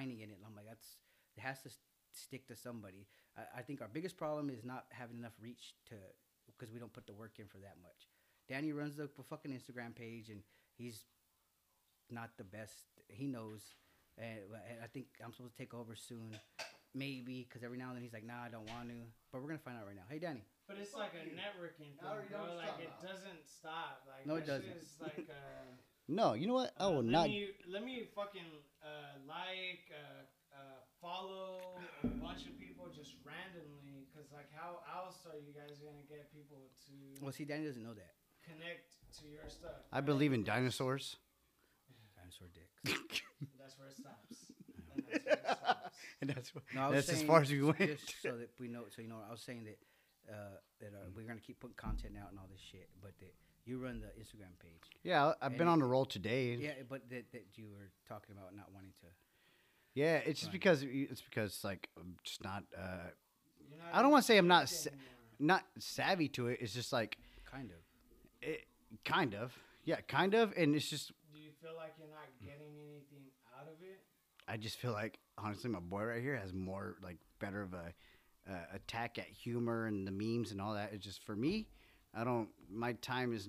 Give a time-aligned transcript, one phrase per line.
[0.00, 0.36] finding in it.
[0.36, 0.96] And I'm like, that's
[1.36, 1.78] it has to s-
[2.12, 3.06] stick to somebody.
[3.36, 5.94] I, I think our biggest problem is not having enough reach to
[6.46, 8.08] because we don't put the work in for that much.
[8.48, 10.40] Danny runs the f- fucking Instagram page and
[10.76, 11.04] he's
[12.10, 12.74] not the best.
[13.08, 13.62] He knows,
[14.18, 14.38] and,
[14.70, 16.34] and I think I'm supposed to take over soon,
[16.94, 18.98] maybe because every now and then he's like, nah, I don't want to.
[19.30, 20.08] But we're gonna find out right now.
[20.10, 20.42] Hey, Danny.
[20.66, 22.54] But it's like a networking thing, I know bro.
[22.58, 23.02] Like it about.
[23.02, 24.02] doesn't stop.
[24.06, 24.66] Like No, it doesn't.
[24.66, 25.66] shit is like uh,
[26.10, 26.74] No, you know what?
[26.76, 27.28] I uh, will let not.
[27.28, 28.50] Me, let me fucking
[28.82, 30.58] uh, like uh, uh,
[31.00, 36.02] follow a bunch of people just randomly, cause like how else are you guys gonna
[36.10, 38.18] get people to Well, see, Danny doesn't know that.
[38.42, 38.90] connect
[39.22, 39.86] to your stuff?
[39.92, 40.06] I right?
[40.06, 41.14] believe in dinosaurs.
[42.18, 43.22] Dinosaur dicks.
[43.58, 44.50] That's where it stops.
[44.90, 45.90] And that's where it stops.
[46.20, 47.78] and that's what, No, that's as far as we went.
[47.78, 49.78] Just so that we know, so you know, I was saying that
[50.28, 53.32] uh, that uh, we're gonna keep putting content out and all this shit, but that
[53.66, 54.82] you run the Instagram page.
[55.02, 56.54] Yeah, I- I've been And- on the roll today.
[56.54, 59.06] Yeah, but that, that you were talking about not wanting to.
[59.94, 60.52] Yeah, it's just Right.
[60.52, 63.10] because it's because like I'm just not uh
[63.78, 65.08] not I don't wanna say I'm not into s- it anymore.
[65.40, 66.58] not savvy to it.
[66.60, 67.78] It's just like Kind of.
[68.40, 68.66] it,
[69.04, 69.56] kind of.
[69.84, 73.66] Yeah, kind of and it's just Do you feel like you're not getting anything out
[73.68, 74.00] of it?
[74.46, 77.92] I just feel like honestly my boy right here has more like better of a
[78.48, 80.92] uh, attack at humor and the memes and all that.
[80.92, 81.68] It's just for me,
[82.14, 83.48] I don't my time is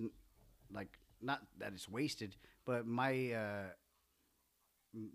[0.72, 3.70] like not that it's wasted, but my uh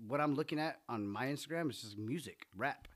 [0.07, 2.89] what I'm looking at on my Instagram is just music, rap.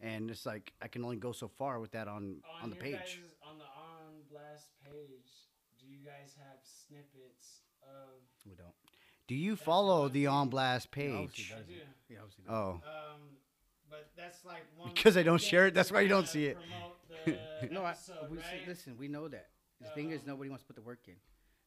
[0.00, 2.94] And it's like I can only go so far with that on on, the page.
[2.94, 5.30] Guys, on the on blast page,
[5.78, 8.20] do you guys have snippets of?
[8.46, 8.72] We don't.
[9.26, 11.12] Do you follow the on blast page?
[11.12, 11.74] obviously I do.
[12.08, 12.56] Yeah, obviously doesn't.
[12.56, 13.20] Oh, Um,
[13.90, 16.58] but that's like one Because I don't share it, that's why you don't see it.
[17.26, 17.38] the
[17.70, 19.48] no, I, episode, we see, listen, we know that.
[19.80, 21.14] The thing is, Um, nobody wants to put the work in.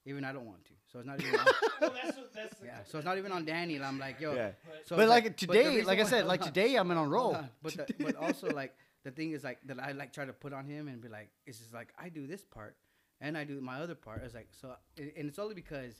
[0.05, 0.71] Even I don't want to.
[0.91, 1.39] So it's not even.
[1.39, 1.45] on,
[1.81, 2.79] well, that's that's yeah.
[2.85, 3.75] So it's not even on Danny.
[3.75, 4.33] And I'm like, yo.
[4.33, 4.51] Yeah.
[4.65, 6.47] But, So but it's like today, reason like I said, like on.
[6.47, 7.35] today I'm in on Hold roll.
[7.35, 7.49] on.
[7.61, 8.73] But the, but also like
[9.03, 11.29] the thing is like that I like try to put on him and be like
[11.45, 12.75] it's just like I do this part
[13.21, 14.21] and I do my other part.
[14.25, 15.93] It's like so and and it's only because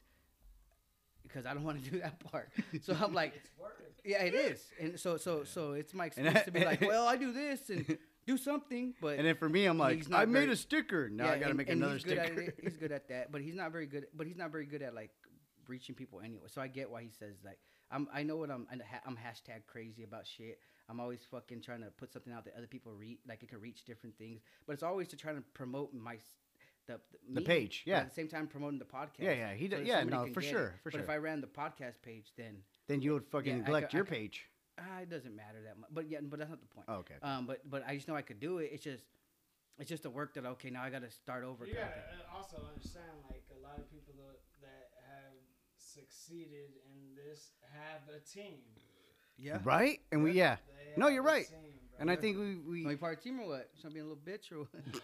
[1.23, 2.49] because I don't want to do that part.
[2.81, 3.81] So I'm like it's work.
[4.03, 4.61] yeah it is.
[4.81, 7.31] And so so so it's my And excuse I- to be like well I do
[7.31, 11.09] this and do something but And then for me, I'm like, I made a sticker.
[11.09, 12.41] Now I gotta make and another he's good sticker.
[12.41, 12.59] it.
[12.61, 14.07] He's good at that, but he's not very good.
[14.15, 15.11] But he's not very good at like
[15.67, 16.47] reaching people anyway.
[16.47, 17.59] So I get why he says like
[17.91, 18.07] I'm.
[18.13, 18.67] I know what I'm.
[19.05, 20.59] I'm hashtag crazy about shit.
[20.89, 23.61] I'm always fucking trying to put something out that other people read, like it can
[23.61, 24.41] reach different things.
[24.67, 26.35] But it's always to try to promote my s-
[26.87, 26.99] the
[27.33, 27.99] The me, page, yeah.
[27.99, 29.19] At the same time, promoting the podcast.
[29.19, 29.79] Yeah, yeah, he does.
[29.79, 30.51] that Yeah, no, for get it.
[30.51, 31.09] sure, for but if.
[31.09, 32.57] I ran the podcast page, then
[32.87, 34.47] then you would fucking Yeah, neglect I your page.
[34.79, 35.89] Ah, it doesn't matter that much.
[35.93, 36.85] But yeah, but that's not the point.
[36.87, 37.15] Oh, okay.
[37.21, 38.69] Um, but but I just know I could do it.
[38.73, 39.03] It's just
[39.79, 41.65] it's just the work that okay now I got to start over.
[41.65, 45.33] You kind of gotta uh, also understand, like a lot of people tho- that have
[45.77, 48.59] succeeded in this have a team.
[49.37, 49.57] Yeah.
[49.63, 49.99] Right?
[50.11, 50.57] And we, yeah.
[50.95, 51.47] They No, have you're a right.
[51.47, 51.57] team,
[51.89, 51.99] bro.
[51.99, 53.69] And I think we, Are we part of the team or what?
[53.81, 54.69] Something being a little bitch or what?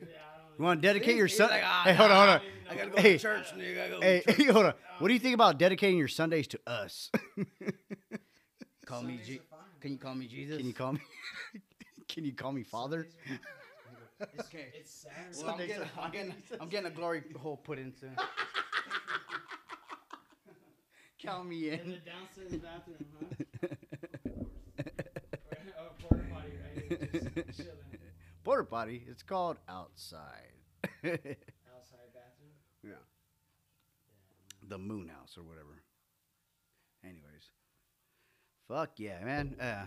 [0.00, 1.50] Yeah, I don't you want to dedicate your He's son.
[1.50, 2.40] like, ah, hey, hold on, hold on.
[2.68, 3.12] I gotta go go Hey.
[3.12, 3.72] to church, nigga.
[3.72, 4.50] I gotta go Hey, to church.
[4.50, 4.74] hold on.
[4.98, 7.10] What do you think about dedicating your Sundays to us?
[8.84, 9.34] Call me Sundays G.
[9.36, 10.56] are fine, Can you call me Jesus?
[10.58, 11.00] Can you call me?
[12.08, 13.06] Can you call me father?
[13.24, 14.28] Sundays are fine.
[14.38, 14.68] It's, Okay.
[14.74, 15.42] it's Saturday.
[15.42, 18.06] Well, I'm, getting, are I'm, getting, I'm getting a glory hole put into.
[21.18, 23.68] Count me in In the downstairs bathroom, huh?
[25.78, 27.12] Or a porta potty, right?
[27.46, 27.78] Just chilling.
[28.44, 29.02] Porter potty.
[29.08, 30.52] It's called outside.
[30.84, 32.52] Outside bathroom.
[32.82, 32.92] yeah.
[34.68, 35.82] The moon house or whatever.
[37.02, 37.50] Anyways.
[38.68, 39.56] Fuck yeah, man.
[39.60, 39.86] Uh,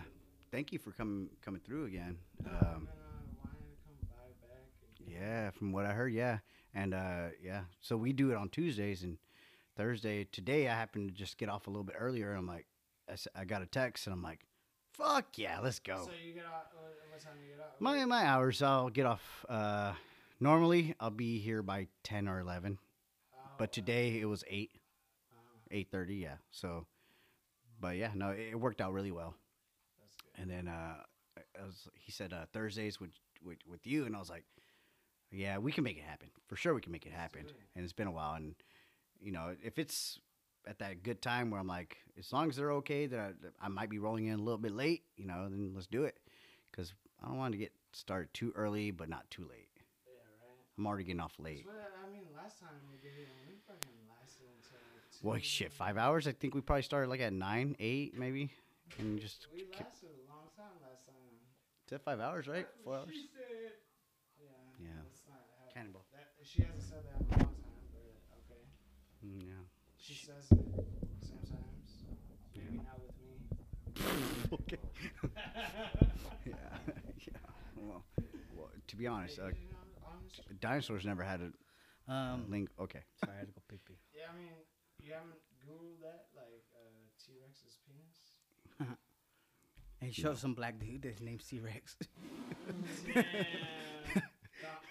[0.52, 2.16] thank you for coming coming through again.
[2.46, 5.06] Um, I've been, uh, wanting to come by back.
[5.06, 5.20] again.
[5.20, 6.38] Yeah, from what I heard, yeah.
[6.74, 9.18] And uh, yeah, so we do it on Tuesdays and
[9.76, 10.24] Thursday.
[10.24, 12.30] Today I happened to just get off a little bit earlier.
[12.30, 12.66] And I'm like,
[13.34, 14.40] I got a text and I'm like,
[14.92, 16.02] fuck yeah, let's go.
[16.04, 16.68] So you get out.
[16.74, 17.80] What, what time you get out?
[17.80, 19.44] my my hours, I'll get off.
[19.48, 19.92] Uh,
[20.38, 22.78] normally I'll be here by ten or eleven,
[23.34, 24.70] Oh, but today it was eight,
[25.72, 26.16] eight thirty.
[26.16, 26.36] Yeah.
[26.50, 26.86] So,
[27.80, 29.34] but yeah, no, it, it worked out really well.
[30.36, 30.96] And then uh,
[31.38, 33.10] I was, he said uh, Thursdays with,
[33.44, 34.44] with with you, and I was like,
[35.30, 36.74] yeah, we can make it happen for sure.
[36.74, 37.46] We can make it happen.
[37.74, 38.54] And it's been a while, and
[39.20, 40.20] you know, if it's
[40.66, 43.52] at that good time where I'm like, as long as they're okay, that I, that
[43.60, 46.18] I might be rolling in a little bit late, you know, then let's do it,
[46.70, 46.92] because
[47.22, 49.70] I don't want to get started too early, but not too late.
[50.06, 50.12] Yeah,
[50.44, 50.58] right.
[50.78, 51.64] I'm already getting off late.
[51.66, 52.28] That's what I mean.
[52.36, 53.96] Last time we did it, we fucking
[55.22, 55.26] lasted.
[55.26, 56.26] Well, two- shit, five hours.
[56.26, 58.50] I think we probably started like at nine, eight, maybe,
[58.98, 61.14] and just We kept- lasted a long time last time.
[61.86, 62.66] is that five hours, right?
[62.84, 63.08] Four hours.
[63.12, 63.72] She said.
[64.40, 64.48] Yeah.
[64.80, 64.88] Yeah.
[65.04, 65.40] That's not
[65.74, 65.82] how,
[66.12, 68.62] That, she hasn't said that in a long time, but okay.
[69.24, 69.64] Mm, yeah.
[69.96, 70.86] She says it
[71.22, 72.04] sometimes.
[72.56, 72.82] Maybe yeah.
[72.82, 73.34] not with me.
[74.52, 74.78] okay.
[76.46, 76.54] yeah,
[77.26, 77.38] yeah.
[77.76, 78.04] Well,
[78.56, 79.50] well, to be honest, uh,
[80.60, 81.52] dinosaurs never had a
[82.12, 82.70] Um, link.
[82.80, 83.02] Okay.
[83.22, 83.98] sorry, I had to go pee pee.
[84.14, 84.48] Yeah, I mean,
[85.08, 86.78] you haven't Googled that, like uh,
[87.24, 88.96] T Rex's penis?
[90.00, 91.96] And he showed some black dude that's named C Rex.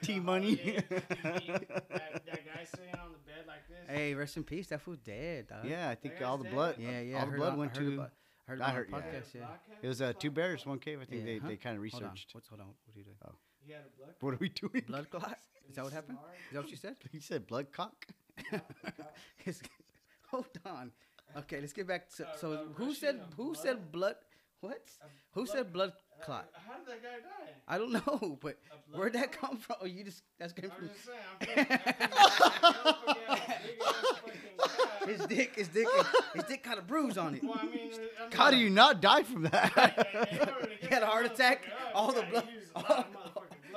[0.01, 0.55] T Money.
[0.55, 3.77] that, that guy sitting on the bed like this.
[3.87, 4.67] hey, rest in peace.
[4.67, 5.65] That fool's dead, dog.
[5.65, 6.53] Yeah, I think all the dead?
[6.53, 6.75] blood.
[6.77, 7.17] yeah, yeah.
[7.17, 7.93] I All the heard blood about- went I heard to.
[7.93, 8.11] About,
[8.47, 8.97] heard I heard- the
[9.37, 9.39] yeah.
[9.39, 9.75] Yeah.
[9.81, 10.99] It was uh, two bears, one cave.
[11.01, 11.47] I think Yeah, they, huh?
[11.47, 12.09] they kind of Hold on.
[12.11, 12.35] researched.
[12.35, 12.67] What's hold on?
[12.67, 13.17] What are you doing?
[13.65, 14.15] He had a blood.
[14.19, 14.83] What are we doing?
[14.87, 15.37] Blood clot?
[15.69, 16.17] Is that what happened?
[16.19, 16.35] Smart.
[16.49, 16.95] Is that what you said?
[17.13, 18.05] He said blood cock.
[19.45, 19.61] It's-
[20.37, 20.91] hold on.
[21.37, 22.25] Okay, let's get back to.
[22.27, 23.57] Uh, So uh, who said who blood?
[23.63, 24.15] said blood?
[24.61, 24.81] What?
[25.01, 26.45] A Who blood- said blood Uh, clot?
[26.67, 27.53] how did that guy die?
[27.67, 28.55] I don't know, but
[28.91, 29.51] where'd that clot?
[29.51, 29.75] come from?
[29.81, 31.19] Oh, you just that's came from just saying.
[31.41, 31.79] I'm thinking,
[32.17, 35.55] I'm I'm thinking, big ass fucking his dick.
[35.55, 35.87] His dick.
[36.33, 37.43] his dick got a bruise on it.
[37.43, 39.69] Well, I mean, I mean, How do you not die from that?
[40.81, 41.57] He had a heart attack,
[41.93, 43.05] all the blood-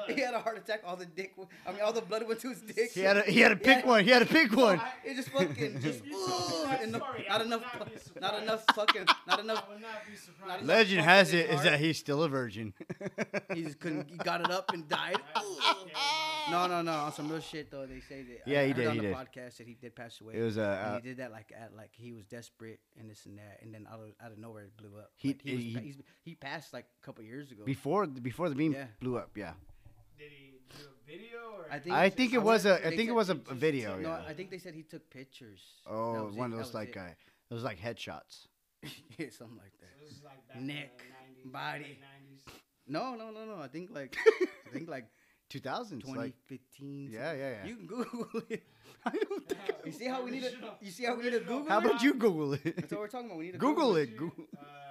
[0.06, 0.16] blood.
[0.18, 0.82] He had a heart attack.
[0.86, 1.30] All the dick.
[1.36, 2.90] w- I mean, all the blood went to his dick.
[2.92, 4.04] he had to, he had to pick one.
[4.04, 4.80] He had to pick one.
[5.04, 6.04] It just fucking just.
[6.04, 7.62] You told me that and no- story, I not enough.
[7.78, 9.06] not Not enough fucking.
[9.26, 9.64] Not enough.
[9.68, 10.64] I would not be surprised.
[10.66, 12.74] Let- Legend fucking has it is that he's still a virgin.
[13.54, 14.08] He just couldn't.
[14.08, 15.16] He got it up and died.
[16.50, 16.92] No, no, no.
[16.92, 18.40] On some real shit though, they say that.
[18.46, 19.16] Yeah, I he heard did, On he the did.
[19.16, 20.34] podcast that he did pass away.
[20.34, 23.24] It was and uh, he did that like at like he was desperate and this
[23.26, 25.10] and that, and then out of out of nowhere it blew up.
[25.16, 27.62] He- But he was, he- he passed like a couple years ago.
[27.64, 28.86] before before the beam Yeah.
[29.00, 29.30] blew up.
[29.36, 29.69] Yeah, Did he do a
[31.06, 31.66] video or?
[31.70, 33.92] I think- I think it was a I think it was a, he a video.
[33.94, 34.24] took- no, Yeah.
[34.28, 35.60] I think they said he took pictures.
[35.86, 36.98] That Oh, was one it, of those was like it.
[36.98, 37.14] uh,
[37.50, 38.46] those like headshots.
[39.18, 39.90] yeah, something like that.
[39.98, 41.02] So this is like Neck,
[41.46, 41.98] 90s, body.
[42.00, 42.52] 90s.
[42.88, 43.60] No, no, no, no.
[43.62, 44.16] I think like
[44.66, 45.06] I think like
[45.48, 46.04] Two thousands.
[46.06, 47.10] Like 2015.
[47.10, 47.66] yeah, yeah, yeah.
[47.66, 48.62] You can Google it.
[49.04, 49.60] I don't think.
[49.84, 50.52] You see how we need to?
[50.80, 51.70] You see how we need to original Google?
[51.72, 51.86] How it?
[51.86, 52.62] about you Google it?
[52.62, 52.90] That's it?
[52.92, 53.38] what we're talking about.
[53.38, 54.10] We need to Google it.
[54.10, 54.44] You, Google.
[54.56, 54.89] Uh, big black cock.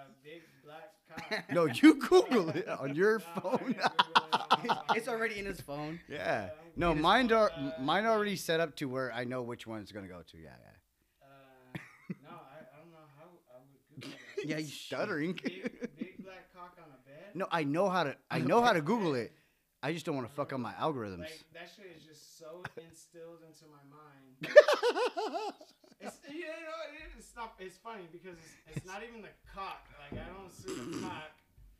[1.52, 3.76] No, you Google it on your phone.
[3.78, 4.78] gonna Google it.
[4.98, 6.00] it's already in his phone.
[6.08, 6.50] yeah.
[6.76, 9.92] No, mine are uh, mine already set up to where I know which one it's
[9.92, 10.38] gonna go to.
[10.38, 11.28] Yeah, yeah.
[11.28, 11.80] Uh,
[12.24, 14.48] no, I, I don't know how I would Google that.
[14.50, 15.34] Yeah, you Stuttering.
[15.34, 15.64] Big,
[15.98, 17.36] big black cock on a bed.
[17.36, 18.16] No, I know how to.
[18.32, 19.34] I know how to Google it.
[19.82, 21.20] I just don't want to fuck up my algorithms.
[21.20, 24.56] Like that shit is just so instilled into my mind.
[26.00, 28.38] It's you know it- it's not it's funny because
[28.68, 29.88] it's, it's not even the cock.
[30.00, 31.31] Like I don't see the cock.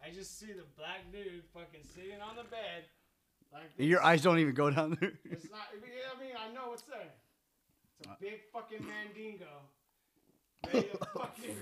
[0.06, 2.84] I just see the black dude fucking sitting on the bed.
[3.52, 3.88] Like this.
[3.88, 5.14] Your eyes don't even go down there.
[5.26, 5.68] It's not.
[5.72, 7.00] I mean I know what's there.
[8.00, 8.12] It's Uh.
[8.14, 9.48] a big fucking mandingo.
[10.74, 11.56] Ready to fucking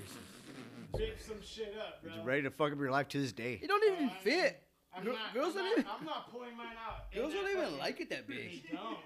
[0.98, 2.12] big some shit up, bro.
[2.15, 3.59] It's ready to fuck up your life to this day.
[3.62, 4.63] It don't even I fit.
[4.95, 7.06] I'm Gir- not, girls I'm, don't not, even- I'm not pulling mine out.
[7.12, 8.71] in Girls that don't even fucking- like it that They big.
[8.71, 8.98] don't.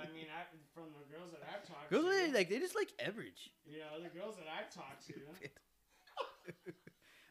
[0.00, 2.74] I mean, I, from the girls that I've talked Girls to, don't like they just
[2.76, 3.50] like average.
[3.66, 5.14] you know, the girls that I've talked to,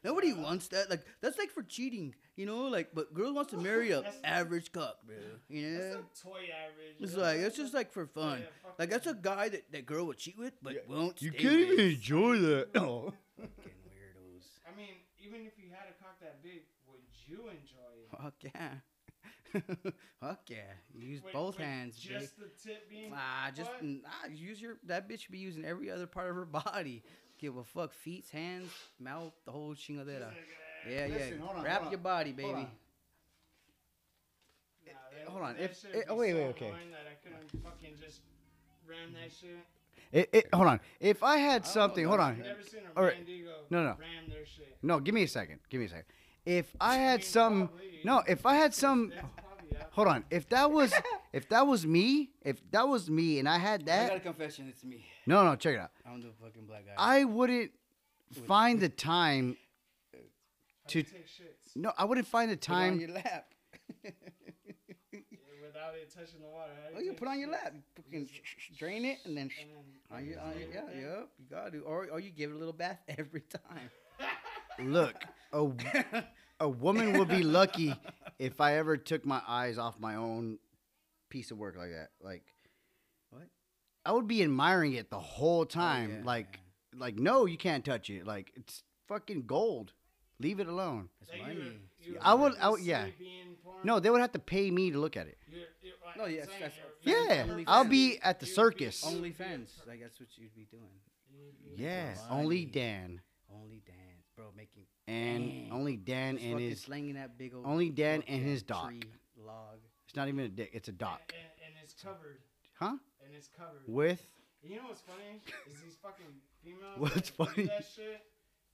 [0.04, 0.88] Nobody wants that.
[0.90, 2.68] Like that's like for cheating, you know.
[2.68, 5.16] Like, but girl wants to marry a average cock, bro.
[5.48, 5.94] You that's know.
[5.96, 6.96] like toy average.
[7.00, 7.24] It's you know?
[7.24, 8.38] like it's just like for fun.
[8.40, 10.80] yeah, fuck Like that's a guy that that girl would cheat with, but Yeah.
[10.88, 11.20] won't.
[11.20, 12.68] You stay can't even enjoy that.
[12.76, 13.12] Oh.
[13.36, 14.46] Fucking weirdos.
[14.72, 18.22] I mean, even if you had a cock that big, would you enjoy it?
[18.22, 18.74] Fuck yeah.
[20.20, 20.56] Fuck yeah.
[20.94, 22.20] Use With- both with hands, baby.
[22.20, 23.12] Just the tip being.
[23.14, 23.82] Ah, just what?
[23.84, 27.02] nah, use your that bitch should be using every other part of her body.
[27.38, 30.32] Give a fuck, feet, hands, mouth, the whole chingadera.
[30.90, 31.46] Yeah, Listen, yeah.
[31.58, 32.52] on, Wrap your on, body, hold baby.
[32.52, 32.70] on.
[34.86, 36.66] Nah, that- hold on, if- shit eh, oh, wait, so wait, okay.
[36.66, 38.20] annoying That I couldn't fucking just
[38.88, 39.56] ram that shit.
[40.10, 40.80] It, it, hold on.
[41.00, 42.32] If I had something, know, hold on.
[42.32, 43.16] I've never seen a All right.
[43.16, 43.90] Mandingo No, no.
[44.00, 44.78] ram their shit.
[44.82, 45.58] No, give me a second.
[45.68, 46.06] Give me a second.
[46.48, 47.68] If I I had some,
[48.04, 50.24] no, if I had some, That's probably out hold on.
[50.30, 50.92] If that was,
[51.32, 54.20] if that was me, if that was me, and I had that I got a
[54.20, 54.66] confession.
[54.68, 55.04] It's me.
[55.26, 55.90] no, no, check it out.
[56.06, 56.94] I'm the fucking black guy.
[56.96, 57.72] I wouldn't
[58.46, 59.56] find the time.
[60.88, 63.00] To- you take shits No, I wouldn't find the Put on time.
[63.00, 63.52] your lap.
[64.02, 66.72] without it touching the water.
[66.96, 67.72] Oh, you put on your lap.
[67.74, 70.58] You fucking just- sh- sh- drain it and then sh- And then on your, on
[70.58, 71.00] your, yeah, Yeah.
[71.00, 71.82] yeah, you gotta do.
[71.82, 73.90] Or, or you give it a little bath every time.
[74.82, 75.14] Look,
[75.52, 75.66] a,
[76.60, 77.94] a woman would be lucky
[78.38, 80.58] if I ever took my eyes off my own
[81.30, 82.08] piece of work like that.
[82.20, 82.44] Like,
[83.30, 83.42] What?
[84.04, 86.10] I would be admiring it the whole oh, time.
[86.12, 86.60] Oh, yeah, like,
[86.96, 88.26] like no, you can't touch it.
[88.26, 89.92] Like, it's fucking gold.
[90.40, 91.08] Leave it alone.
[91.20, 91.58] It's Like, you money.
[91.58, 93.06] would- you I would- I would- yeah.
[93.06, 93.78] see being porn?
[93.82, 95.36] No, they would have to pay me to look at it.
[95.50, 97.64] You're- you're- like No, I'm yes, that's- you're- Yeah.
[97.66, 99.02] I'll be at the you'd circus.
[99.04, 99.58] you'd be a
[99.88, 101.00] Like that's what you'd be doing.
[101.28, 102.20] you'd be a Yeah, Money.
[102.30, 103.20] only Dan Only Dan,
[104.38, 105.68] bro, making and Dang.
[105.72, 106.80] only Dan just and fucking his.
[106.80, 108.86] slinging that big old only Dan and his dock.
[108.88, 109.02] tree
[109.36, 109.78] log.
[110.06, 110.70] It's not even a dick.
[110.72, 111.20] It's a dock.
[111.34, 112.38] And, and it's covered.
[112.78, 112.96] Huh?
[113.24, 113.82] And it's covered.
[113.86, 114.22] With
[114.62, 115.42] You know what's funny?
[115.66, 116.30] Is these fucking
[116.62, 116.96] females.
[117.02, 117.66] What's that do funny?
[117.66, 118.22] That shit.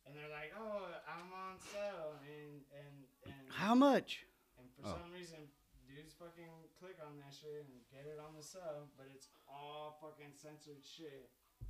[0.06, 4.24] and they're like, "Oh, I'm on sale," and and and How much?
[4.60, 5.00] and for Oh.
[5.00, 5.40] some reason,
[5.88, 6.48] dudes fucking
[6.80, 10.80] click on that shit and get it on the sub, but it's all fucking censored
[10.84, 11.28] shit.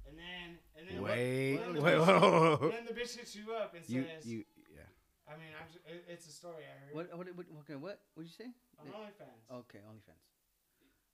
[0.09, 2.71] And then and then Wait, then the wait, bitch- whoa, whoa.
[2.71, 4.45] Then the bitch hits you up and You, says, you,
[4.75, 4.83] yeah.
[5.27, 7.17] I mean, I'm just, it, it's a story I heard What?
[7.19, 7.37] What?
[7.37, 7.47] What?
[7.65, 7.77] Okay.
[7.77, 8.01] What?
[8.15, 8.51] What'd you say?
[8.79, 9.57] on OnlyFans.
[9.61, 10.21] Okay, OnlyFans.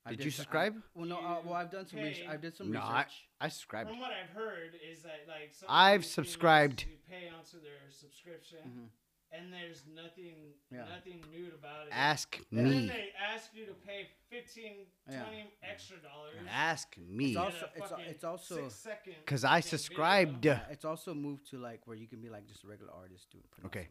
[0.06, 0.74] I Did you some- I- subscribe?
[0.94, 1.18] well, no.
[1.18, 2.24] Uh, well, I've done some research.
[2.26, 3.28] Pay- I did some No, I- research.
[3.40, 3.90] I subscribed.
[3.90, 6.80] From what I've heard is that like some I've subscribed.
[6.82, 8.88] females, You pay onto their subscription, Mhm.
[9.32, 10.84] And there's nothing, Yeah.
[10.88, 11.92] nothing nude about it.
[11.92, 12.86] Ask and then me.
[12.88, 15.22] they ask you to pay 15, Yeah.
[15.24, 16.34] 20 extra dollars.
[16.48, 17.28] Ask me.
[17.28, 19.78] It's also- get it's it's also- six-second 'Cause I fucking video.
[19.78, 20.46] subscribed.
[20.46, 23.44] It's also moved to like where you can be like just a regular artist doing.
[23.64, 23.88] Okay.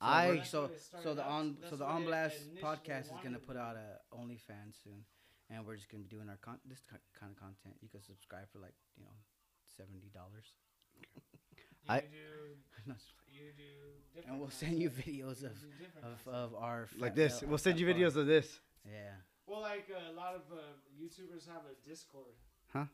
[0.00, 3.56] some- So I- so so the on so the on blast podcast is gonna put
[3.56, 5.06] out a OnlyFans soon,
[5.48, 6.84] and we're just gonna be doing our con- this
[7.14, 7.76] kind of content.
[7.80, 9.14] You can subscribe for like you know
[9.68, 10.54] seventy dollars,
[10.96, 11.06] You
[11.88, 12.00] I-
[12.86, 12.92] do,
[13.32, 13.62] you do
[14.14, 15.52] different and we'll send you videos of
[16.02, 17.42] of, of our like this.
[17.42, 18.60] uh, We'll send you videos of this.
[18.84, 19.14] Yeah.
[19.46, 20.62] Well, like uh, a lot of uh,
[21.00, 22.34] YouTubers have a Discord.
[22.72, 22.86] Huh?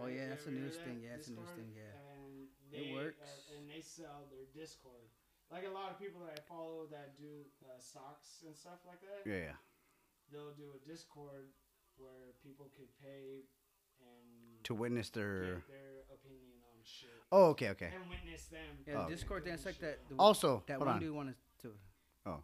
[0.00, 0.84] Oh, yeah, You that's the ever hear that?
[0.84, 1.58] thing, yeah, it's the newest Discord?
[1.60, 1.94] thing, yeah.
[2.16, 3.20] And It they, works.
[3.20, 5.04] Uh, and they sell their Discord.
[5.52, 9.04] Like a lot of people that I follow that do uh, socks and stuff like
[9.04, 9.56] that, Yeah, yeah.
[10.32, 11.52] they'll do a Discord
[12.00, 13.44] where people could pay
[14.00, 15.60] and To witness their.
[15.60, 16.51] give their opinion
[16.82, 17.90] on shit Oh, okay, okay.
[17.94, 18.60] and witness them.
[18.86, 19.14] Yeah, Oh, the okay.
[19.14, 19.46] Discord.
[19.46, 19.98] It's like that.
[20.08, 21.00] The, Also, that hold one on.
[21.00, 21.70] dude wanted to.
[22.26, 22.42] Oh.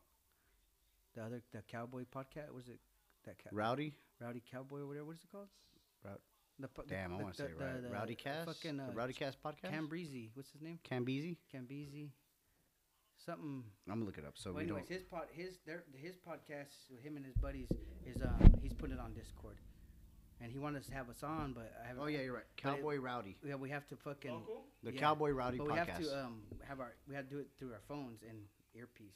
[1.15, 2.79] The other the cowboy podcast was it
[3.25, 3.95] that ca- Rowdy.
[4.21, 5.05] rowdy cowboy or whatever?
[5.07, 5.49] What is it called?
[6.05, 6.13] Rou-
[6.61, 7.83] The, po- the- Damn, I want to say the- right.
[7.83, 8.47] the- Rowdy the Cast.
[8.47, 9.71] Fucking uh, the Rowdy Cast podcast.
[9.71, 10.31] Cam Breezy.
[10.35, 10.79] What's his name?
[10.89, 11.37] Cambeezy.
[11.55, 12.11] Cambeezy.
[13.27, 13.65] Something.
[13.89, 14.35] I'm gonna look it up.
[14.37, 14.93] So well, we anyways, don't.
[14.97, 17.69] his pod, his their his podcast with him and his buddies
[18.07, 19.59] is um he's putting it on Discord,
[20.41, 22.03] and he wanted us to have us on, but I haven't.
[22.03, 22.45] Oh yeah, you're right.
[22.63, 23.37] but it- Cowboy Rowdy.
[23.47, 24.33] Yeah, we have to fucking.
[24.33, 24.65] Local?
[24.83, 25.01] The yeah.
[25.01, 27.73] Cowboy Rowdy But we have to um have our we have to do it through
[27.73, 28.39] our phones and
[28.75, 29.15] earpiece.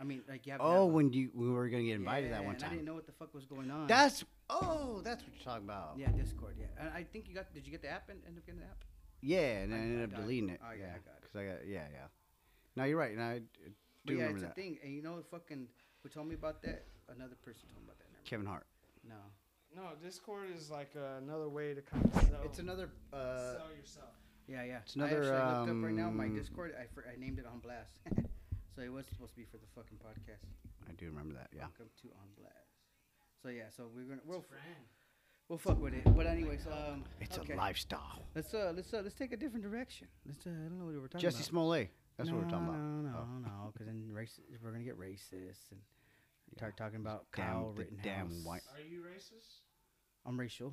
[0.00, 0.60] I mean, like you have.
[0.60, 2.68] oh, have a- when you we were gonna get invited Yeah, that one and I
[2.68, 3.86] didn't know what the fuck was going on.
[3.86, 5.94] That's oh, that's what you're talking about.
[5.98, 6.56] yeah, Discord.
[6.58, 7.52] Yeah, and I think you got.
[7.54, 8.84] Did you get the app and end up getting the app?
[9.20, 10.22] Yeah, and I- I, I ended got up it.
[10.22, 10.60] deleting it.
[10.62, 11.22] Oh, yeah, yeah, I got it.
[11.22, 12.06] Cause I got yeah, yeah.
[12.76, 13.12] No, you're right.
[13.12, 13.72] And I But
[14.06, 14.50] do yeah, remember it's that.
[14.52, 14.78] a thing.
[14.82, 15.68] And you know, fucking,
[16.02, 16.84] who told me about that?
[17.08, 18.10] Another person told me about that.
[18.12, 18.66] Never Kevin Hart.
[19.08, 19.14] No.
[19.74, 22.90] No, Discord is like uh, another way to kind of sell, It's another.
[23.12, 24.14] Uh, sell yourself.
[24.46, 24.78] Yeah, yeah.
[24.84, 26.74] It's another, I actually looked up right now my um, Discord.
[26.78, 27.98] I, fr- I named it on blast.
[28.76, 30.44] so it was supposed to be for the fucking podcast.
[30.88, 31.48] I do remember that.
[31.52, 31.62] Yeah.
[31.62, 32.70] Welcome to on blast.
[33.42, 34.84] So yeah, so we're gonna we'll It's brand.
[35.48, 36.04] we'll fuck with it.
[36.14, 37.54] But anyways, um, It's okay.
[37.54, 38.22] a lifestyle.
[38.34, 40.06] Let's uh let's uh let's take a different direction.
[40.26, 41.42] Let's uh I don't know what we're talking Jesse about.
[41.42, 41.90] Jussie Smollett.
[42.16, 42.78] That's what we're talking about.
[42.78, 43.38] No, no, Oh.
[43.42, 45.80] no, because then race, we're gonna get racist and
[46.56, 48.04] start talking about Damn- Kyle the Rittenhouse.
[48.04, 49.63] damn white- Are you racist?
[50.26, 50.72] I'm racial.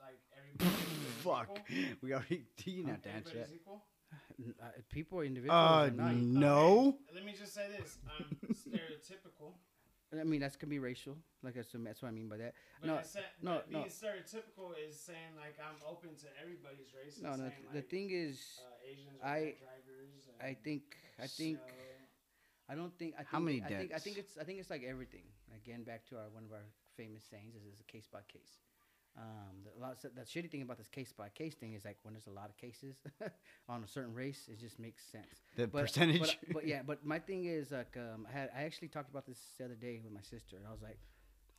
[0.00, 0.70] Like everybody?
[1.24, 1.60] Fuck.
[2.02, 2.44] We already.
[2.64, 3.54] You not to answer Everybody's that.
[3.54, 3.84] equal?
[4.38, 5.58] N- uh, people, individuals.
[5.58, 6.14] Uh, are not.
[6.14, 6.88] no.
[6.88, 7.98] Okay, Let me just say this.
[8.06, 9.52] I'm stereotypical.
[10.18, 11.16] I mean, that's gonna be racial.
[11.42, 12.54] Like that's, that's what I mean by that.
[12.80, 13.78] But, No, said, no, but no.
[13.80, 17.18] being stereotypical is saying like I'm open to everybody's race.
[17.20, 17.36] No, no.
[17.36, 20.30] saying, The like, thing is, uh, Asians I- drivers.
[20.40, 20.82] I think,
[21.20, 21.74] I think, so-
[22.72, 23.14] I don't think.
[23.14, 24.38] I think How many I think, I think it's.
[24.38, 25.22] I think it's like everything.
[25.56, 26.66] Again, back to our one of our
[26.96, 28.58] famous sayings is, is a case by case.
[29.18, 31.96] Um, the, a lot the shitty thing about this case by case thing is like
[32.02, 32.96] when there's a lot of cases
[33.68, 35.40] on a certain race, it just makes sense.
[35.56, 36.20] The But- percentage.
[36.20, 39.26] But, but yeah, but my thing is like um, I had I actually talked about
[39.26, 40.98] this the other day with my sister, and I was like,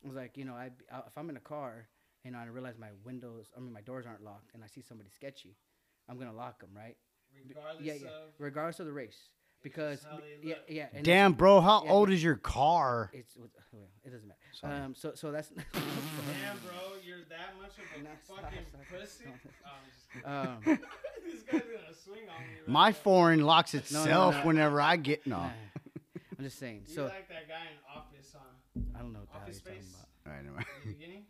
[0.04, 1.88] I was like, you know, I, I if I'm in a car
[2.26, 5.10] and I realize my windows, I mean my doors aren't locked, and I see somebody
[5.10, 5.56] sketchy,
[6.08, 6.96] I'm gonna lock them, right?
[7.48, 8.08] regardless yeah, yeah.
[8.08, 9.30] of Regardless of the race,
[9.64, 10.06] because
[10.42, 10.88] yeah, yeah.
[10.94, 11.62] and Damn, bro.
[11.62, 12.16] How yeah, old yeah.
[12.16, 13.10] is your car?
[13.14, 14.40] It's, it's well, it doesn't matter.
[14.54, 14.74] Sorry.
[14.76, 15.50] Um, so so that's.
[15.74, 19.26] Damn, bro, you're that much of a Nah, stop, fucking stop, pussy.
[19.26, 20.26] stop.
[20.26, 20.84] Oh, I'm just kidding.
[20.84, 20.88] um,
[21.26, 22.60] this guy's gonna swing on me.
[22.62, 22.94] Right My now.
[22.96, 24.42] foreign locks no, itself no.
[24.48, 25.38] whenever I get no.
[25.38, 25.50] nah.
[26.38, 26.84] I'm just saying.
[26.88, 28.46] You So like that guy in Office, huh?
[28.94, 30.08] I don't know what the hell Office you're talking about.
[30.28, 30.70] All right, never mind.
[30.70, 31.24] In the beginning,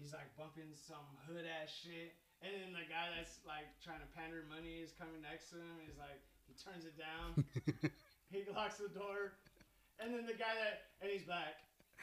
[0.00, 4.08] he's like bumping some hood ass shit, and then the guy that's like trying to
[4.16, 5.76] pander money is coming next to him.
[5.84, 7.44] He's like, he turns it down,
[8.30, 9.32] he locks the door,
[10.00, 11.56] and then the guy that and he's back,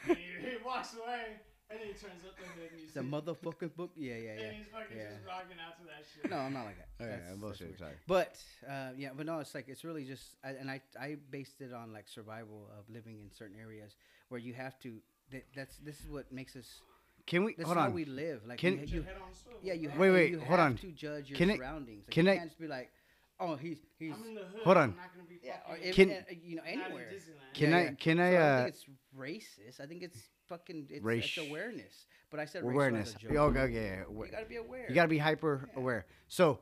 [0.08, 1.38] and he, he walks away,
[1.70, 3.90] and then he turns up the hood, and you The see, motherfucking book.
[3.96, 4.42] Yeah, yeah, yeah.
[4.48, 5.10] and he's fucking yeah.
[5.14, 6.30] just rocking out to that shit.
[6.30, 6.88] No, I'm not like that.
[7.00, 7.66] Oh, yeah, That's- that's bullshit.
[7.68, 7.78] weird.
[7.78, 7.96] Sorry.
[8.06, 8.36] But
[8.68, 11.72] uh, yeah, but no, it's like it's really just, I, and I I based it
[11.72, 13.96] on like survival of living in certain areas
[14.28, 14.98] where you have to.
[15.32, 16.80] That, that's this is what makes us.
[17.26, 17.92] Can we that's hold how on?
[17.94, 18.42] we live.
[18.46, 19.88] Like Can- you, Put you your head on swivel, yeah, you.
[19.98, 20.76] Wait, ha- wait, you hold have on.
[20.76, 22.04] to judge your Can I- surroundings.
[22.06, 22.90] Like, can you I- can't just be like,
[23.40, 24.62] oh, he's he's I'm in the hood.
[24.64, 24.96] Hold I'm on.
[24.96, 27.08] not gonna be yeah, or fucking- even, Can- uh, you know anywhere.
[27.54, 27.80] Can Yeah, I?
[27.82, 27.90] yeah.
[27.92, 28.26] Can So I?
[28.26, 28.84] I Uh, think it's
[29.16, 29.80] racist.
[29.80, 32.06] I think it's fucking it's, Race- it's awareness.
[32.30, 33.14] But I said awareness.
[33.14, 33.56] Racial as a joke.
[33.56, 33.96] Okay, okay.
[34.08, 34.86] yeah, You gotta be aware.
[34.88, 35.78] You gotta be hyper Yeah.
[35.80, 36.06] aware.
[36.28, 36.60] So,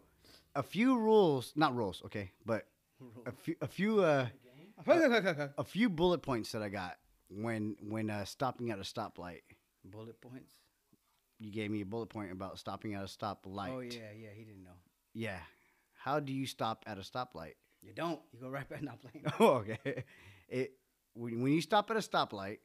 [0.55, 2.67] a few rules, not rules, okay, but
[3.27, 4.29] a few a few uh
[4.87, 4.87] The
[5.43, 5.51] game.
[5.59, 6.97] a few bullet points that I got
[7.29, 9.41] when when uh, stopping at a stoplight.
[9.85, 10.53] Bullet points.
[11.39, 13.71] You gave me a bullet point about stopping at a stoplight.
[13.71, 14.29] Oh yeah, yeah.
[14.35, 14.79] He didn't know.
[15.15, 15.41] Yeah.
[16.05, 17.55] How do you stop at a stoplight?
[17.81, 18.21] You don't.
[18.31, 19.25] You go right back in not playing.
[19.41, 20.05] Oh, okay.
[20.51, 20.75] It
[21.15, 22.59] when, when you stop at a stoplight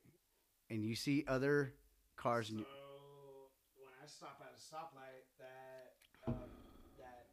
[0.69, 1.73] and you see other
[2.17, 2.65] cars So and you,
[3.77, 5.93] when I stop at a stoplight, that
[6.27, 6.35] um,
[6.97, 7.27] that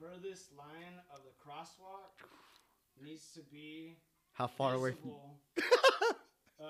[0.00, 2.26] furthest line of the crosswalk
[3.00, 3.98] needs to be
[4.32, 5.12] how far away from
[6.60, 6.64] uh,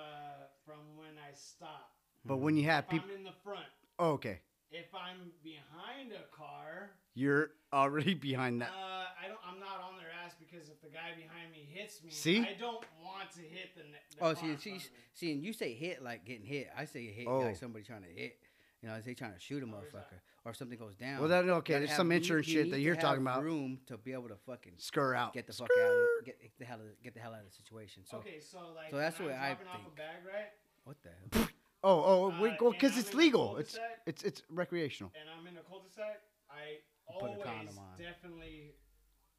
[0.67, 1.93] from when I stop.
[2.27, 3.65] But when you have people I'm in the front.
[3.99, 4.41] oh, okay.
[4.79, 8.69] If I'm behind a car, You're already behind that.
[8.71, 9.41] uh, I don't.
[9.47, 12.41] I'm not on their ass because if the guy behind me hits me, See?
[12.41, 13.83] I don't want to hit the.
[13.85, 14.83] ne- the Oh, car see, in see, of me.
[15.15, 16.69] see, and you say hit like getting hit.
[16.77, 17.41] I say hit Oh.
[17.41, 18.39] like somebody trying to hit.
[18.83, 20.79] You know, I say trying to shoot a Oh, is that- motherfucker, or if something
[20.79, 21.19] goes down.
[21.21, 23.43] Well, that okay, there's have- some insurance you shit need that you're have talking about.
[23.43, 25.33] Room to be able to fucking Scur out.
[25.33, 27.47] get the fuck out, of, get, get the hell, of, get the hell out of
[27.47, 28.03] the situation.
[28.05, 28.91] So okay, so like.
[28.91, 30.53] so that's when what I'm I dropping off a bag, right?
[30.85, 31.49] what the hell?
[31.87, 33.57] Oh, oh, Uh, wait, well, because I'm it's legal.
[33.59, 35.13] It's it's it's recreational.
[35.15, 36.19] and I'm in a cul-de-sac,
[36.51, 38.75] I Put always definitely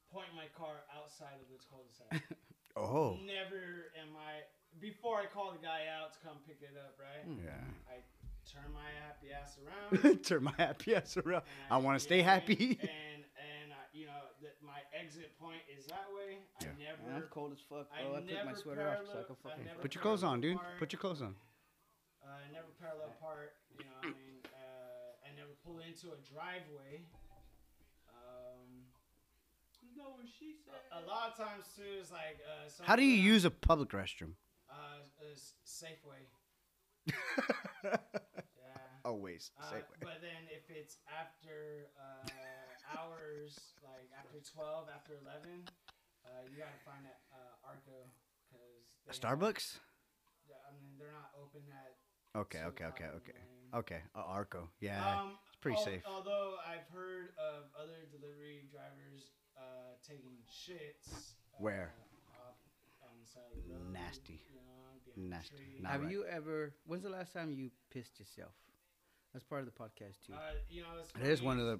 [0.09, 2.23] point my car outside of this cul-de-sac.
[2.77, 4.45] Oh, Never am I
[4.79, 7.25] before I call the guy out to come pick it up, right?
[7.25, 7.43] Hmm.
[7.43, 7.65] yeah.
[7.89, 8.05] I
[8.45, 10.23] turn my happy ass around.
[10.29, 11.41] Turn my happy ass around.
[11.65, 12.57] and I want to stay know what I mean?
[12.57, 12.79] happy.
[12.85, 16.37] And and uh, you know that my exit point is that way.
[16.61, 16.67] Yeah.
[16.69, 17.01] I never.
[17.11, 18.15] Man, I'm cold as fuck, I bro.
[18.15, 19.65] I, put my sweater off so I parallel- can fucking.
[19.81, 20.57] Put your clothes on, dude.
[20.57, 21.35] Parallel Put your clothes on.
[22.27, 23.55] Uh, I never parallel park.
[23.79, 27.07] You know, I mean, uh, I never pull into a driveway.
[28.11, 28.83] Um,
[29.95, 30.75] No, she said.
[30.91, 32.43] a, a lot of times too is like.
[32.43, 34.35] Uh, How do you use a public restroom?
[34.69, 36.27] Uh, is Safeway.
[37.87, 37.95] Yeah.
[39.05, 39.51] Always.
[39.55, 42.27] Uh, but then if it's after uh,
[42.99, 45.63] hours, like after twelve, after eleven,
[46.27, 48.11] uh, you gotta find at uh, Arco
[48.51, 49.79] because Starbucks?
[50.51, 51.95] I mean, they're not open at.
[52.37, 53.39] Okay, two okay, okay, o'clock okay.
[53.73, 54.69] Okay, uh, Arco.
[54.79, 56.03] Yeah, Um, it's pretty al- safe.
[56.05, 61.33] Although I've heard of other delivery drivers uh, taking shits.
[61.53, 61.93] Uh, Where?
[62.37, 62.57] up
[63.03, 64.39] on the side of the road, Nasty.
[64.53, 65.83] You know, Nasty.
[65.83, 66.11] Have right.
[66.11, 66.73] you ever?
[66.85, 68.53] When's the last time you pissed yourself?
[69.33, 70.33] That's part of the podcast too.
[70.33, 71.79] Uh, you know, it's It is one of the.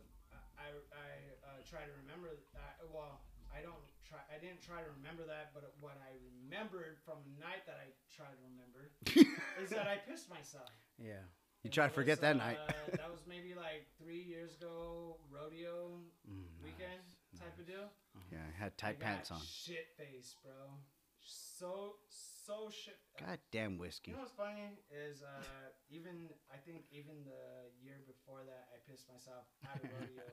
[0.57, 1.09] I I
[1.45, 2.33] uh, try to remember.
[2.53, 3.21] That, well,
[3.53, 4.19] I don't try.
[4.27, 7.93] I didn't try to remember that, but what I remembered from a night that I
[8.11, 8.91] tried to remember
[9.67, 10.71] is that I pissed myself.
[10.97, 11.23] yeah.
[11.63, 12.57] You try to forget was, that night.
[12.69, 15.99] uh, that was maybe like three years ago, rodeo
[16.29, 17.03] Mm, weekend
[17.33, 17.87] nice, type of deal.
[18.31, 19.39] Yeah, I had tight I pants on.
[19.43, 20.79] Shit face, bro.
[21.19, 22.95] So so shit.
[23.19, 24.11] Goddamn You whiskey.
[24.11, 25.43] know what's funny is uh,
[25.89, 30.23] even I think even the year before that I pissed myself at a rodeo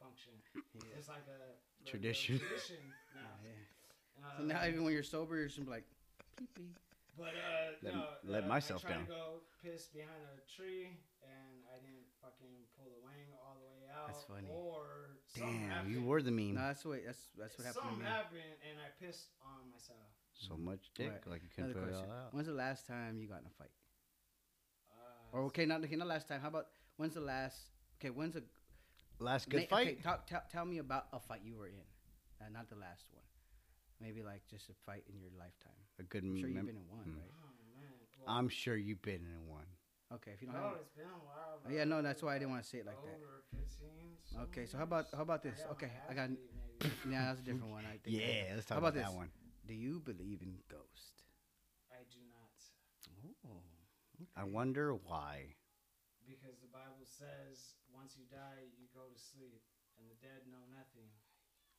[0.00, 0.32] function.
[0.74, 0.98] Yeah.
[0.98, 1.54] It's like a
[1.88, 2.38] Tradition.
[2.38, 2.82] tradition
[3.14, 3.38] now.
[3.44, 4.24] yeah.
[4.24, 5.84] Uh, So now even when you're sober, you're just like,
[6.36, 6.74] pee pee.
[7.16, 9.06] But uh, Let- no, let uh, myself I tried down.
[9.06, 9.24] to go
[9.62, 14.08] piss behind a tree and I didn't fucking pull the wang all the way out.
[14.08, 14.48] That's funny.
[14.50, 16.06] Or something Damn, you happened.
[16.08, 16.54] were the meme.
[16.54, 18.10] No, that's what that's that's what happened to Something me.
[18.10, 20.08] happened and I pissed on myself.
[20.34, 21.26] So much dick, Right.
[21.38, 22.10] like you couldn't Another put it question.
[22.10, 22.34] all out.
[22.34, 23.70] When's the last time you got in a fight?
[24.90, 26.40] Uh, Or okay, not okay, not last time.
[26.40, 27.58] How about when's the last?
[28.00, 28.42] Okay, when's a
[29.20, 29.86] Last good na- fight.
[29.86, 31.84] Okay, talk, tell tell me about a fight you were in,
[32.40, 33.22] uh, not the last one.
[34.02, 35.78] Maybe like just a fight in your lifetime.
[35.98, 36.24] A good.
[36.24, 37.16] I'm sure you've been in one, Mm.
[37.22, 37.32] right?
[37.38, 37.92] Oh man.
[38.26, 39.66] Well, I'm sure you've been in one.
[40.12, 40.76] Okay, if you don't no, have.
[40.82, 41.62] it's been a while.
[41.64, 43.16] Oh, yeah, no, that's why I didn't want to say it like that.
[43.16, 44.42] Over 15.
[44.50, 45.62] Okay, so how about how about this?
[45.64, 46.28] I Okay, I got.
[46.30, 46.42] maybe.
[47.08, 47.86] Yeah, that's a different one.
[47.86, 48.18] I think.
[48.18, 49.22] Yeah, let's talk How about, about that this?
[49.22, 49.30] one.
[49.70, 51.22] Do you believe in ghosts?
[51.94, 52.58] I do not.
[53.46, 53.62] Oh.
[54.18, 54.26] Okay.
[54.36, 55.54] I wonder why.
[56.26, 59.62] Because the Bible says once you die, you go to sleep,
[59.96, 61.06] and the dead know nothing.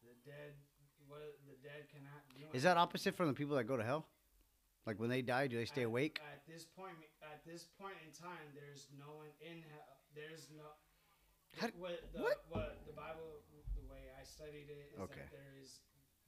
[0.01, 0.55] The dead,
[1.07, 2.45] what the dead cannot do.
[2.55, 4.05] Is that opposite from the people that go to hell?
[4.85, 6.19] Like when they die, do they stay At- awake?
[6.33, 9.97] At this point, at this point in time, there's no one in hell.
[10.15, 10.63] There's no.
[11.59, 12.43] How- what, the, what?
[12.49, 13.39] what the Bible,
[13.75, 15.21] the way I studied it, is Okay.
[15.21, 15.79] that there is,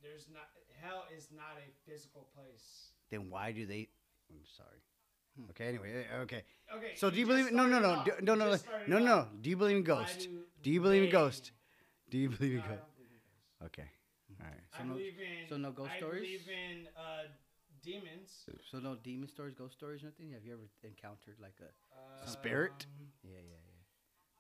[0.02, 0.48] there's not
[0.82, 2.92] hell is not a physical place.
[3.10, 3.90] Then why do they?
[4.30, 4.82] I'm sorry.
[5.38, 5.50] Hmm.
[5.52, 5.68] Okay.
[5.68, 6.06] Anyway.
[6.10, 6.44] eh, Okay.
[6.78, 6.94] Okay.
[6.96, 7.52] So do you believe?
[7.52, 8.58] No, no, no, do- no, no, no,
[8.88, 9.28] no, no.
[9.42, 10.26] Do you believe in Why ghosts?
[10.26, 11.52] do Do you believe in they- ghosts?
[12.10, 12.86] Do you believe in No, I ghosts?
[12.86, 13.20] don't believe in
[13.60, 13.80] ghosts.
[13.80, 13.90] Okay.
[14.42, 14.64] All right.
[14.72, 15.50] So I no- believe in.
[15.50, 16.22] so no ghost I stories?
[16.22, 17.28] believe in uh,
[17.84, 18.46] demons.
[18.70, 20.32] So no demon stories, ghost stories, nothing.
[20.32, 21.70] Have you ever encountered like a?
[21.94, 22.86] Uh, Spirit?
[23.24, 23.82] Yeah, yeah, yeah.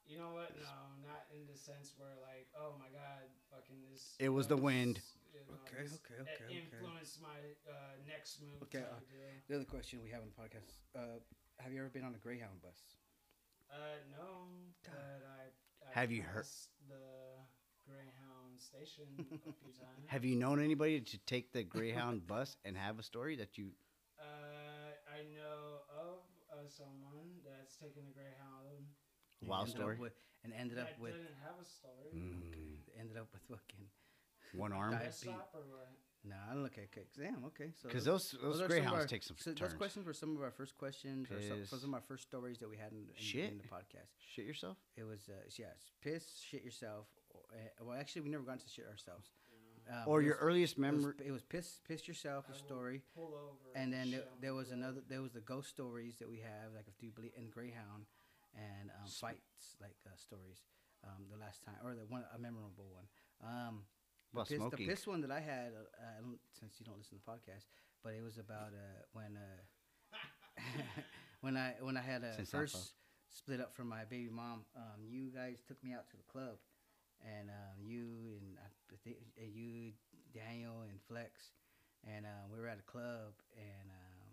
[0.07, 0.53] You know what?
[0.57, 0.69] No,
[1.01, 4.15] not in the sense where like, oh my god, fucking this.
[4.19, 5.01] It was the wind.
[5.33, 6.61] you know, Okay, okay, it okay, okay.
[6.61, 8.61] Influenced my uh, next move.
[8.63, 8.99] Okay, uh.
[9.49, 11.19] The other question we have on the podcast: uh,
[11.59, 12.77] Have you ever been on a Greyhound bus?
[13.69, 14.49] Uh, no,
[14.83, 15.49] but I.
[15.85, 16.45] I Have you heard-
[16.89, 17.05] the
[17.85, 18.24] Greyhound
[18.65, 20.05] station a few times.
[20.07, 23.71] Have you known anybody to take the Greyhound bus and have a story that you?
[24.19, 24.23] Uh,
[25.13, 26.19] I know of
[26.51, 28.85] uh, someone that's taken a Greyhound
[29.45, 29.97] Wild story?
[29.99, 32.13] with- and ended up that with didn't have a story.
[32.13, 33.87] Mm, ended up with fucking.
[34.53, 34.91] one arm.
[34.91, 35.29] Diet Best beat.
[35.31, 35.89] stop or what?
[36.23, 37.07] No, I don't look at okay.
[37.17, 37.71] Damn, okay.
[37.81, 39.59] So Because those- those those those are some of Greyhounds our- take some so turns.
[39.73, 42.59] those questions were some of our first questions, or some, some of our first stories
[42.59, 43.51] that we had in, in, Shit.
[43.53, 44.13] in the podcast.
[44.21, 44.77] Shit yourself.
[44.95, 47.07] It was uh, yeah, piss, shit yourself.
[47.53, 49.29] Uh, well, actually, we never got into shit ourselves.
[49.87, 51.13] Um, or your was- earliest it was, memory.
[51.25, 53.69] it was piss, piss yourself, a story, Pull over.
[53.75, 55.01] and then there, there was another.
[55.07, 58.05] There was the ghost stories that we have, like if you believe in Greyhound,
[58.55, 60.63] and um, fights like uh, stories.
[61.05, 63.05] Um, the last time, or the one a memorable one.
[63.45, 63.83] Um,
[64.33, 66.17] the piss, the piss one that I had, uh, I
[66.59, 67.65] since you don't listen to the podcast,
[68.03, 70.17] but it was about uh, when uh,
[71.41, 72.93] when I when I had a first
[73.29, 74.65] split up from my baby mom.
[74.75, 76.57] Um, you guys took me out to the club,
[77.23, 78.67] and um, you and I
[79.03, 79.91] think you,
[80.33, 81.51] Daniel and Flex,
[82.05, 84.27] and uh, we were at a club, and um,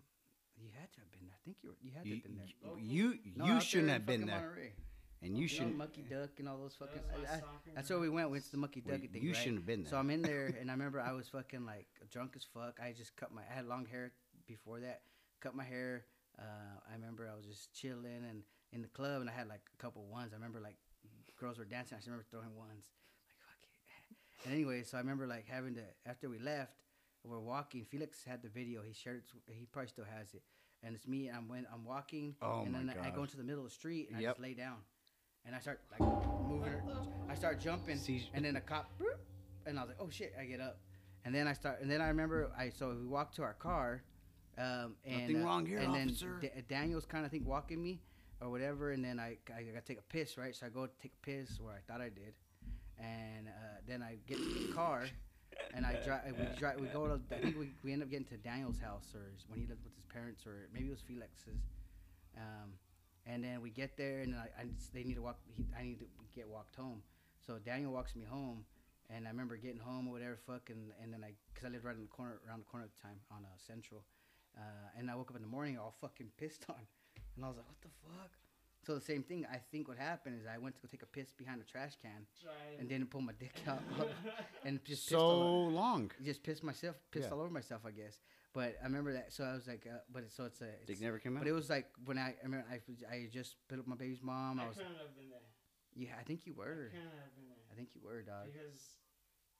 [0.56, 1.26] you had to have been.
[1.26, 1.36] there.
[1.36, 2.78] I think you were, you had to You have been there.
[2.78, 4.72] you, No, you out shouldn't there have been there, Monterey.
[5.22, 5.76] and you You shouldn't.
[5.76, 7.00] Monkey Duck and all those fucking.
[7.14, 8.28] was my I- I- that's where we went.
[8.28, 8.60] We went to the grounds.
[8.60, 9.22] Monkey well, Duck thing.
[9.22, 9.36] you right?
[9.36, 9.90] shouldn't have been there.
[9.90, 12.78] So I'm in there, and I remember I was fucking like drunk as fuck.
[12.82, 14.12] I just cut my, I had long hair
[14.46, 15.02] before that.
[15.40, 16.04] Cut my hair.
[16.38, 18.42] Uh, I remember I was just chilling and
[18.72, 20.32] in the club, and I had like a couple ones.
[20.32, 20.76] I remember like
[21.42, 21.96] girls were dancing.
[21.96, 22.86] I just remember throwing ones.
[23.26, 24.46] Like fuck it.
[24.46, 26.76] And anyway, so I remember like having to after we left,
[27.24, 27.84] we're walking.
[27.84, 28.80] Felix had the video.
[28.86, 29.16] He shared
[29.48, 29.52] it.
[29.52, 30.42] He probably still has it.
[30.84, 31.28] And it's me.
[31.28, 34.08] I'm when I'm walking, Oh and then I go into the middle of the street,
[34.08, 34.78] and I just lay down,
[35.46, 36.00] and I start like
[36.48, 36.72] moving.
[37.30, 38.90] I start jumping, See- and then a cop,
[39.66, 40.80] and I was like, "Oh shit!" I get up,
[41.24, 44.02] and then I start, and then I remember I so we walked to our car,
[44.58, 46.38] um, and Nothing uh, wrong here, and officer.
[46.42, 48.00] then Da- Daniel's kind of think walking me
[48.42, 50.54] or whatever, and then I I got to take a piss, right?
[50.54, 52.34] So I go take a piss where I thought I did,
[52.98, 53.52] and uh,
[53.86, 55.04] then I get in the car,
[55.74, 56.22] and I drive.
[56.38, 56.80] We drive.
[56.80, 57.20] We go to.
[57.34, 59.94] I think we, we end up getting to Daniel's house, or when he lived with
[59.94, 61.62] his parents, or maybe it was Felix's.
[62.36, 62.72] Um,
[63.26, 65.38] and then we get there, and I, I just- they need to walk.
[65.56, 67.02] He, I need to get walked home.
[67.46, 68.64] So Daniel walks me home,
[69.10, 71.84] and I remember getting home or whatever, fuck, and, and then I, cause I lived
[71.84, 74.04] right in the corner, around the corner at the time on uh, Central,
[74.56, 74.62] uh,
[74.96, 76.76] and I woke up in the morning all fucking pissed on,
[77.36, 78.30] and I was like, what the fuck?
[78.84, 79.46] So the same thing.
[79.50, 81.92] I think what happened is I went to go take a piss behind a trash
[82.02, 83.80] can Try and didn't pull my dick out
[84.64, 86.10] and just pissed so all long.
[86.24, 87.32] just pissed myself, pissed Yeah.
[87.34, 88.20] all over myself, I guess.
[88.52, 89.32] But I remember that.
[89.32, 90.68] So I was like, uh, but it's, so it's a.
[90.84, 91.42] Dick never came out.
[91.44, 92.80] but it was like when I, I remember I,
[93.14, 94.58] I just put up my baby's mom.
[94.60, 95.38] I I was, couldn't have been there.
[95.94, 96.90] yeah, I think you I were.
[96.92, 98.46] couldn't have been there I think you were, dog.
[98.52, 98.96] because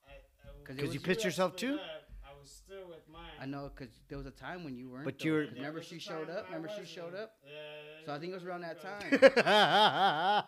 [0.05, 0.13] I.
[0.13, 1.75] I 'Cause it you pissed yourself too?
[1.75, 2.02] up, I
[2.43, 3.31] was still with mine.
[3.41, 5.05] I know, cause there was a time when you weren't.
[5.05, 6.47] But you were- There Remember she showed up.
[6.51, 7.35] I Remember she showed up.
[7.45, 8.07] Yeah.
[8.07, 9.03] So I think it was around that time.
[9.37, 10.43] Yeah,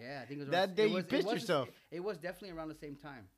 [0.00, 1.68] Yeah, I think it was That around- day it you was, it pissed was- yourself.
[1.90, 3.28] It was definitely around the same time.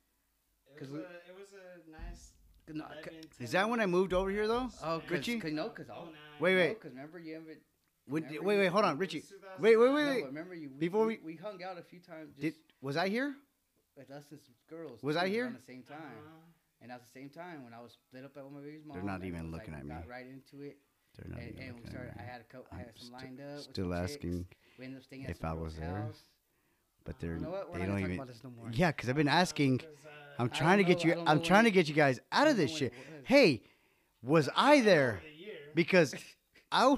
[0.67, 2.33] It 'Cause was, we- a, it was a nice.
[2.73, 4.69] No, c- Is that when I moved over here though?
[4.83, 5.39] oh, cause, Richie?
[5.39, 6.05] cause no, cause all.
[6.05, 6.13] 09.
[6.39, 6.73] Wait, wait.
[6.75, 7.59] Because remember you haven't.
[8.07, 9.19] Would, wait, wait, hold on, Richie.
[9.21, 9.61] 2009.
[9.61, 10.25] Wait, wait, wait, but wait.
[10.25, 10.69] remember you.
[10.69, 12.31] We, Before we, we- we hung out a few times.
[12.35, 13.35] Just Did was I here?
[13.97, 15.03] with us and some girls.
[15.03, 15.43] Was too, I here?
[15.45, 15.97] around the same time?
[15.97, 16.45] Uh-huh.
[16.81, 19.03] And at the same time, when I was split up with my baby's mom, They're
[19.05, 19.95] not even was looking like, at me.
[19.95, 20.77] Got right into it,
[21.15, 22.23] They're not and, even and we looking at me.
[22.23, 23.59] I had a couple, I I'm had some sti- lined up.
[23.61, 24.45] still asking
[24.79, 25.89] We ended up staying at if I was there.
[25.95, 26.21] house.
[27.05, 27.71] but they're You know what?
[27.71, 28.15] We're they not don't even.
[28.15, 28.69] about this no more.
[28.71, 29.81] Yeah, because I've been asking.
[29.83, 31.11] Uh, I'm trying to get know- you.
[31.13, 32.93] I don't I'm know trying to get you guys out of this shit.
[33.25, 33.61] Hey,
[34.23, 35.09] was I there?
[35.21, 35.53] over the year.
[35.75, 36.15] Because
[36.71, 36.97] I.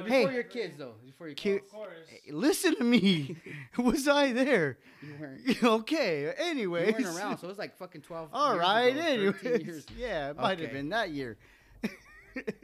[0.00, 0.34] I know Before Hey.
[0.34, 0.94] your kids, though.
[1.04, 1.64] Before your kids.
[1.66, 2.08] Of course.
[2.30, 3.36] Listen to me.
[3.78, 4.78] was I there?
[5.02, 5.62] You weren't.
[5.80, 6.32] okay.
[6.38, 6.86] Anyway.
[6.98, 8.96] You weren't around, so it was like fucking 12 All years right.
[8.96, 9.66] ago, Anyways.
[9.66, 9.86] years.
[9.96, 11.36] Yeah, it might have been that year.
[11.84, 11.90] All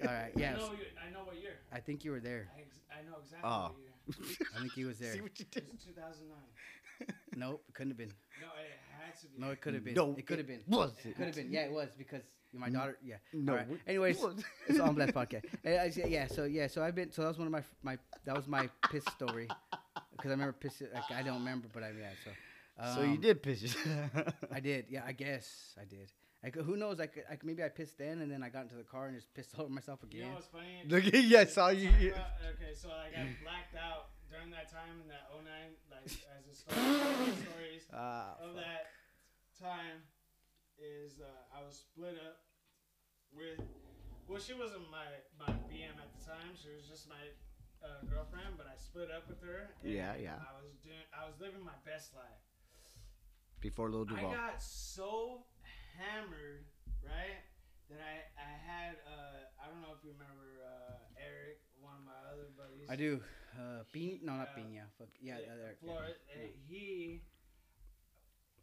[0.04, 1.54] right, I know, you, I know what year.
[1.72, 2.48] I think you were there.
[2.56, 3.72] I, ex- I know exactly Oh.
[4.06, 4.46] what year.
[4.54, 5.12] I think he was there.
[5.12, 5.64] See what you did?
[5.84, 7.16] 2009.
[7.34, 8.12] Nope, couldn't have been.
[8.40, 8.70] No, it
[9.22, 9.40] had to be.
[9.44, 9.94] No, it could have been.
[9.94, 10.60] No, it could have been.
[10.68, 11.16] Was It it?
[11.16, 11.50] could have been.
[11.52, 12.96] Yeah, it was because my daughter.
[13.04, 13.16] Yeah.
[13.32, 13.52] No.
[13.52, 13.66] All right.
[13.86, 14.18] Anyways,
[14.68, 15.44] it's on Blast podcast.
[15.64, 16.26] I said- yeah.
[16.26, 16.66] So yeah.
[16.68, 17.10] So I've been.
[17.12, 17.98] So that was one of my my.
[18.24, 19.48] That was my piss story.
[20.12, 20.82] Because I remember piss.
[20.94, 22.10] Like I don't remember, but I yeah.
[22.24, 22.30] So.
[22.94, 24.10] so you um, did piss yourself.
[24.52, 24.86] I did.
[24.88, 25.02] Yeah.
[25.06, 26.10] I guess I did.
[26.44, 27.00] I could, who knows?
[27.00, 27.44] I could, I could.
[27.46, 29.64] Maybe I pissed then, and then I got into the car and just pissed all
[29.64, 30.34] over myself You know again.
[30.34, 30.82] what's funny?
[30.86, 31.88] Look at yeah, saw you.
[31.88, 35.44] About- okay, so like I got blacked out during that time in that 09,
[35.90, 38.36] like as a story, stories Ah.
[38.42, 38.86] of that
[39.60, 40.04] time
[40.76, 42.44] is uh, I was split up
[43.32, 43.60] with.
[44.28, 45.06] Well, she wasn't my
[45.38, 46.52] my BM at the time.
[46.58, 47.20] She was just my
[47.80, 49.72] uh, girlfriend, but I split up with her.
[49.82, 50.42] and Yeah, yeah.
[50.42, 51.06] I was doing.
[51.14, 52.42] I was living my best life.
[53.60, 55.46] Before Lil I got so
[55.96, 56.68] hammered,
[57.02, 57.40] right,
[57.88, 62.04] that I I had uh I don't know if you remember uh Eric, one of
[62.04, 62.86] my other buddies.
[62.90, 63.22] I do.
[63.56, 64.20] Uh, Bean?
[64.22, 64.62] No, not Yeah.
[64.62, 64.72] Bean.
[64.74, 64.88] Yeah.
[64.98, 65.08] Fuck.
[65.16, 65.40] Yeah.
[65.40, 65.80] Yeah, yeah, there, yeah.
[65.80, 67.35] Flores, and he or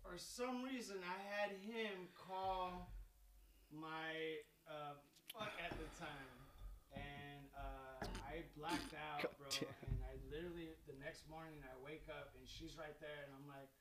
[0.03, 2.91] for some reason, I had him call
[3.71, 4.99] my uh,
[5.33, 6.35] fuck at the time,
[6.93, 9.47] and uh, I blacked out, God bro.
[9.49, 9.69] damn.
[9.89, 13.47] And I literally the next morning I wake up and she's right there, and I'm
[13.49, 13.71] like,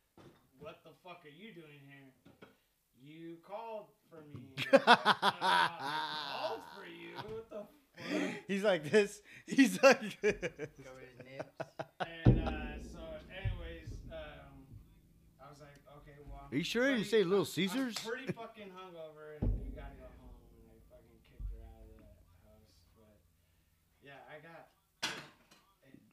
[0.59, 2.11] "What the fuck are you doing here?"
[3.03, 4.55] You called for me.
[4.73, 7.17] I called for you.
[7.17, 8.35] What the fuck?
[8.47, 9.21] He's like this.
[9.47, 10.01] He's like.
[10.23, 11.51] Cover his nips.
[12.01, 14.67] And uh, so, anyways, um,
[15.43, 16.41] I was like, okay, well.
[16.42, 17.97] I'm Are you sure you didn't say Little Caesars?
[18.05, 20.37] I'm pretty fucking hungover, and you gotta go home.
[20.53, 22.77] And I fucking kicked her out of that house.
[22.93, 23.17] But
[24.05, 24.69] yeah, I got.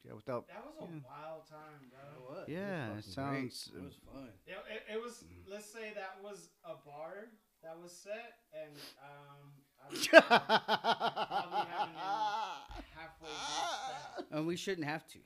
[0.02, 0.48] yeah, without.
[0.48, 1.00] That was a Yeah.
[1.04, 2.24] wild time, bro.
[2.34, 2.48] What?
[2.48, 4.28] Yeah, it sounds- It was fun.
[4.46, 5.24] It, it, it was.
[5.46, 7.28] Let's say that was a bar
[7.62, 8.72] that was set, and
[9.04, 12.00] um, I was probably haven't
[12.96, 14.24] halfway that.
[14.38, 15.18] And we shouldn't have to.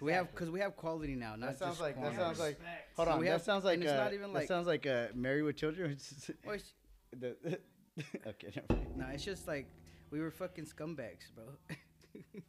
[0.00, 1.36] We have because we have quality now.
[1.36, 2.58] Not That sounds just like- that sounds like-
[2.96, 4.66] Hold on, we that have- sounds like and it's uh, not even that like- sounds
[4.66, 5.96] like uh, Married with Children.
[6.44, 6.72] Well, it's-
[7.18, 7.36] the,
[8.26, 8.96] okay, never mind.
[8.96, 9.66] No, it's just like
[10.10, 11.44] we were fucking scumbags, bro.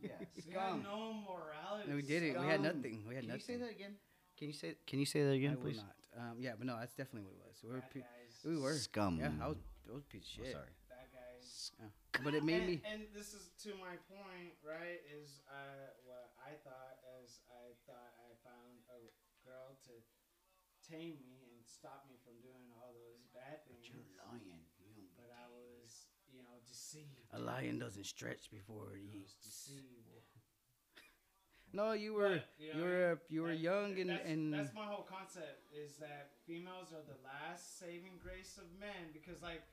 [0.02, 0.12] Yeah,
[0.48, 1.90] We had no morality.
[1.90, 2.40] No, we did it.
[2.40, 3.06] We had nothing.
[3.08, 3.46] We had Can nothing.
[3.46, 3.94] Can you say that again?
[4.38, 5.96] Can you say Can you say that again, I again, will not.
[6.32, 7.58] Um, yeah, but no, that's definitely what it was.
[7.64, 9.20] We were, Bad pe- we were Scum.
[9.22, 10.54] Yeah, I was, I was a piece of Oh, shit.
[10.58, 10.74] sorry.
[10.90, 11.72] Bad guys.
[12.26, 12.82] But it made and, me.
[12.90, 14.98] and this is to my point, right?
[15.14, 19.00] Is uh, what I thought as I thought I found a
[19.46, 19.94] girl to
[20.90, 23.88] tame me and stop me from doing all those bad things.
[24.18, 24.64] lying.
[25.20, 27.28] But I was, you know, deceived.
[27.34, 29.44] A lion doesn't stretch before it I was eats.
[29.44, 30.08] deceived.
[31.76, 34.74] No, you were, But, you you were, you were that- young and that's, and that's
[34.74, 39.68] my whole concept is that females are the last saving grace of men because like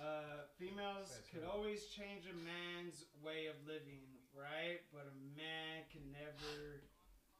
[0.00, 1.52] uh, females That's could right.
[1.52, 4.80] always change a man's way of living, right?
[4.88, 6.80] But a man can never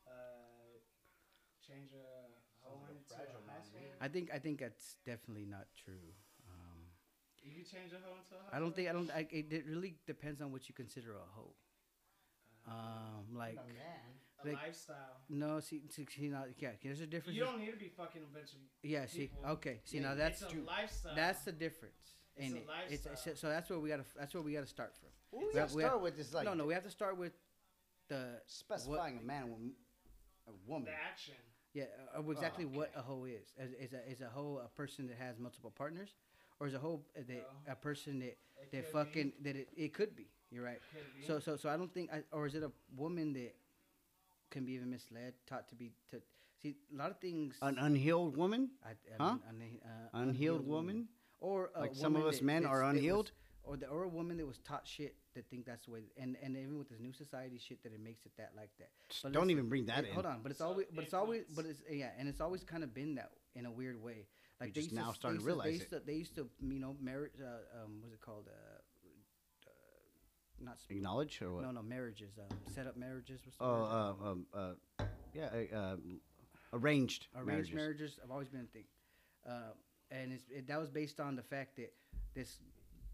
[0.04, 0.76] uh,
[1.64, 2.28] change a
[2.60, 3.80] hoe like a into fragile a man to me.
[3.88, 4.00] household.
[4.00, 6.12] I think I think that's definitely not true.
[6.50, 6.80] Um,
[7.42, 8.52] You can change a hoe into a household.
[8.52, 9.10] I don't think I don't.
[9.10, 11.54] I, it, it really depends on what you consider a hoe.
[12.66, 14.12] Um, like a man.
[14.44, 15.16] a lifestyle.
[15.30, 17.34] no, see, see, see now, yeah, there's a difference.
[17.36, 18.58] You don't need to be fucking a bunch of.
[18.82, 19.40] yeah, see, people.
[19.52, 20.64] okay, see Yeah, now that's it's a true.
[20.66, 21.14] lifestyle.
[21.16, 21.94] That's the difference.
[22.36, 22.66] It's in a it.
[22.90, 23.36] It's, lifestyle.
[23.36, 24.04] so that's where we gotta.
[24.18, 25.08] That's where we gotta start from.
[25.30, 26.84] What we We gotta have- we start have- with is like no, no, we have
[26.84, 27.32] to start with
[28.08, 29.72] the specifying a man and
[30.46, 30.84] a woman.
[30.86, 31.34] the action.
[31.74, 32.98] Yeah, uh, uh, exactly what okay.
[33.00, 33.52] a hoe is.
[33.58, 36.10] Is, is a is a hoe a person that has multiple partners,
[36.60, 37.72] or is a hoe uh, that No.
[37.72, 40.28] a person that It that fucking Be, that it, it could be.
[40.50, 40.80] You're right.
[41.26, 43.54] So so so I don't think, I, or is it a woman that
[44.50, 46.22] can be even misled, taught to be to
[46.62, 47.56] see a lot of things.
[47.62, 49.36] An unhealed woman, I, I huh?
[49.52, 51.08] mean, une- uh, unhealed woman.
[51.40, 53.32] or a Like some of us that- men are that was- unhealed?
[53.68, 56.36] Or the, or a woman that was taught shit that think that's the way, and
[56.42, 58.88] and even with this new society shit that it makes it that like that.
[59.10, 60.14] Just But don't even bring that It- in.
[60.14, 62.82] Hold on, but it's always, but it's always, but it's yeah, and it's always kind
[62.82, 64.26] of been that in a weird way.
[64.60, 66.34] Like just used now to, starting to they used realize they used to, they used
[66.36, 67.32] to, you know, marriage.
[67.40, 68.48] Uh, um, what's it called?
[68.48, 68.78] Uh,
[69.66, 69.70] uh,
[70.64, 71.62] not sp- Acknowledge or what?
[71.62, 72.32] no, no, marriages.
[72.38, 73.40] Um, set up marriages.
[73.60, 75.96] Oh, uh, um, uh, yeah, uh, uh,
[76.72, 77.74] arranged, arranged marriages.
[77.74, 78.18] marriages.
[78.20, 78.84] have always been a thing,
[79.46, 79.72] uh,
[80.10, 81.92] and it's, it, that was based on the fact that
[82.34, 82.58] this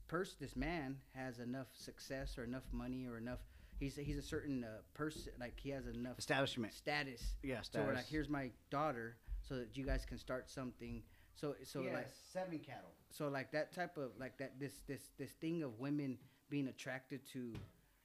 [0.08, 3.40] person, this man, has enough success or enough money or enough.
[3.78, 6.72] He's he's a certain uh, person, like he has enough Establishment.
[6.74, 7.34] status.
[7.42, 8.10] Yeah, So we're like, status.
[8.10, 11.02] here's my daughter, so that you guys can start something.
[11.34, 12.92] So so like seven cattle.
[13.10, 16.16] so like that type of like that this this this thing of women
[16.48, 17.52] being attracted to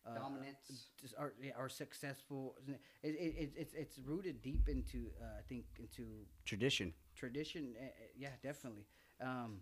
[0.07, 0.88] uh, Dominance.
[0.99, 2.55] just are are successful.
[3.03, 6.07] It, it, it, it's it's rooted deep into uh, I think into
[6.45, 6.93] Tradition.
[7.15, 7.75] tradition.
[7.79, 7.85] Uh,
[8.17, 8.85] yeah, definitely.
[9.21, 9.59] Um,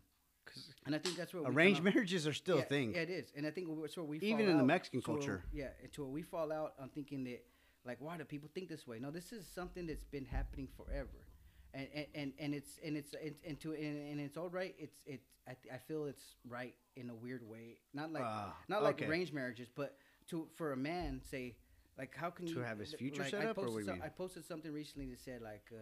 [0.85, 2.93] and I think that's where we Arranged marriages are still yeah, a thing.
[2.93, 4.67] Yeah, it is, and I think that's where we Even fall in the out.
[4.67, 5.43] Mexican So where- culture.
[5.53, 7.43] Yeah, to where we fall out on thinking that
[7.85, 8.99] like why do people think this way?
[8.99, 11.25] No, this is something that's been happening forever,
[11.73, 14.75] and and, and, and it's and it's and, and to and, and it's all right.
[14.77, 17.77] It's it's I, th- I feel it's right in a weird way.
[17.93, 19.05] Not like Ah, not like okay.
[19.05, 19.97] arranged marriages, but
[20.29, 21.55] to for a man say
[21.97, 23.79] like how can To you have his future like, set I up, or posted what
[23.79, 24.03] do some- mean?
[24.03, 25.65] I posted something recently that said like.
[25.71, 25.77] Uh,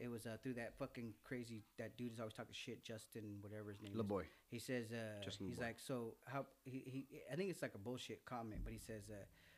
[0.00, 3.70] it was uh, through that fucking crazy that dude is always talking shit, Justin, whatever
[3.70, 4.00] his name is.
[4.00, 4.24] LaBoy.
[4.48, 5.62] He says, uh, Justin he's LaBoy.
[5.62, 9.02] like, so how he, he I think it's like a bullshit comment, but he says,
[9.10, 9.14] uh,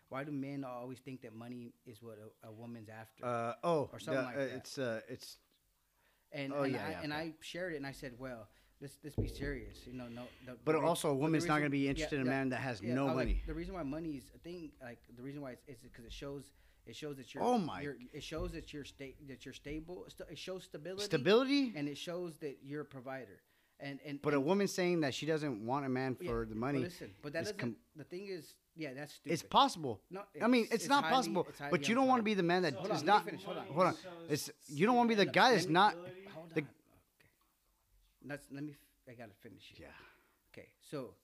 [0.08, 3.24] why do men always think that money is what a, a woman's after?
[3.24, 4.50] Uh, oh, Or something the- like uh, that.
[4.56, 5.36] It's uh, it's
[6.32, 7.14] and oh, and, yeah, I, yeah, and.
[7.14, 8.48] I shared it, and I said, well,
[8.80, 10.22] let's let's be serious, you know, no.
[10.46, 12.60] no But the also, a woman's not gonna be yeah, interested in a man that
[12.60, 13.42] has yeah, no I like- money.
[13.46, 16.12] the reason why money is a thing, like the reason why it's is because it
[16.12, 16.44] shows.
[16.84, 17.42] It shows that you're.
[17.44, 20.04] Oh my- You're, it shows that you're sta- that you're stable.
[20.08, 21.04] st- It shows stability.
[21.04, 21.72] Stability.
[21.76, 23.40] And it shows that you're a provider.
[23.78, 26.54] And and But a woman saying that she doesn't want a man yeah, for the
[26.54, 27.58] but money, listen, but that doesn't.
[27.58, 29.32] com- the thing is, yeah, that's stupid.
[29.32, 30.00] it's possible.
[30.10, 31.46] No, I mean, it's, not highly- possible.
[31.48, 33.24] it's But you don't want to be the man that So is on, not.
[33.24, 33.66] finish, hold on.
[33.66, 33.96] Hold on.
[34.28, 35.94] It's you don't want to be the guy that's not.
[36.34, 36.68] Hold The- on.
[38.24, 38.76] Let's let me.
[39.08, 39.80] I gotta finish it.
[39.80, 39.86] Yeah.
[40.52, 41.14] Okay, so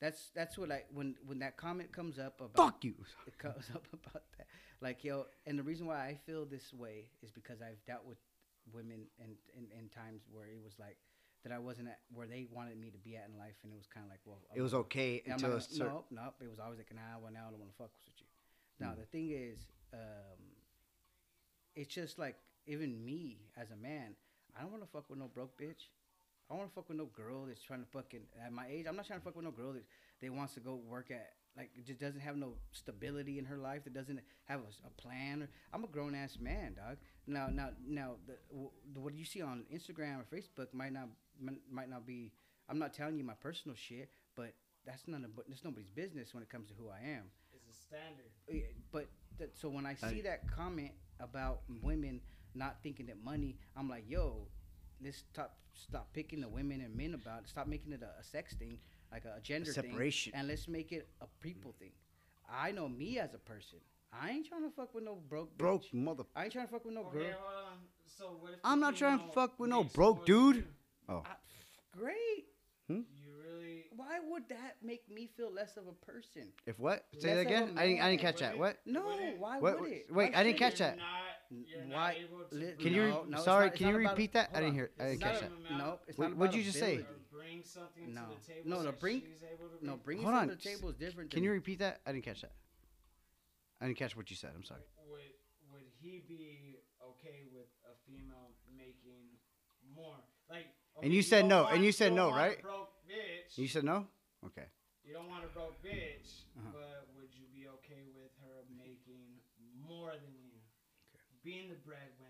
[0.00, 2.94] that's that's what I when when that comment comes up about Fuck you.
[3.26, 4.46] it comes up about that.
[4.82, 8.18] Like yo, and the reason why I feel this way is because I've dealt with
[8.72, 10.96] women in in, in times where it was like
[11.44, 13.76] that I wasn't at where they wanted me to be at in life, and it
[13.76, 15.94] was kind of like, well, It was okay I'm until not a gonna- certain.
[16.10, 18.20] no, no, it was always like, nah, well now I don't want to fuck with
[18.20, 18.26] you.
[18.78, 18.96] Now Mm.
[19.00, 19.58] the thing is,
[19.92, 20.38] um,
[21.74, 24.14] it's just like even me as a man,
[24.56, 25.88] I don't want to fuck with no broke bitch.
[26.48, 28.86] I don't want to fuck with no girl that's trying to fucking at my age.
[28.86, 29.84] I'm not trying to fuck with no girl that,
[30.20, 33.56] that wants to go work at like it just doesn't have no stability in her
[33.58, 33.84] life.
[33.84, 35.48] That doesn't have a plan.
[35.72, 36.96] I'm a grown ass man, dog.
[37.26, 41.08] Now, now, now, the, w- what you see on Instagram or Facebook might not
[41.40, 42.32] might- might not be.
[42.68, 44.54] I'm not telling you my personal shit, but
[44.86, 47.24] that's none of that's nobody's business when it comes to who I am.
[47.52, 48.30] It's a standard.
[48.90, 52.20] But that, so when I I- see that comment about women
[52.54, 54.48] not thinking that money, I'm like, yo,
[55.04, 57.48] let's stop stop picking the women and men about it.
[57.48, 58.78] Stop making it a, a sex thing,
[59.12, 60.32] like a, gender separation.
[60.32, 61.92] thing, and let's make it a people thing.
[62.50, 63.78] I know me as a person.
[64.12, 65.56] I ain't trying to fuck with no broke.
[65.56, 65.94] Broke bitch.
[65.94, 66.24] mother.
[66.36, 67.32] I ain't trying to fuck with no Okay, girl.
[67.40, 67.78] hold on.
[68.04, 70.66] So what if I'm not trying to fuck with no makes broke dude.
[71.08, 71.22] Oh.
[71.24, 71.30] I,
[71.98, 72.46] great.
[72.88, 73.00] Hmm?
[73.14, 73.84] You really?
[73.96, 76.48] Why would that make me feel less of a person?
[76.66, 77.06] If what?
[77.18, 77.62] Say Less that again.
[77.62, 78.00] I didn't.
[78.02, 78.32] I didn't man.
[78.32, 78.58] catch that.
[78.58, 78.78] What?
[78.84, 80.06] No, Wouldn't- why What- would it?
[80.12, 80.96] wait, Why I didn't catch that.
[81.50, 83.08] You're not, you're not Why- able to Can you?
[83.08, 83.66] No, no, sorry.
[83.66, 84.50] not- can you not about- repeat that?
[84.52, 84.74] I didn't on.
[84.74, 84.90] hear.
[84.98, 85.70] I didn't not catch a- that.
[85.78, 87.06] No, it's What- not what'd you just say?
[87.32, 87.46] Ability.
[87.46, 88.28] or bring something No.
[88.28, 88.68] to the table.
[88.70, 90.62] No, so no, that bring- she's able to No, bring- bringing Hold something on, to
[90.62, 91.30] the table is different.
[91.30, 92.00] Can than- you repeat that?
[92.06, 92.52] I didn't catch that.
[93.80, 94.52] I didn't catch what you said.
[94.54, 94.82] I'm sorry.
[95.08, 95.20] Would
[95.72, 99.38] would he be okay with a female making
[99.94, 100.18] more?
[100.50, 100.66] Like,
[100.96, 102.60] And okay, you said no, want- and you said no, right?
[102.60, 103.56] Broke bitch.
[103.56, 104.06] You said no.
[104.44, 104.66] Okay.
[105.02, 106.70] You don't want a broke bitch, Uh-huh.
[106.72, 109.40] but would you be okay with her making
[109.74, 110.60] more than you?
[111.42, 112.21] Being the breadwinner.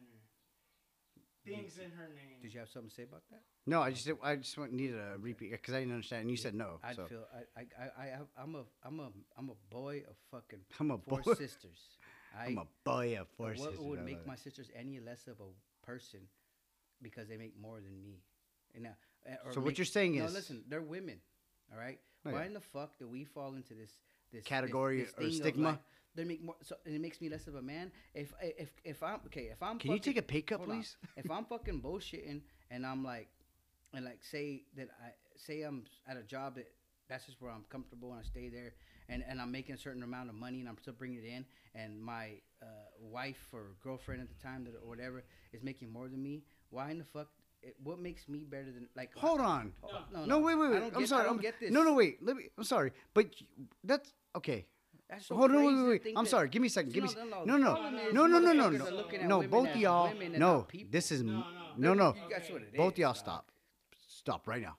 [1.45, 2.39] Things in her name.
[2.41, 3.41] Did you have something to say about that?
[3.67, 6.23] No, I just I just needed a repeat because I didn't understand.
[6.23, 6.79] And you said no.
[6.85, 7.25] I so feel
[7.57, 10.99] I I I I I'm a I'm a I'm a boy of fucking I'm a
[10.99, 11.35] four boy.
[11.35, 11.81] sisters.
[12.39, 13.79] I I'm a boy of four what sisters.
[13.81, 16.21] would make my sisters any less of a person
[17.03, 18.23] because they make more than me.
[18.75, 18.95] And now,
[19.29, 21.19] uh, or So what you're saying no, is- listen, they're women,
[21.73, 21.99] all right.
[22.25, 22.47] Oh, Why yeah.
[22.47, 23.91] in the fuck do we fall into this
[24.33, 25.69] this this- Category this or of, stigma?
[25.71, 25.79] like,
[26.15, 27.91] they make more, so and it makes me less of a man.
[28.15, 30.97] If if if I'm okay, if I'm Can you take a pay cut, please?
[31.17, 33.29] if I'm fucking bullshitting and I'm like,
[33.95, 36.71] and like say that I say I'm at a job that
[37.09, 38.73] that's just where I'm comfortable and I stay there
[39.09, 41.45] and, and I'm making a certain amount of money and I'm still bringing it in
[41.75, 42.67] and my uh,
[43.01, 46.43] wife or girlfriend at the time that or whatever is making more than me.
[46.71, 47.29] Why in the fuck?
[47.63, 49.15] It, what makes me better than like?
[49.17, 49.73] Hold on.
[49.85, 50.79] Oh, no, No, wait, wait, I wait.
[50.81, 51.21] don't I'm get- sorry.
[51.23, 51.71] I don't I'm- get this.
[51.71, 52.23] No, no, wait.
[52.23, 52.45] Let me.
[52.59, 53.27] I'm sorry, but
[53.85, 54.67] that's okay.
[55.13, 56.15] That's so Hold on, wait, wait, wait.
[56.17, 56.49] I'm sorry.
[56.49, 56.91] Give me a second.
[56.93, 57.11] See, Give me.
[57.45, 58.87] no, no, No, no, no, no, no, no, no.
[58.87, 60.11] are looking at No, both y'all.
[60.39, 61.45] No, this is No, no.
[61.77, 62.15] no, no.
[62.15, 63.51] You- That's what it Both y'all stop.
[64.09, 64.77] Stop right now.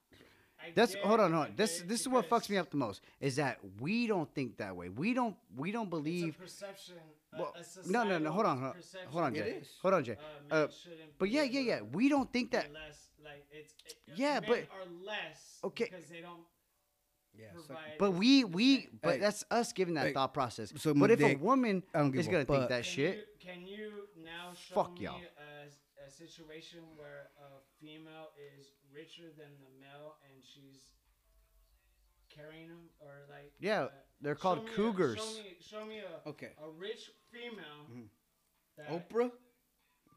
[0.74, 1.54] That's hold on, hold on.
[1.56, 4.76] This this is what fucks me up the most is that we don't think that
[4.76, 4.90] way.
[4.90, 6.38] We don't we don't believe.
[6.40, 6.96] perception.
[7.38, 7.54] Well,
[7.88, 8.32] no, no, no.
[8.32, 9.62] Hold on, hold on, hold on, Jay.
[9.82, 10.18] Hold on, Jay.
[10.50, 11.82] Uh, men shouldn't but yeah, yeah, yeah.
[11.82, 12.72] We don't think that.
[12.74, 13.74] less, like it's
[14.16, 15.86] Yeah, but- are less Okay.
[15.92, 16.42] because they don't
[17.36, 17.98] Yeah, suck- provide.
[18.00, 19.20] But we we but Hey.
[19.20, 20.14] that's us giving that Hey.
[20.14, 20.72] thought process.
[20.78, 23.24] So but if a woman I don't give is gonna think that Can shit, You,
[23.40, 25.20] can you now show Fuck me y'all.
[25.38, 30.92] A, a situation where a female is richer than the male and she's
[32.30, 33.54] carrying him or like?
[33.60, 33.90] Yeah, uh,
[34.22, 35.18] they're show called me a- cougars.
[35.18, 36.54] show me, show me a Okay.
[36.62, 37.88] a rich female.
[37.90, 38.10] Mhm.
[38.78, 39.32] That, Oprah.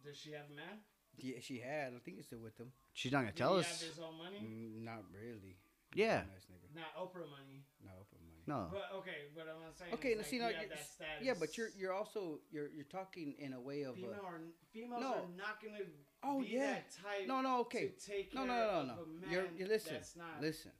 [0.04, 0.80] Does she have a man?
[1.18, 1.94] Yeah, she had.
[1.94, 2.72] I think it's still with them.
[2.92, 3.80] she's not gonna Did tell he us.
[3.80, 4.38] have his own money?
[4.40, 5.56] Mm, not really.
[5.94, 6.22] Yeah.
[6.32, 6.74] Nice nigga.
[6.74, 7.64] Not Oprah money.
[7.84, 8.42] No Oprah money.
[8.46, 8.68] No.
[8.70, 9.94] But okay, but I'm saying.
[9.94, 12.40] Okay, is, now like, see you now, have you- that yeah, but you're you're also
[12.50, 14.40] you're you're talking in a way of Female uh, are,
[14.72, 15.08] females No.
[15.14, 15.84] are not gonna
[16.22, 16.72] Oh, be yeah.
[16.74, 19.94] that type no no okay to take no no no no no you're you listen
[19.94, 20.72] that's not listen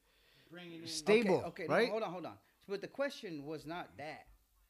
[0.50, 1.86] bringing in Stable, okay, okay right?
[1.86, 2.38] no, hold on hold on
[2.68, 4.26] but the question was not that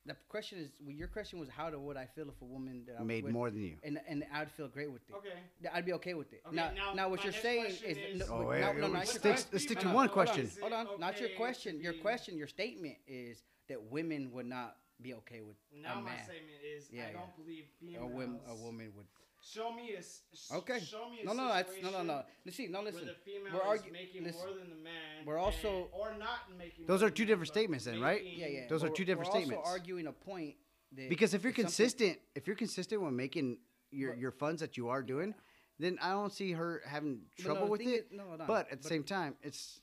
[0.06, 2.84] the question is well, your question was how do would I feel if a woman
[2.86, 3.76] that I Made with, more than you.
[3.82, 5.70] and and I'd feel great with it Okay.
[5.72, 6.42] I'd be okay with it.
[6.46, 8.80] Okay, now, now, now, what you're saying is, is- no, Oh, no, wait, no, wait,
[8.80, 9.58] not wait, your stick- question.
[9.58, 10.50] stick to no, one hold question.
[10.62, 11.80] On, hold on, not your question.
[11.80, 16.10] Your question, your statement is that women would not be okay with Now a my
[16.10, 16.24] man.
[16.24, 17.12] statement is Yeah, I yeah.
[17.18, 18.12] don't believe A females.
[18.12, 19.06] woman, a woman would.
[19.52, 19.98] Show me a.
[19.98, 20.80] s- s- Okay.
[20.80, 22.22] Show me a No, no, that's no, no, situation no.
[22.44, 22.66] Let's see.
[22.66, 23.06] No, Where listen.
[23.06, 24.40] the female We're is making listen.
[24.46, 25.24] more than the man.
[25.24, 26.86] We're also- and- or not making.
[26.86, 28.24] Those more are two the different statements then, right?
[28.24, 28.66] Yeah, yeah.
[28.68, 29.58] Those are but two different we're statements.
[29.64, 30.56] Also arguing a point
[30.92, 33.58] that Because if you're something- consistent, if you're consistent with making
[33.90, 35.32] your your funds that you are doing,
[35.78, 38.06] then I don't see her having But no, trouble with thing it.
[38.06, 38.46] is- no, hold on.
[38.48, 39.80] but at the same time, it's it's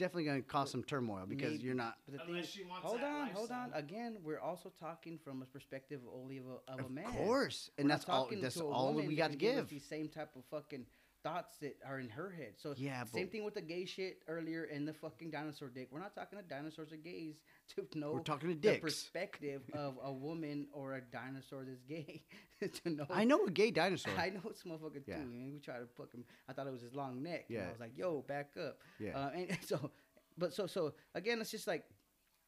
[0.00, 1.64] definitely going to cause some turmoil because Maybe.
[1.64, 1.98] you're not.
[2.06, 3.70] But the thing Unless is- she wants hold that on, hold on.
[3.74, 7.04] Again, we're also talking from a perspective only of a, of a Of man.
[7.04, 8.24] course, We're and that's all.
[8.24, 9.68] talking That's to a all woman we got to can us give.
[9.68, 10.86] These same type of fucking
[11.22, 12.54] thoughts that are in her head.
[12.56, 15.88] So Yeah, same thing with the gay shit earlier and the fucking dinosaur dick.
[15.90, 17.36] We're not talking to dinosaurs or gays
[17.76, 18.80] to know We're talking to the dicks.
[18.80, 22.22] perspective of a woman or a dinosaur that's gay
[22.84, 23.06] to know.
[23.10, 24.12] I know a gay dinosaur.
[24.16, 25.16] I know it's motherfucker Yeah.
[25.16, 25.22] too.
[25.22, 26.24] And we try to fucking.
[26.48, 27.46] I thought it was his long neck.
[27.48, 27.66] And Yeah.
[27.66, 28.78] I was like, yo, back up.
[28.98, 29.16] Yeah.
[29.18, 29.90] Uh, and so,
[30.38, 31.84] but so so again, it's just like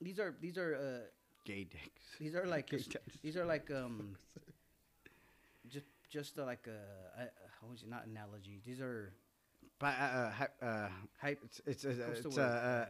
[0.01, 1.07] these are these are uh
[1.45, 2.03] gay dicks.
[2.18, 3.18] these are like Gay s- dinosaurs.
[3.23, 4.16] these are like um
[5.68, 7.23] just just like uh
[7.63, 9.13] how was it not analogy these are
[9.79, 10.89] But uh, uh, hy- uh,
[11.21, 12.39] hype it's it's uh, what's the it's word?
[12.39, 12.87] uh, uh,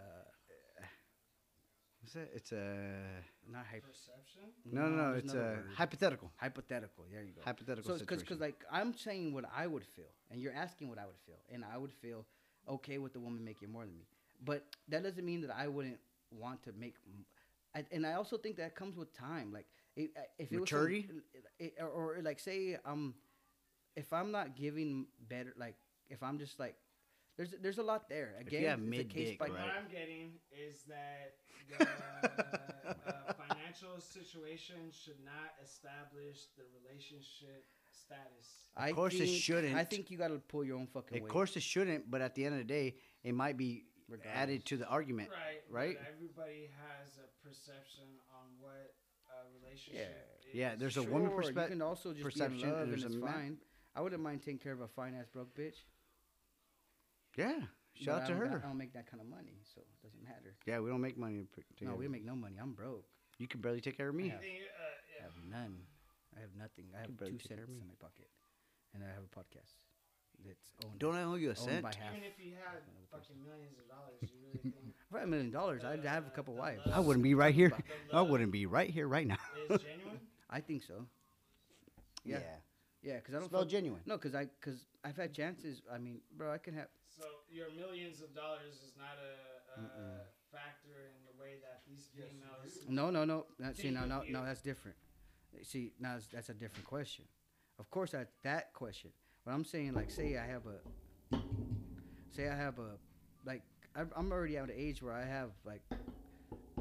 [0.80, 0.86] Uh,
[2.00, 2.30] what's that?
[2.34, 3.20] It's uh,
[3.50, 4.42] not hype Perception.
[4.72, 5.18] no no no.
[5.18, 6.30] It's a uh, hypothetical.
[6.36, 8.38] hypothetical there you go Hypothetical so because situation.
[8.40, 11.64] like i'm saying what i would feel and you're asking what i would feel and
[11.64, 12.24] i would feel
[12.68, 14.06] okay with the woman making more than me
[14.44, 15.98] but that doesn't mean that i wouldn't
[16.30, 17.24] want to make m-
[17.74, 19.66] I, and i also think that comes with time like
[19.96, 21.08] it, uh, if it was some- Maturity?
[21.58, 23.14] it, or, or like say um
[23.96, 25.76] if i'm not giving better like
[26.08, 26.76] if i'm just like
[27.36, 29.88] there's there's a lot there again have it's a mid case dick, by What I'm
[29.90, 31.34] getting is that
[31.78, 31.86] the
[32.86, 38.68] uh, financial situation should not establish the relationship status.
[38.76, 39.76] I course it think, I shouldn't.
[39.76, 41.30] I think you got to pull your own fucking Of weight.
[41.32, 42.10] course, it shouldn't.
[42.10, 44.36] But at the end of the day, it might be Regardless.
[44.36, 45.30] added to the argument.
[45.30, 45.62] Right.
[45.70, 45.96] right?
[45.98, 48.92] But everybody has a perception on what
[49.30, 50.16] a relationship
[50.48, 50.54] is.
[50.54, 52.82] Yeah, there's a woman Sure, perspe- You can also just perception, be in love and
[52.82, 53.56] and, there's it's a man- fine.
[53.94, 55.76] I wouldn't mind taking care of a fine ass broke bitch.
[57.36, 57.52] Yeah.
[57.60, 58.62] but Shout out to don't got- her.
[58.64, 60.54] I don't make that kind of money, so it doesn't matter.
[60.66, 61.40] Yeah, we don't make money.
[61.40, 62.56] to put No, we make no money.
[62.60, 63.04] I'm broke.
[63.38, 64.26] You can barely take care of me.
[64.32, 65.76] I think, uh, I have none.
[66.36, 66.86] I have nothing.
[66.96, 68.28] I have two take care of cents in my pocket,
[68.94, 69.72] and I have a podcast
[70.44, 70.98] that's owned.
[70.98, 71.82] Don't I owe you a cent?
[71.82, 72.12] by half.
[72.14, 72.80] Even if you had
[73.10, 74.74] fucking millions of dollars, you really think
[75.10, 76.82] If I had a million dollars, I'd have a couple wives.
[76.90, 77.72] I wouldn't be right here.
[78.12, 79.36] I wouldn't be right here right now.
[79.68, 80.20] is genuine?
[80.50, 81.06] I think so.
[82.24, 82.56] Yeah, yeah,
[83.02, 83.48] because I don't.
[83.48, 84.00] Spell fuck- genuine.
[84.06, 85.82] No, because I because I've had chances.
[85.92, 86.88] I mean, bro, I can have.
[87.08, 92.08] So your millions of dollars is not a, a factor in the way that these
[92.16, 92.88] Yes, females.
[92.88, 93.46] No, no, no.
[93.58, 94.44] Not, see, no, no, no.
[94.44, 94.96] That's different.
[95.62, 97.24] See, now that's, that's a different question.
[97.78, 99.10] Of course, that that question.
[99.44, 101.36] But I'm saying, like, say I have a,
[102.30, 102.96] say I have a,
[103.44, 103.62] like,
[103.96, 105.82] I'm I'm already at an age where I have like,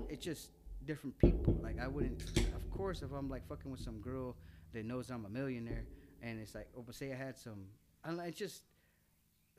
[0.09, 0.51] it's just
[0.85, 1.57] different people.
[1.61, 2.21] Like, I wouldn't.
[2.55, 4.35] Of course, if I'm like fucking with some girl
[4.73, 5.83] that knows I'm a millionaire,
[6.21, 7.65] and it's like, oh, but say I had some,
[8.03, 8.23] I don't know.
[8.23, 8.63] It's just,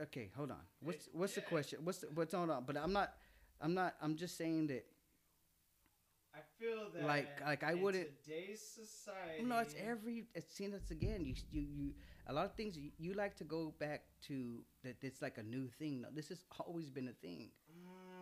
[0.01, 0.31] okay.
[0.37, 0.59] Hold on.
[0.81, 1.81] What's what's the question?
[1.85, 2.49] What's the, what's on?
[2.67, 3.13] But I'm not.
[3.61, 3.95] I'm not.
[4.03, 4.85] I'm just saying that.
[6.35, 9.43] I feel that Like- like I wouldn't- Today's society.
[9.45, 10.27] No, it's every.
[10.35, 11.25] It's seen that's again.
[11.25, 11.95] You you you.
[12.29, 14.97] A lot of things you, you like to go back to that.
[15.03, 16.01] It's like a new thing.
[16.03, 17.51] No, this has always been a thing.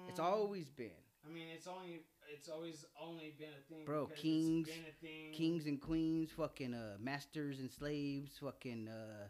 [0.08, 0.90] It's Mm, always been
[1.30, 2.00] I mean, it's only.
[2.32, 3.84] It's always only been a thing.
[3.84, 5.32] Bro, kings- been a thing.
[5.32, 9.28] kings and queens, fucking uh, masters and slaves, fucking uh,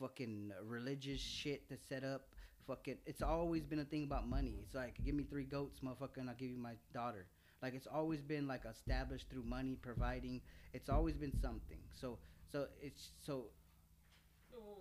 [0.00, 2.28] fucking religious shit that's set up.
[2.66, 4.56] Fucking, it's always been a thing about money.
[4.60, 7.26] It's like, give me three goats, motherfucker, and I'll give you my daughter.
[7.62, 10.40] Like it's always been like established through money providing.
[10.72, 11.78] It's always been something.
[11.92, 12.18] So
[12.52, 13.46] so it's so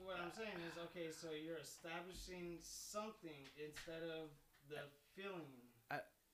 [0.05, 4.30] What I'm saying is, okay, so you're establishing something instead of
[4.70, 4.82] the
[5.16, 5.64] feeling.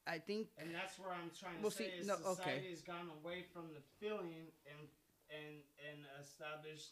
[0.07, 2.23] I think And that's where I'm trying to Well, say see, is no, okay.
[2.35, 4.87] society has gone away from the feeling and
[5.29, 6.91] and and established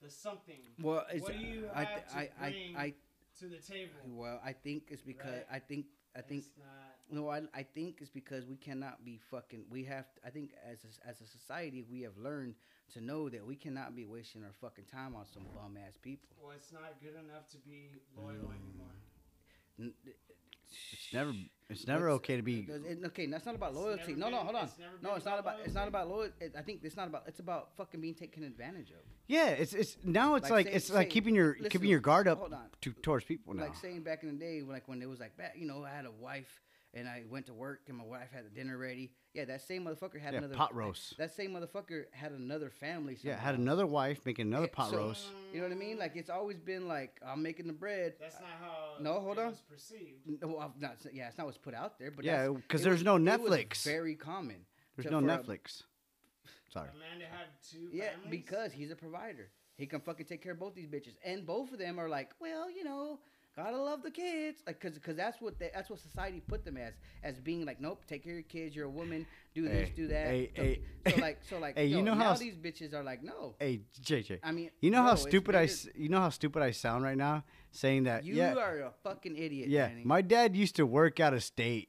[0.00, 2.94] the something well What do you I, have to I, I, bring I,
[3.40, 3.92] to the table.
[4.06, 5.56] Well I think it's because Right.
[5.56, 6.66] I think I think it's not.
[7.10, 9.64] No, I, I think it's because we cannot be fucking.
[9.70, 10.06] We have.
[10.24, 12.54] I think as a, as a society, we have learned
[12.94, 16.28] to know that we cannot be wasting our fucking time on some bum ass people.
[16.40, 18.56] Well, it's not good enough to be loyal Mm.
[18.60, 18.96] anymore.
[19.78, 19.94] N-
[20.92, 21.32] It's never.
[21.70, 22.60] It's never It's- okay to be.
[22.68, 24.14] It- it- okay, that's not about It's loyalty.
[24.14, 24.64] never No, no, been- hold on.
[24.66, 25.66] it's never No, been it's not about about.
[25.66, 26.34] It's not about loyalty.
[26.56, 27.24] I think it's not about.
[27.26, 28.98] It's about fucking being taken advantage of.
[29.26, 31.88] Yeah, it's it's now it's Like, like, say- it's like say- keeping your listen, keeping
[31.88, 32.68] your guard up hold on.
[32.82, 33.62] to towards people now.
[33.62, 35.90] Like saying back in the day, like when it was like back, you know, I
[35.90, 36.60] had a wife
[36.94, 39.12] and I went to work and my wife had the dinner ready.
[39.34, 41.16] Yeah, that same motherfucker had Yeah, another pot roast.
[41.16, 43.16] That same motherfucker had another family.
[43.22, 45.26] yeah, had another wife making another Yeah, pot so- roast.
[45.52, 45.98] You know what I mean?
[45.98, 48.14] Like it's always been like I'm making the bread.
[48.20, 48.94] That's not how.
[49.00, 49.50] No, hold it on.
[49.50, 50.20] Was perceived.
[50.42, 52.96] No, well, I'm not, yeah, it's not what's put out there, but Yeah, 'cause there's
[52.96, 53.84] was- no it was Netflix.
[53.84, 54.66] very common.
[54.96, 55.82] There's to- no for a- Netflix.
[56.70, 56.88] Sorry.
[56.88, 57.88] A man to have two.
[57.92, 58.30] yeah, families?
[58.30, 59.50] because he's a provider.
[59.76, 62.30] He can fucking take care of both these bitches, and both of them are like,
[62.40, 63.18] well, you know,
[63.56, 66.76] gotta love the kids, like, cause, cause that's what they, that's what society put them
[66.76, 68.74] as, as being like, nope, take care of your kids.
[68.74, 69.26] You're a woman.
[69.54, 70.26] Do this, Hey, do that.
[70.26, 70.80] hey, so, hey.
[71.10, 73.54] so like, so like, Hey, you know now how s- these bitches are like, no.
[73.60, 74.38] Hey, JJ.
[74.42, 77.16] I mean, You know how stupid I bigger- you know how stupid I sound right
[77.18, 78.24] now saying that.
[78.24, 79.68] You yeah, are a fucking idiot.
[79.68, 79.88] yeah.
[79.88, 80.04] Danny.
[80.04, 81.88] My dad used to work out of state.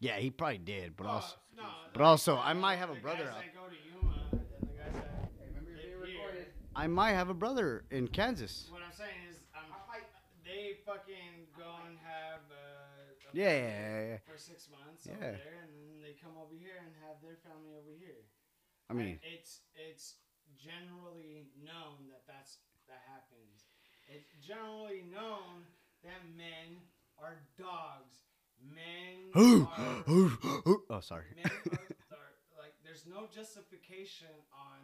[0.00, 1.62] Yeah, he probably did, but Oh, also no,
[1.94, 4.92] but also, I might have a brother out- that go to Yuma and the guys
[4.92, 5.30] that.
[5.40, 6.46] Hey, remember you're being live here, recorded.
[6.74, 8.68] I might have a brother in Kansas.
[8.70, 9.25] What I'm saying is, they
[10.86, 15.18] fucking go and have uh, a Yeah, yeah, yeah, for six months Yeah.
[15.18, 18.22] over there, and then they come over here and have their family over here.
[18.88, 20.22] I mean, And it's it's
[20.54, 23.66] generally known that that's that happens.
[24.06, 25.66] It's generally known
[26.06, 26.78] that men
[27.18, 28.22] are dogs.
[28.62, 29.34] Men
[29.74, 30.06] are,
[30.88, 31.34] oh, sorry.
[31.34, 32.32] men are, are
[32.62, 34.78] like there's no justification on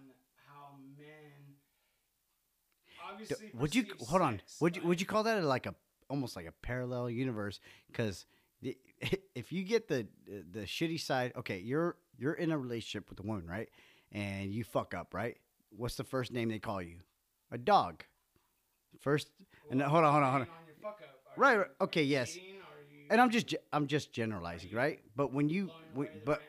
[0.50, 1.56] how men
[3.08, 4.40] obviously Would you hold on?
[4.60, 5.74] Would you like- would you call that like a
[6.12, 7.58] almost like a parallel universe?
[7.88, 8.26] Because
[8.62, 10.06] if you get the
[10.52, 13.68] the shitty side, okay, you're you're in a relationship with a woman, right?
[14.12, 15.38] And you fuck up, right?
[15.70, 16.98] What's the first name they call you?
[17.50, 18.04] A dog.
[19.00, 19.28] First,
[19.70, 20.48] and Well, hold on, hold on, hold on.
[20.48, 21.08] on your fuck up.
[21.36, 22.36] Are Right, you- right, are okay, yes.
[23.10, 25.00] And I'm just I'm just generalizing, right?
[25.16, 26.40] But when you when, but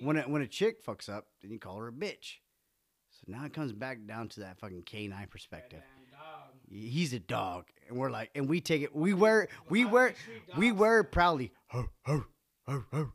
[0.00, 2.38] when a, when a chick fucks up, then you call her a bitch.
[3.10, 5.82] So now it comes back down to that fucking canine perspective.
[6.70, 8.94] He's a dog, and we're like, and we take it.
[8.94, 10.14] We wear, we wear,
[10.56, 11.50] we wear it proudly.
[11.68, 12.24] Ho, ho,
[12.68, 12.98] ho, ho.
[13.00, 13.12] Um,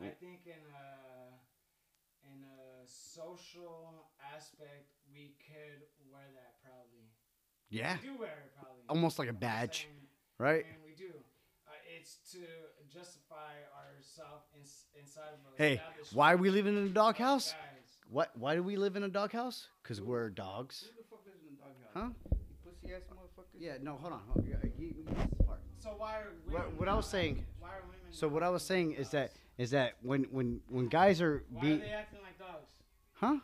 [0.00, 5.82] I think in a in a social aspect, we could
[6.12, 7.06] wear that proudly.
[7.70, 8.82] Yeah, We do wear it proudly.
[8.88, 9.88] almost like a badge,
[10.38, 10.64] right?
[10.68, 11.12] And we do.
[11.68, 12.38] Uh, it's to
[12.92, 13.52] justify
[13.86, 15.80] ourselves in, inside of a Hey,
[16.12, 17.54] why are we living in a doghouse?
[18.10, 18.32] What?
[18.36, 19.68] Why do we live in a doghouse?
[19.84, 20.90] Cause we're dogs.
[21.94, 22.08] Huh?
[22.30, 23.44] You pussy ass motherfucker.
[23.58, 23.74] Yeah.
[23.82, 23.96] No.
[23.96, 24.20] Hold on.
[24.28, 24.50] Hold on.
[24.50, 25.60] Yeah, you- you get this part.
[25.78, 28.48] So why are What- women what I was saying- Why are women So what I
[28.50, 31.80] was saying like is that is that when when when guys are why are being,
[31.80, 32.68] they acting like dogs?
[33.14, 33.38] huh?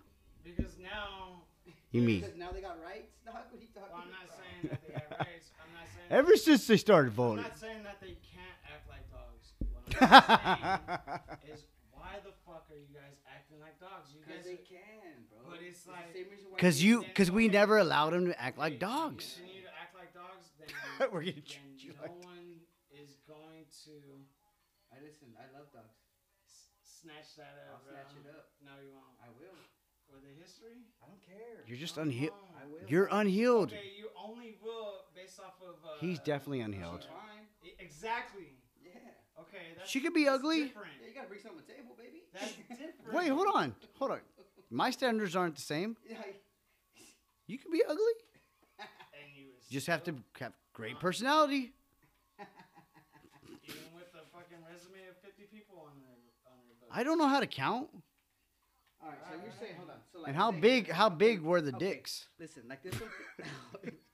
[0.45, 1.43] Because now
[1.91, 2.21] You mean?
[2.21, 3.35] Because now they got rights, dog.
[3.35, 4.37] What are you talking Well, I'm not about?
[4.37, 5.51] saying that they have rights.
[5.63, 6.07] I'm not saying.
[6.11, 7.45] Ever since they started voting.
[7.45, 9.53] I'm not saying that they can't act like dogs.
[9.73, 11.65] What I'm saying is,
[12.19, 14.11] why the fuck are you guys acting like dogs?
[14.11, 14.59] You Because guys.
[14.59, 15.39] they can, bro.
[15.55, 18.59] But it's like- same reason why Cause you, cause we never allowed them to act
[18.59, 19.39] like if you dogs.
[19.39, 20.69] Continue to act like dogs, then,
[21.15, 23.95] We're gonna then treat you no like one is going to
[24.91, 25.31] I listen.
[25.39, 25.95] I love dogs.
[26.43, 27.87] s- snatch that I'll up.
[27.87, 27.95] bro.
[27.95, 28.51] snatch it up.
[28.67, 29.15] No, you won't.
[29.23, 29.55] I will.
[30.11, 30.83] For the history.
[31.05, 31.63] I don't care.
[31.69, 32.33] You're just unhealed.
[32.35, 32.83] you I won't.
[32.83, 32.89] will.
[32.91, 33.71] You're unhealed.
[33.73, 35.77] Okay, you only will based off of.
[35.85, 37.07] Uh, He's definitely unhealed.
[37.79, 38.58] Exactly.
[39.39, 39.43] Yeah.
[39.43, 39.65] Okay.
[39.77, 40.65] That's, She could be that's ugly.
[40.65, 40.89] Different.
[41.01, 42.23] Yeah, you gotta bring something to the table, baby.
[42.35, 43.13] That's different.
[43.15, 44.21] Wait, hold on, hold on.
[44.71, 45.97] My standards aren't the same.
[47.47, 48.13] You could be ugly.
[48.79, 51.73] And you You just have to have great personality.
[53.65, 56.17] Even with a fucking resume of 50 people on their
[56.51, 56.89] on their.
[56.91, 57.89] I don't know how to count.
[59.03, 59.97] All right, so you're saying, hold on.
[60.13, 60.91] So like And how say- big?
[60.91, 62.27] How big were the okay, dicks?
[62.39, 63.11] Listen, like this one.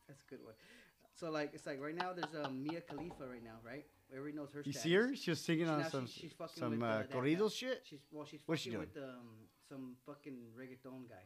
[0.06, 0.54] that's a good one.
[1.14, 3.86] So like it's like right now there's um Mia Khalifa right now, right?
[4.12, 4.62] Everybody knows her.
[4.64, 4.82] You status.
[4.82, 5.16] see her?
[5.16, 7.50] She's singing She- on now some she's- she's fucking some with, uh, uh, that- that-
[7.52, 7.86] shit.
[7.86, 11.24] She's well, she's What's she fucking with um some fucking reggaeton guy.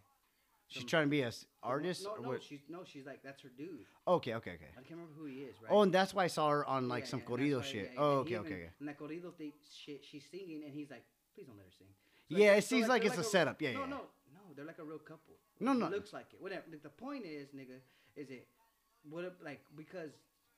[0.69, 2.05] She's some- trying to be a s- artist.
[2.05, 2.43] No, or no, what?
[2.43, 3.87] she's no, she's like that's her dude.
[4.07, 4.69] Okay, okay, okay.
[4.73, 5.71] I can't remember who he is, right?
[5.73, 7.63] Oh, and that's why I saw her on like Yeah, some yeah, that's corrido why-
[7.63, 7.91] shit.
[7.93, 8.71] yeah, oh, and okay, okay, okay.
[8.79, 11.05] And that corrido thing, shit, she's singing, and he's like,
[11.35, 11.89] "Please don't let her sing."
[12.29, 13.61] Yeah, so it seems like they're it's a setup.
[13.63, 13.87] Yeah, no, yeah.
[13.87, 14.55] no, no.
[14.55, 15.37] They're like a real couple.
[15.61, 15.97] No, no It no.
[15.97, 16.41] Looks like it.
[16.41, 16.65] Whatever.
[16.71, 17.81] Like, the point is, nigga,
[18.17, 18.47] is it
[19.09, 20.11] what if, like because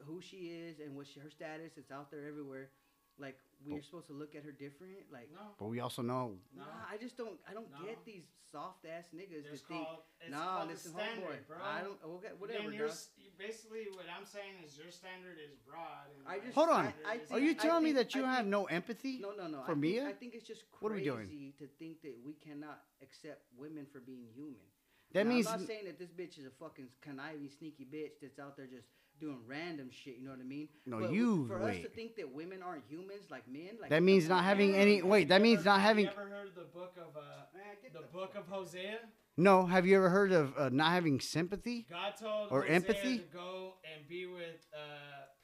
[0.07, 2.70] who she is and what she, her status, it's out there everywhere.
[3.18, 5.12] Like we're But- supposed to look at her different.
[5.12, 5.55] Like, No.
[5.59, 6.64] But we also know No.
[6.64, 7.38] nah, I just don't.
[7.46, 7.84] I don't No.
[7.84, 9.84] get these soft ass niggas It's that think.
[9.86, 11.46] called, it's Nah, called listen, the standard, homeboy.
[11.46, 11.57] bro.
[11.62, 12.03] I don't.
[12.03, 12.62] Okay, whatever.
[12.64, 12.96] Then you're dog.
[12.96, 16.09] s- you- basically what I'm saying is your standard is broad.
[16.16, 16.86] And I just- Hold on.
[16.86, 19.18] I- I Are you I telling me think- that you I have think- no empathy?
[19.18, 19.59] No, no, no.
[19.59, 20.09] For I think, Mia?
[20.09, 21.53] I think it's just crazy What are we doing?
[21.59, 24.66] to think that we cannot accept women for being human.
[25.12, 28.20] That Now, means I'm not saying that this bitch is a fucking conniving, sneaky bitch
[28.20, 28.88] that's out there just
[29.21, 30.16] doing random shit.
[30.18, 30.68] You know what I mean?
[30.87, 34.03] No, But you For us to think that women aren't humans like men, like That
[34.03, 35.03] means not having any.
[35.03, 36.05] Wait, that means ever- not have having.
[36.07, 37.21] You ever heard of the book of uh,
[37.55, 38.99] Man, get the book of Hosea?
[39.37, 41.87] No, have you ever heard of uh, not having sympathy?
[41.89, 43.18] God told Or Hosea empathy?
[43.18, 44.79] to go and be with uh,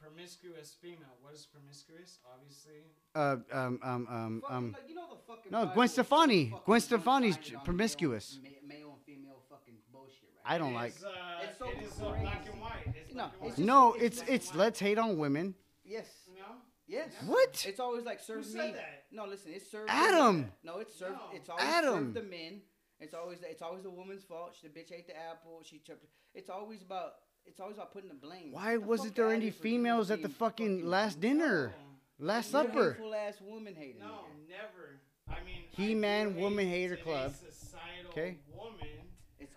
[0.02, 1.16] promiscuous female.
[1.22, 2.18] What is promiscuous?
[2.34, 2.82] Obviously,
[3.14, 4.72] Uh, um, um, um, Fucking, um.
[4.72, 6.54] like, you know the fucking no, Bible Gwen Stefani.
[6.66, 8.38] Gwen Stefani's promiscuous.
[8.42, 10.35] Male, male and female fucking bullshit, right?
[10.46, 10.94] I don't It like.
[11.04, 12.94] uh, It's so it is uh, black and white.
[12.94, 13.48] It's No, black and it's white.
[13.56, 15.54] just- No, it's it's black it's let's hate on women.
[15.84, 16.08] Yes.
[16.34, 16.44] No?
[16.88, 17.10] Yes.
[17.26, 17.64] What?
[17.68, 18.72] It's always like serve Who me.
[18.72, 19.04] that?
[19.10, 19.90] No, listen, it's served.
[19.90, 20.52] Adam!
[20.62, 21.14] No, it's served.
[21.16, 21.36] No.
[21.36, 21.94] It's always Adam!
[21.94, 22.60] served the men.
[23.00, 24.54] It's always it's always the woman's fault.
[24.60, 25.62] She, the bitch ate the apple.
[25.64, 26.06] She tripped.
[26.34, 27.12] It's always about
[27.44, 28.52] it's always about putting the blame.
[28.52, 31.74] Why the wasn't there any here for you females at the being fucking last dinner,
[32.18, 32.90] No, last You're supper?
[32.92, 33.98] hateful ass woman hater.
[34.00, 34.48] no, nigga.
[34.48, 35.00] never.
[35.28, 37.32] I mean, I He-Man Woman Hater Club.
[37.34, 38.20] Societal 'Kay.
[38.20, 38.38] woman.
[38.45, 38.45] It's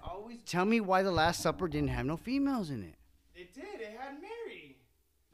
[0.09, 2.95] always Tell me why the Last Supper didn't have no females in it.
[3.35, 3.63] It did.
[3.81, 4.77] It had Mary.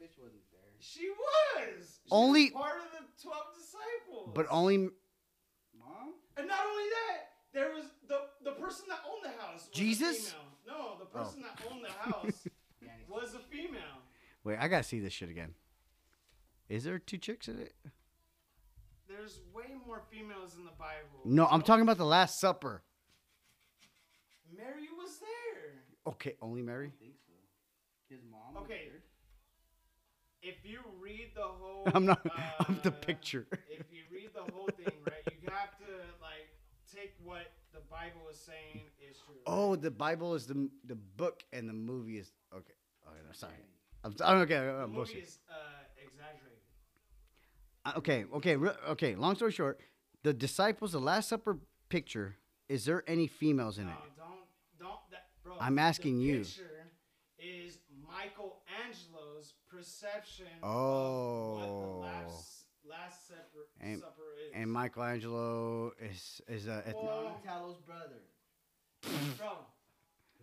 [0.00, 0.60] bitch wasn't there.
[0.80, 2.00] She was.
[2.04, 4.32] She Only- was part of the twelve disciples.
[4.34, 6.14] But only Mom.
[6.36, 7.22] And not only that,
[7.52, 9.66] There was the the person that owned the house.
[9.68, 10.32] Was Jesus?
[10.32, 10.68] A.
[10.68, 11.24] No, the Oh.
[11.24, 12.46] person that owned the house
[13.08, 14.02] was a female.
[14.44, 15.54] Wait, I gotta see this shit again.
[16.68, 17.74] Is there two chicks in it?
[19.08, 21.20] There's way more females in the Bible.
[21.24, 22.82] No, I'm talking about the Last Supper.
[24.56, 25.72] Mary was there.
[26.06, 26.90] Okay, only Mary.
[27.00, 27.32] think so.
[28.08, 28.54] His mom.
[28.54, 28.88] was Okay.
[28.90, 29.02] there.
[30.42, 32.20] If you read the whole, I'm not.
[32.60, 33.46] I'm the uh, picture.
[33.68, 35.92] If you read the whole thing, right, you have to
[36.22, 36.48] like
[36.94, 39.34] take what the Bible is saying is true.
[39.46, 42.74] Oh, the Bible is the the book, and the movie is okay.
[43.08, 43.52] Okay, no, sorry.
[44.04, 44.30] I'm, sorry.
[44.36, 44.54] I'm okay.
[44.54, 45.22] the I'm movie bullshit.
[45.24, 45.54] is uh,
[45.96, 46.58] exaggerated.
[47.84, 49.14] Uh, Okay, okay, re- okay.
[49.14, 49.80] Long story short,
[50.22, 52.36] the disciples, the Last Supper picture.
[52.68, 53.96] Is there any females in No, it?
[54.16, 54.40] don't,
[54.80, 55.45] don't, that, bro.
[55.60, 56.44] I'm asking the you.
[57.38, 57.78] Is
[58.08, 61.56] Michelangelo's perception Oh.
[61.56, 61.88] of what the
[62.28, 64.52] last, last supper, And- supper is.
[64.54, 66.82] And Michelangelo is is a.
[66.86, 68.22] eth- Well- Donatello's brother.
[69.36, 69.66] bro,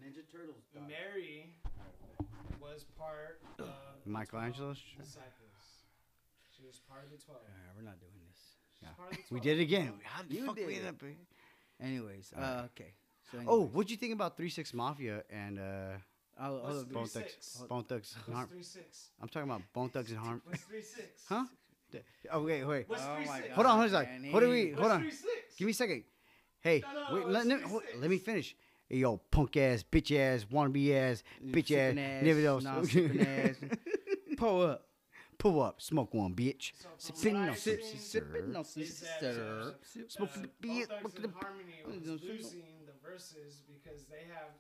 [0.01, 0.65] Ninja Turtles.
[0.73, 0.87] dog.
[0.87, 1.55] Mary
[2.59, 4.79] was part of Michelangelo's?
[4.81, 5.83] 12 disciples.
[6.55, 7.41] She was part of the twelve.
[7.41, 8.57] Alright, we're not doing this.
[8.81, 8.89] Yeah.
[8.95, 9.99] part of the We did it again.
[10.03, 11.01] How the You fuck we end up?
[11.81, 12.93] Anyways, uh, okay.
[13.33, 15.63] So Oh, what'd you think about Three Six Mafia and uh,
[16.39, 17.33] I'll, What's I'll, three Bone six?
[17.33, 17.67] Thugs?
[17.67, 18.15] Bone Thugs.
[18.27, 19.09] and Harm- three six?
[19.21, 20.41] I'm talking about Bone Thugs and Harm.
[20.45, 21.23] What's three six?
[21.29, 21.45] Huh?
[22.31, 22.89] Oh wait, wait.
[22.89, 23.47] What's Oh three my six?
[23.49, 23.55] God.
[23.55, 23.85] Hold on, hold on.
[23.85, 24.07] a sec.
[24.07, 24.31] Danny.
[24.31, 24.65] What do we?
[24.69, 25.01] What's Hold on.
[25.01, 25.55] three six?
[25.57, 26.03] Give me a second.
[26.59, 28.55] Hey, No, no, wait, let, it's let, hold- let me finish.
[28.89, 32.63] Hey, yo, punk ass, bitch ass, wannabe ass, bitch ass, ass, never else.
[32.63, 33.55] non-sipping ass.
[34.37, 34.87] Pull up.
[35.37, 36.71] Pull up, smoke one, bitch.
[36.77, 39.73] So from Sipping what no I've sips, seen, Sipping no is sips, that, sir.
[40.07, 42.65] Smoke the Bone beat, Thugs smoke and the- Harmony Oh, was don't sip- losing the
[43.03, 44.55] verses because they have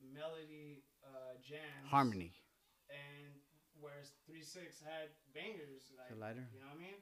[0.00, 1.90] melody uh, jams.
[1.90, 2.32] Harmony.
[2.88, 3.34] And
[3.80, 6.46] whereas three six had bangers, like The lighter?
[6.54, 6.98] you know what I mean.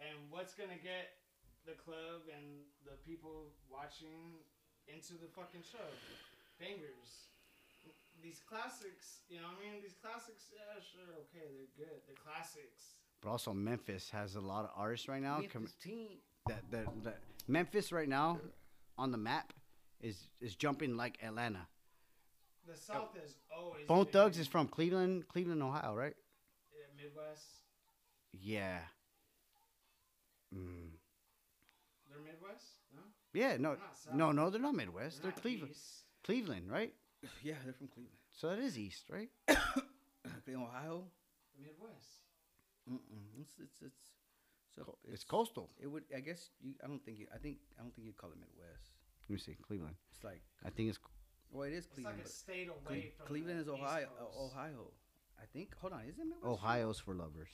[0.00, 1.20] And what's gonna get
[1.68, 4.40] the club and the people watching
[4.88, 5.86] into the fucking show?
[6.60, 7.28] Bangers.
[8.22, 9.82] These classics, you know what I mean?
[9.82, 12.00] These classics, yeah, sure, okay, they're good.
[12.06, 12.96] They're classics.
[13.20, 15.38] But also, Memphis has a lot of artists right now.
[15.38, 16.08] We have Com- team.
[16.48, 17.18] that, that, that
[17.48, 18.40] Memphis right now
[18.96, 19.52] on the map
[20.04, 21.66] is is jumping like Atlanta.
[22.66, 23.86] The South is always.
[23.86, 26.14] Bone been Thugs is from Cleveland, Cleveland, Ohio, right?
[26.72, 27.46] yeah, Midwest.
[28.32, 28.78] Yeah.
[30.54, 30.90] Mm.
[32.08, 33.02] They're Midwest, no?
[33.32, 33.76] Yeah, no,
[34.14, 35.22] no, no, they're not Midwest.
[35.22, 36.04] They're, not Cleveland, East.
[36.22, 36.92] Cleveland, right?
[37.42, 38.18] Yeah, they're from Cleveland.
[38.30, 39.30] So that is East, right?
[40.46, 41.04] In Ohio.
[41.60, 42.22] Midwest.
[42.90, 43.40] Mm-mm.
[43.40, 44.04] It's it's it's.
[44.74, 45.70] So Co- It's coastal.
[45.80, 46.04] It would.
[46.14, 46.74] I guess you.
[46.82, 47.18] I don't think.
[47.18, 47.58] You, I think.
[47.78, 48.93] I don't think you'd call it Midwest.
[49.28, 49.96] Let me see, Cleveland.
[50.12, 50.42] It's like.
[50.64, 50.98] I think it's
[51.50, 52.20] Well, it is It's Cleveland.
[52.24, 53.26] It's like a but state Cle- away from.
[53.26, 54.06] Cleveland the is East Ohio.
[54.18, 54.36] Coast.
[54.36, 54.84] Uh, Ohio.
[55.40, 55.74] I think.
[55.80, 56.00] Hold on.
[56.02, 56.44] Is it Midwest?
[56.44, 57.52] Ohio's for lovers.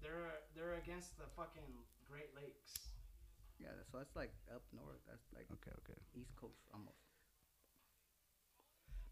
[0.00, 1.66] They're they're against the fucking
[2.08, 2.94] Great Lakes.
[3.58, 3.74] Yeah.
[3.90, 5.02] So that's like up north.
[5.08, 5.98] That's like Okay, okay.
[6.14, 7.02] East Coast almost.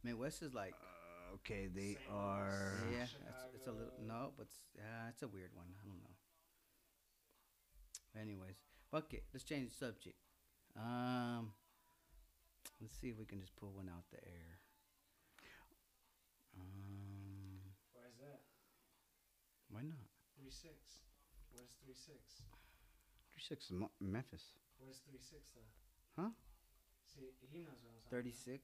[0.04, 0.74] Midwest is like.
[0.74, 1.98] Uh, okay, they St.
[2.12, 2.78] Are.
[2.92, 3.02] yeah.
[3.02, 3.14] It's,
[3.56, 3.92] it's a little.
[4.06, 5.66] No, but it's, uh, it's a weird one.
[5.82, 6.14] I don't know.
[8.22, 8.56] Anyways,
[8.94, 9.22] okay.
[9.34, 10.16] Let's change the subject.
[10.76, 11.52] Um.
[12.80, 14.58] Let's see if we can just pull one out the air.
[16.58, 17.60] Um.
[17.92, 18.40] Why is that?
[19.70, 20.06] Why not?
[20.38, 21.02] Three six.
[21.52, 22.42] What is three six?
[23.32, 24.44] Three six is Mo- Memphis.
[24.78, 26.22] What is three six though?
[26.22, 26.28] Huh?
[27.04, 28.10] See, he knows what I'm talking.
[28.10, 28.62] Thirty-six.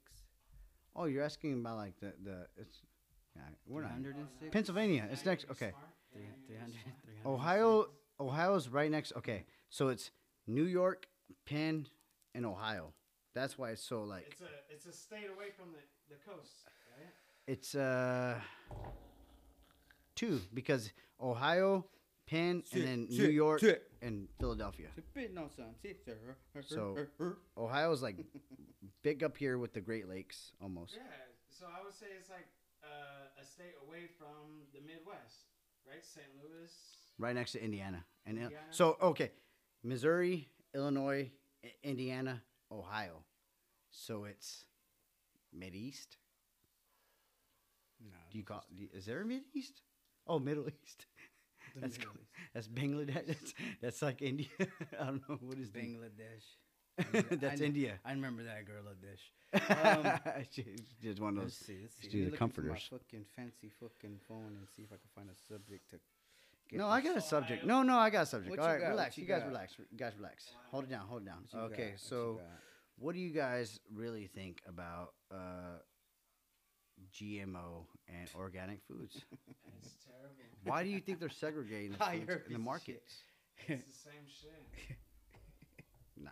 [0.95, 2.79] Oh, you're asking about like the the it's.
[3.35, 3.93] Yeah, we're not.
[3.93, 4.29] Hundred about.
[4.29, 4.53] and six.
[4.53, 5.09] Pennsylvania.
[5.11, 5.47] It's next.
[5.51, 5.71] Okay.
[5.71, 5.87] smart.
[6.15, 6.77] Yeah, 300,
[7.25, 7.87] Ohio.
[8.21, 9.15] Ohio's right next.
[9.17, 10.11] Okay, so it's
[10.47, 11.07] New York,
[11.47, 11.87] Penn,
[12.35, 12.93] and Ohio.
[13.35, 16.53] That's why it's so like It's a it's a state away from the, the coast,
[16.99, 17.09] right?
[17.47, 18.39] it's uh
[20.15, 21.87] two because Ohio,
[22.27, 23.83] Penn, Sit, and then sit, New York sit.
[24.03, 24.89] and Philadelphia.
[24.99, 25.67] Spitting on some.
[25.81, 26.37] Sit, sir.
[26.67, 26.97] So-
[27.57, 28.17] Ohio's like
[29.03, 30.95] big up here with the Great Lakes almost.
[30.97, 31.03] Yeah.
[31.51, 32.47] So I would say it's like
[32.83, 35.47] uh, a state away from the Midwest,
[35.87, 36.05] right?
[36.05, 36.27] St.
[36.43, 36.71] Louis.
[37.19, 38.05] Right next to Indiana.
[38.27, 38.65] And Indiana?
[38.71, 39.31] so okay,
[39.85, 41.31] Missouri, Illinois, I-
[41.83, 43.25] Indiana, Ohio.
[43.91, 44.65] So it's
[45.53, 46.17] mid east.
[48.01, 48.65] no, Do you call?
[48.95, 49.83] Is there a mid east?
[50.27, 51.07] Oh, Middle East.
[51.75, 52.15] the That's Middle.
[52.15, 52.31] East.
[52.55, 53.27] That's Bangladesh.
[53.27, 54.47] That's, that's like India.
[55.01, 56.47] I don't know what is Bangladesh.
[57.41, 57.99] that's I, India.
[58.05, 59.33] I remember that girl of dish.
[59.85, 60.19] Um,
[60.51, 60.65] She-
[61.03, 61.57] just one of those.
[61.59, 61.79] Let's see.
[61.83, 62.09] Let's see.
[62.09, 62.71] do the comforters.
[62.71, 65.97] My fucking fancy fucking phone and see if I can find a subject to.
[66.73, 67.65] Get No, I got a subject.
[67.67, 68.51] No, no, I got a subject.
[68.51, 68.89] What All you right, got?
[68.91, 69.11] relax.
[69.13, 69.49] What you You guys got?
[69.49, 69.75] relax.
[69.79, 70.45] You guys relax.
[70.71, 71.07] Hold it down.
[71.07, 71.39] Hold it down.
[71.43, 72.47] what you got, Okay, what you so got.
[72.99, 75.79] what do you guys really think about uh,
[77.13, 79.21] GMO and organic foods?
[79.85, 80.35] It's terrible.
[80.65, 83.25] Why do you think they're segregating the foods in piece the of markets?
[83.69, 84.97] It's the same shit.
[86.17, 86.31] Nah,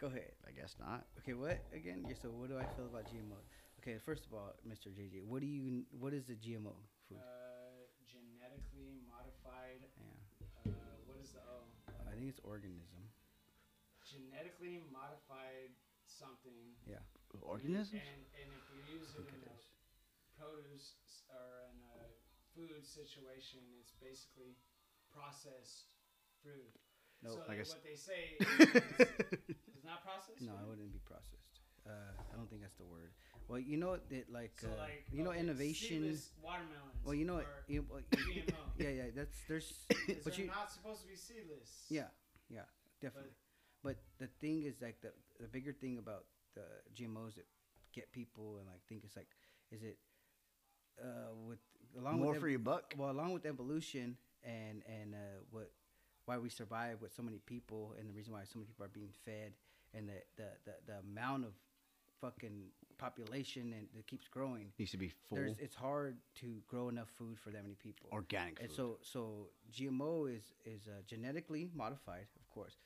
[0.00, 0.32] Go ahead.
[0.48, 1.04] I guess not.
[1.20, 2.04] Okay, what again?
[2.08, 3.38] Yeah, so what do I feel about GMO?
[3.80, 4.88] Okay, first of all, Mr.
[4.88, 6.74] JJ, what do you what is the GMO
[7.08, 7.18] food?
[7.18, 7.47] Uh,
[12.18, 13.14] think it's organism.
[14.02, 15.70] Genetically modified
[16.06, 16.74] something.
[17.44, 18.02] Organisms?
[18.02, 19.68] And and if you use it in it a is.
[20.34, 20.96] produce
[21.30, 22.10] or in a
[22.56, 24.56] food situation, it's basically
[25.12, 25.92] processed
[26.42, 26.72] food.
[27.22, 28.58] No, so I guess- what they say is,
[29.76, 30.40] is not processed.
[30.42, 31.57] No, it wouldn't be processed.
[31.88, 33.10] Uh, I don't think that's the word.
[33.48, 36.04] Well, you know that like, So uh, like you know okay, innovation.
[36.42, 37.00] watermelons.
[37.04, 37.46] Well, you know what?
[37.66, 38.60] You, well, GMO.
[38.78, 39.04] yeah, yeah.
[39.16, 41.86] That's there's, 'cause but they're not supposed to be seedless.
[41.88, 42.12] yeah,
[42.50, 42.68] yeah,
[43.00, 43.32] definitely.
[43.82, 46.24] But the thing is like the the bigger thing about
[46.54, 47.46] the GMOs that
[47.94, 49.28] get people and like think it's like,
[49.72, 49.96] is it
[51.00, 51.58] uh with
[51.98, 52.94] along More with for your buck?
[52.98, 55.70] well along with evolution and and uh what
[56.26, 58.88] why we survive with so many people and the reason why so many people are
[58.92, 59.52] being fed
[59.94, 61.52] and the the the, the amount of
[62.20, 65.36] fucking population and that keeps growing Needs to be full.
[65.38, 68.76] there's it's hard to grow enough food for that many people Organic and food.
[68.76, 72.76] so so GMO is is uh, genetically modified of course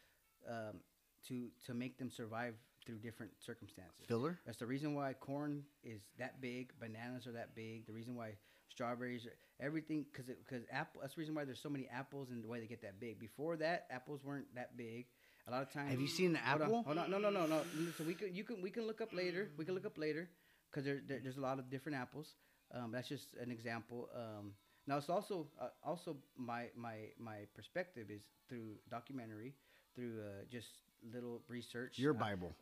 [0.48, 0.80] um,
[1.28, 2.54] to to make them survive
[2.84, 4.38] through different circumstances Filler?
[4.44, 7.86] that's the reason why corn is that big, bananas are that big.
[7.86, 8.32] The reason why
[8.68, 11.00] strawberries, are, everything, because because apple.
[11.00, 13.18] That's the reason why there's so many apples and the way they get that big.
[13.20, 15.06] Before that, apples weren't that big.
[15.46, 15.90] A lot of times.
[15.90, 16.82] Have you seen an Hold on, apple?
[16.84, 17.62] hold on, no, no, no, no.
[17.98, 19.48] So we can you can we can look up later.
[19.56, 20.28] We can look up later
[20.70, 22.34] because there, there there's a lot of different apples.
[22.72, 24.08] Um, that's just an example.
[24.14, 24.52] Um,
[24.86, 29.54] now it's also uh, also my my my perspective is through documentary,
[29.96, 30.68] through uh, just
[31.12, 31.98] little research.
[31.98, 32.52] Your Uh, Bible.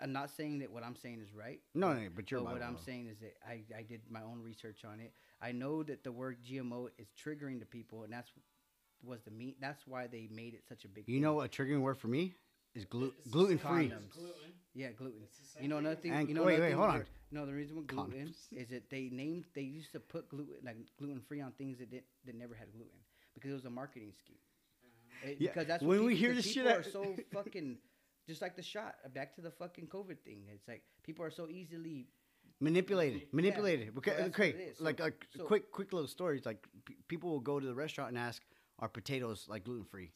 [0.00, 1.60] I'm not saying that what I'm saying is right.
[1.74, 2.60] No, no, but your But Bible.
[2.60, 5.12] what I'm saying is that I, I did my own research on it.
[5.38, 8.30] I know that the word GMO is triggering to people, and that's
[9.06, 9.56] was the meat.
[9.60, 11.04] That's why they made it such a big.
[11.08, 11.22] You thing.
[11.22, 12.34] know what a triggering word for me
[12.74, 13.88] is glu- It's gluten same free.
[13.88, 14.12] thing as Condoms.
[14.12, 14.52] Gluten.
[14.74, 15.20] Yeah, gluten.
[15.24, 16.10] It's You know another thing.
[16.12, 16.20] thing.
[16.20, 17.06] And- you know wait, another wait, hold where- on.
[17.32, 18.52] No, the reason with gluten Condoms.
[18.52, 21.90] is that they named they used to put gluten like gluten free on things that
[21.90, 22.98] did, that never had gluten
[23.34, 24.38] because it was a marketing scheme.
[24.84, 25.30] Uh-huh.
[25.30, 27.78] It- Yeah, because that's when what we hear because this shit people are so fucking
[28.28, 28.96] just like the shot.
[29.14, 30.46] Back to the fucking COVID thing.
[30.52, 32.08] It's like people are so easily
[32.58, 33.26] Manipulated, Yeah.
[33.32, 33.88] manipulated.
[33.92, 34.72] So Okay, that's okay.
[34.78, 36.46] So- like, a so- quick, quick little stories.
[36.46, 38.42] Like, p- people will go to the restaurant and ask,
[38.78, 40.12] "Are potatoes like gluten free?"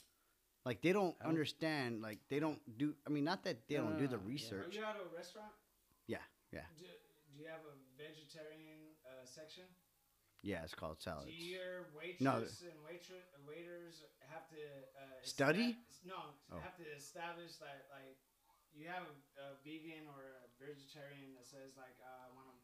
[0.65, 2.03] Like, they don't don't- understand.
[2.03, 2.95] Like, they don't do.
[3.07, 4.29] I mean, not that they No, don't do the no, yeah.
[4.29, 4.75] Are research.
[4.77, 5.53] you at a restaurant?
[6.07, 6.21] Yeah,
[6.53, 9.65] yeah, Do, do you have a vegetarian uh, section?
[10.43, 10.63] yeah.
[10.65, 11.27] It's called salads.
[11.27, 12.37] Do your waitress No.
[12.45, 14.61] and waitress, waiters have to
[15.01, 15.79] uh, Study?
[15.81, 16.59] esta- no, Oh.
[16.61, 18.19] have to establish that like
[18.73, 22.57] you have a, a vegan or a vegetarian that says like uh, I want to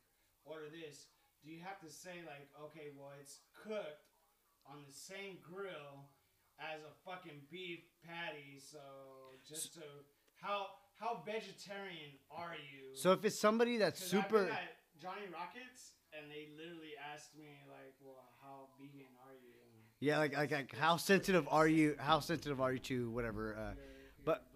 [0.45, 1.07] order this.
[1.45, 4.05] Do you have to say like okay, well it's cooked
[4.71, 6.09] on the same grill
[6.59, 8.79] as a fucking beef patty, so
[9.49, 9.81] just to
[10.41, 10.67] how
[10.99, 12.97] how vegetarian are you?
[12.97, 16.97] So if it's somebody that's 'Cause I've super, been at Johnny Rockets, and they literally
[16.97, 21.47] asked me like, "Well, how vegan are you?" And yeah, like, like, like, how sensitive
[21.49, 21.97] are you?
[21.99, 23.55] How sensitive are you to whatever?
[23.57, 23.85] Uh, your- your
[24.25, 24.47] but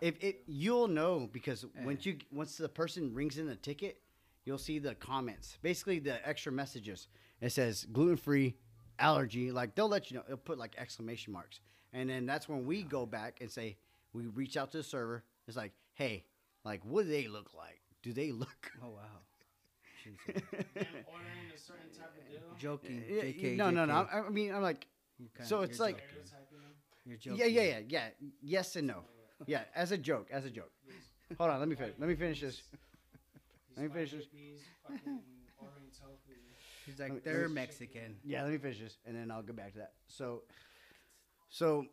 [0.00, 1.84] if it, you'll know because Eh.
[1.84, 4.00] once you once the person rings in the ticket,
[4.44, 5.58] you'll see the comments.
[5.60, 7.08] Basically, the extra messages.
[7.40, 8.56] It says gluten free,
[9.00, 9.50] allergy.
[9.50, 10.22] Like they'll let you know.
[10.28, 11.60] They'll put like exclamation marks,
[11.92, 13.76] and then that's when we go back and say
[14.12, 15.24] we reach out to the server.
[15.48, 16.24] It's like, hey,
[16.64, 17.80] like what do they look like?
[18.02, 18.70] Do they look?
[18.84, 19.00] Oh wow.
[20.04, 20.34] Jeez.
[20.34, 20.44] them
[20.74, 22.40] ordering a certain type of deal.
[22.58, 23.02] joking.
[23.08, 24.06] Yeah, JK, no, no, no.
[24.10, 24.86] I I mean, I'm like,
[25.18, 26.08] You're kinda- So it's like- joking.
[26.24, 26.72] Stereotyping them.
[27.04, 27.38] you're joking.
[27.40, 28.08] yeah, yeah, yeah, yeah.
[28.42, 29.04] Yes and no.
[29.46, 30.70] Yeah, as a joke, as a joke.
[31.38, 31.94] Hold on, let me finish.
[31.98, 32.62] Let me finish this.
[33.76, 34.24] Let me finish this.
[34.24, 35.20] hippies fucking
[35.58, 36.32] ordering tofu.
[36.90, 38.16] He's Let me- they're me- Mexican.
[38.24, 39.92] Yeah, let me finish this, and then I'll go back to that.
[40.08, 40.42] So,
[41.48, 41.86] so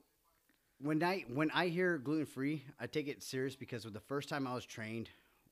[0.80, 4.30] when I when I hear gluten free, I take it serious because of the first
[4.30, 5.10] time I was trained,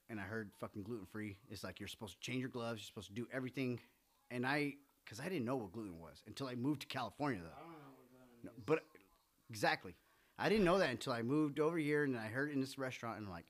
[0.10, 2.86] and I heard fucking gluten free, it's like you're supposed to change your gloves, you're
[2.88, 3.80] supposed to do everything,
[4.32, 7.43] and I because I didn't know what gluten was until I moved to California I
[7.43, 7.62] though.
[7.64, 8.84] don't know what gluten No, but
[9.50, 9.96] exactly,
[10.39, 12.78] I didn't know that until I moved over here, and I heard it in this
[12.80, 13.46] restaurant, and I'm like,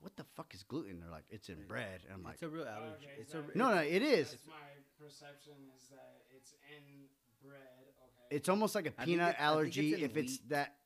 [0.00, 1.00] what the fuck is gluten?
[1.00, 3.06] They're like, it's in bread, and I'm like, It's a real allergy.
[3.06, 4.30] Okay, it's a that- no, no, it is.
[4.32, 4.54] That's my
[4.98, 7.08] perception is that it's in
[7.42, 7.60] bread.
[8.02, 8.36] Okay.
[8.36, 10.32] It's almost like a I think peanut it's- I think allergy it's in if it's
[10.32, 10.48] wheat.
[10.50, 10.76] that.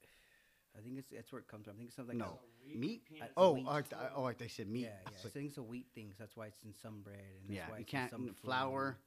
[0.77, 1.75] I think it's that's where it comes from.
[1.75, 2.41] I think it's something like No.
[2.75, 3.05] Meat?
[3.07, 3.65] peanuts, Oh, wheat.
[3.67, 4.83] oh, I, th- oh, I thought said meat.
[4.83, 5.11] yeah, I yeah.
[5.11, 6.11] was I like, think it's a wheat thing.
[6.13, 7.19] So that's why it's in some bread.
[7.47, 8.37] And yeah, that's why you it's in can't some n- food.
[8.39, 8.99] flour.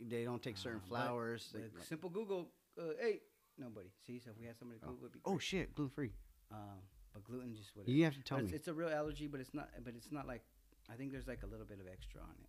[0.00, 1.48] They don't take certain Um, but- flours.
[1.52, 2.52] but they- like- simple Google.
[2.76, 3.22] Uh, hey,
[3.56, 3.88] nobody.
[4.06, 4.88] See, so if we had somebody Oh.
[4.88, 5.42] Google, it'd be oh great.
[5.42, 6.12] shit, gluten free.
[6.50, 6.82] Um,
[7.14, 7.90] but gluten just whatever.
[7.90, 8.56] You have to tell But it's, me.
[8.58, 9.70] it's a real allergy, but it's not.
[9.82, 10.44] But it's not like.
[10.90, 12.48] I think there's like a little bit of extra on it.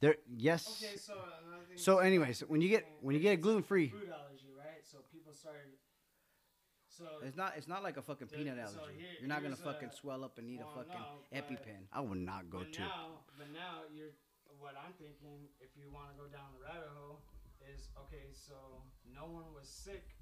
[0.00, 0.62] There, yes.
[0.82, 1.76] Okay, so another thing.
[1.78, 4.82] So anyways, when you get when you get a gluten free, food allergy, right?
[4.84, 5.74] So people started
[6.88, 7.54] So It's not.
[7.56, 8.98] It's not like a fucking peanut so allergy.
[8.98, 11.86] here- You're not gonna fucking a- swell up and need well, a fucking no, EpiPen.
[11.92, 12.80] I would not go but to.
[12.80, 14.14] now, but now you're
[14.58, 15.46] what I'm thinking.
[15.60, 17.22] If you want to go down the rabbit hole,
[17.70, 18.32] is okay.
[18.34, 18.82] So
[19.14, 20.16] no one was sick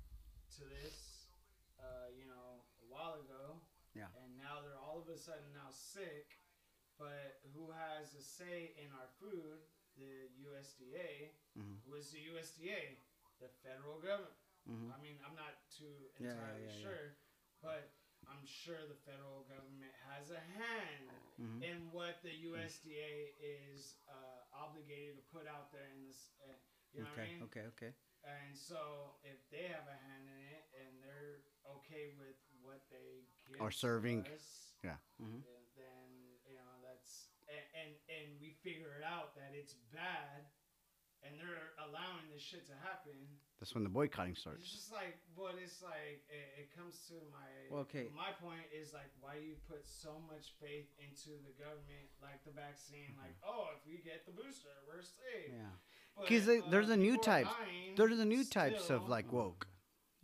[0.60, 1.28] to this,
[1.80, 3.60] uh, you know, a while ago.
[3.94, 4.12] Yeah.
[4.20, 6.36] And now they're all of a sudden now sick,
[6.98, 9.60] but who has a say in our food?
[9.96, 11.32] The USDA.
[11.56, 11.80] Mhm.
[11.86, 12.98] Who is the USDA?
[13.40, 14.36] The federal government.
[14.68, 14.92] Mhm.
[14.92, 16.82] I mean, I'm not too entirely yeah, yeah.
[16.82, 17.16] sure,
[17.62, 17.92] but
[18.28, 21.62] I'm sure the federal government has a hand Mhm.
[21.62, 26.32] in what the USDA is uh, obligated to put out there in this.
[26.42, 26.52] Uh,
[26.92, 27.42] you know what I mean?
[27.44, 27.66] Okay.
[27.72, 27.94] Okay.
[28.24, 33.24] And so, if they have a hand in it and they're okay with what they
[33.46, 34.26] give to serving.
[34.26, 34.98] us, Yeah.
[35.20, 35.42] Mhm.
[35.44, 37.30] then, then you know that's
[37.86, 40.50] and, and and we figure it out that it's bad,
[41.22, 43.14] and they're allowing this shit to happen.
[43.62, 44.66] That's when the boycotting starts.
[44.66, 48.10] It's just like, but it's like it, it comes to my Well, okay.
[48.12, 52.52] My point is like, why you put so much faith into the government, like the
[52.52, 55.54] vaccine, like, oh, if we get the booster, we're safe.
[55.54, 55.72] Yeah.
[56.20, 57.54] Because uh, there's a new people are types.
[57.96, 59.66] There's a new types of like woke.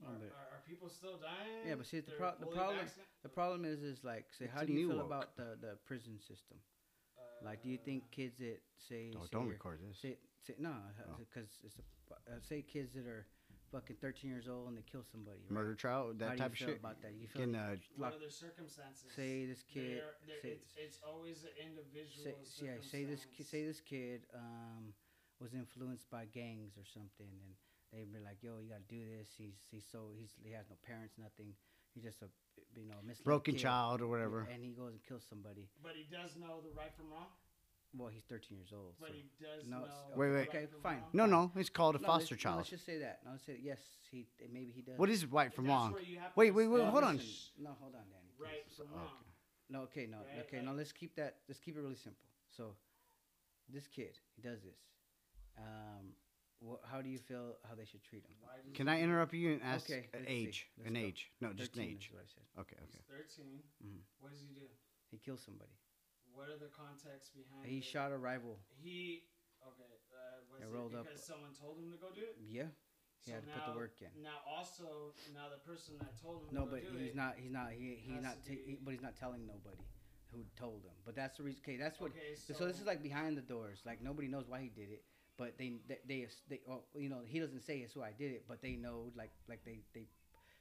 [0.04, 1.62] Are, But- are, are people still dying?
[1.68, 3.08] Yeah, but see, the pro- the problem- vaccinated?
[3.22, 5.06] The problem is, is like, say, It's how do you feel woke.
[5.06, 6.58] about the the prison system?
[7.44, 9.98] Like, do you Uh, think kids that say, Oh, say don't record this.
[9.98, 10.74] Say, say no,
[11.08, 11.16] Oh.
[11.18, 13.26] because it's a, uh, say kids that are
[13.70, 15.40] fucking 13 years old and they kill somebody.
[15.42, 15.50] Right?
[15.50, 16.78] Murder trial, How that do you type of feel shit.
[16.78, 17.14] about that?
[17.14, 19.12] You feel Getting like, uh, What like, are the circumstances?
[19.12, 22.44] say this kid, They're- they're- say, it's, it's always an individual.
[22.44, 23.48] say, yeah, say this ki- circumstance.
[23.48, 24.94] say this kid um,
[25.40, 27.56] was influenced by gangs or something, and
[27.90, 30.76] they'd be like, "Yo, you gotta do this." He's he's so he's he has no
[30.82, 31.56] parents, nothing.
[31.94, 32.28] He's just a
[32.76, 33.60] you know misled broken kid.
[33.62, 34.48] child or whatever.
[34.52, 35.68] and he goes and kills somebody.
[35.82, 37.26] But he does know the right from wrong.
[37.94, 38.94] Well, he's 13 years old.
[38.98, 39.14] But so.
[39.14, 39.84] he does No, know.
[39.84, 40.48] it's- Wait, wait.
[40.48, 40.96] Okay, fine.
[41.00, 41.10] wrong.
[41.12, 42.56] No, no, it's called a No, foster let's, no, child.
[42.58, 43.20] let's just say that.
[43.24, 43.80] No, let's say yes.
[44.10, 44.98] He maybe he does.
[44.98, 45.92] What is right from wrong?
[45.92, 47.20] where you have to Wait, wait, wait, No, hold on.
[47.58, 48.32] No, hold on, Danny.
[48.38, 48.96] Right from okay.
[48.96, 49.24] wrong.
[49.68, 50.70] No, okay, no, Right, okay, no.
[50.70, 51.36] like- Let's keep that.
[51.48, 52.24] Let's keep it really simple.
[52.56, 52.76] So,
[53.68, 54.78] this kid, he does this.
[55.58, 56.14] Um,
[56.62, 58.36] wha how do you feel how they should treat him?
[58.74, 60.46] Can I interrupt you and ask Okay, an let's see.
[60.46, 60.58] age?
[60.78, 61.00] Let's An go.
[61.00, 61.20] age?
[61.40, 62.04] No, just an 13 age.
[62.06, 62.46] Is what I said.
[62.62, 63.04] Okay, He's okay.
[63.10, 63.62] 13.
[63.84, 64.00] Mhm.
[64.20, 64.68] What does he do?
[65.10, 65.72] He kills somebody.
[66.32, 67.84] What are the contexts behind He it?
[67.84, 68.58] shot a rival.
[68.80, 69.26] He.
[69.66, 69.82] Okay.
[70.12, 72.36] Uh, was It it rolled up- because someone told him to go do it?
[72.40, 72.68] Yeah.
[73.24, 74.22] He So had to put the now- work in.
[74.22, 77.14] Now, also, now the person that told him No, to but go do he's it,
[77.14, 77.36] not.
[77.38, 77.70] He's not.
[77.72, 78.42] He he's has not.
[78.44, 79.78] to Ta- be- he, but he's not telling nobody
[80.32, 80.94] who told him.
[81.04, 81.60] But that's the reason.
[81.62, 82.10] Okay, that's what.
[82.10, 83.82] Okay, So, so, this is like behind the doors.
[83.84, 85.04] Like nobody knows why he did it,
[85.38, 88.32] but they they they, they oh, you know he doesn't say it's who I did
[88.32, 90.06] it, but they know like like they they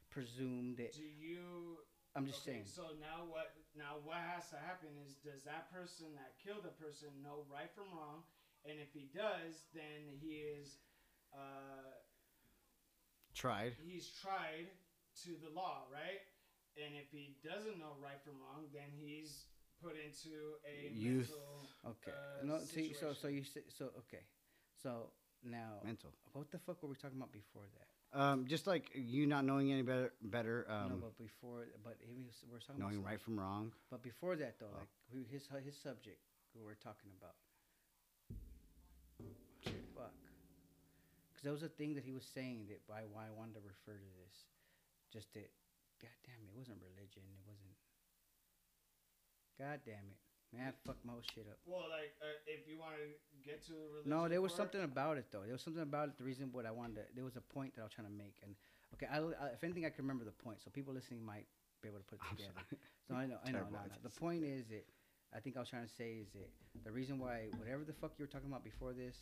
[0.09, 0.93] presume that.
[0.93, 1.78] Do you?
[2.15, 2.65] I'm just okay, saying.
[2.67, 3.55] So now what?
[3.76, 7.72] Now what has to happen is, does that person that killed the person know right
[7.72, 8.24] from wrong?
[8.67, 10.78] And if he does, then he is,
[11.34, 11.97] uh,
[13.34, 13.74] Tried.
[13.82, 14.69] he's tried
[15.24, 16.22] to the law, right?
[16.78, 19.47] And if he doesn't know right from wrong, then he's
[19.82, 21.32] put into a Youth.
[21.32, 21.97] mental.
[21.97, 22.11] Okay.
[22.11, 24.22] uh, no, see, so so you say, so okay,
[24.82, 25.09] so
[25.43, 26.09] now Mental.
[26.34, 27.88] what the fuck were we talking about before that?
[28.19, 32.21] Um, just like you not knowing any better, better no, um, but before, but he
[32.23, 33.71] was, we're talking knowing about right from wrong.
[33.89, 34.79] But before that, though, Oh.
[34.79, 36.19] like who- his his subject,
[36.53, 37.36] who we're talking about.
[39.95, 40.11] Fuck.
[41.29, 43.61] Because there was a thing that he was saying that why why I wanted to
[43.61, 44.36] refer to this,
[45.13, 45.49] just that.
[46.01, 46.51] God damn it!
[46.51, 47.23] It wasn't religion.
[47.32, 47.77] It wasn't.
[49.57, 50.19] God damn it,
[50.54, 50.70] man!
[50.70, 51.58] I fucked my whole shit up.
[51.66, 53.08] Well, like uh, if you want to
[53.43, 54.12] get to the religion.
[54.12, 55.43] No, there was part, something about it though.
[55.43, 56.18] There was something about it.
[56.18, 58.14] The reason what I wanted to, there was a point that I was trying to
[58.14, 58.56] make, and
[58.95, 61.47] okay, I, I, if anything, I can remember the point, so people listening might
[61.82, 62.62] be able to put it I'm together.
[62.70, 62.80] sorry.
[63.08, 63.97] So I know, I know, no, no.
[64.04, 64.86] The point is that
[65.36, 66.47] I think I was trying to say is that
[66.86, 69.18] the reason why whatever the fuck you were talking about before this,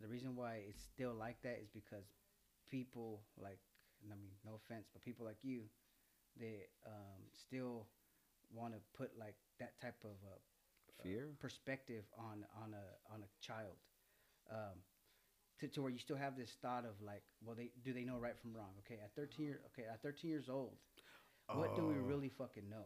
[0.00, 2.06] the reason why it's still like that is because
[2.70, 3.58] people like,
[4.08, 5.62] I mean, no offense, but people like you,
[6.38, 7.86] they um, still
[8.54, 11.38] want to put like that type of uh, uh, Fear?
[11.40, 13.76] perspective on on a on a child,
[14.50, 14.78] um,
[15.60, 18.18] to, to where you still have this thought of like, well, they do they know
[18.18, 18.72] right from wrong?
[18.80, 20.76] Okay, at thirteen year, okay, at thirteen years old,
[21.52, 21.98] what do we Oh.
[21.98, 22.84] really fucking know?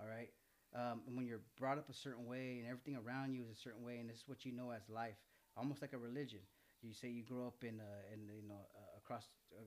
[0.00, 0.30] All right.
[0.74, 3.60] Um, and when you're brought up a certain way and everything around you is a
[3.60, 5.16] certain way, and this is what you know as life,
[5.56, 6.40] almost like a religion.
[6.82, 9.62] You say you grow up in, uh, in you know, uh, across uh,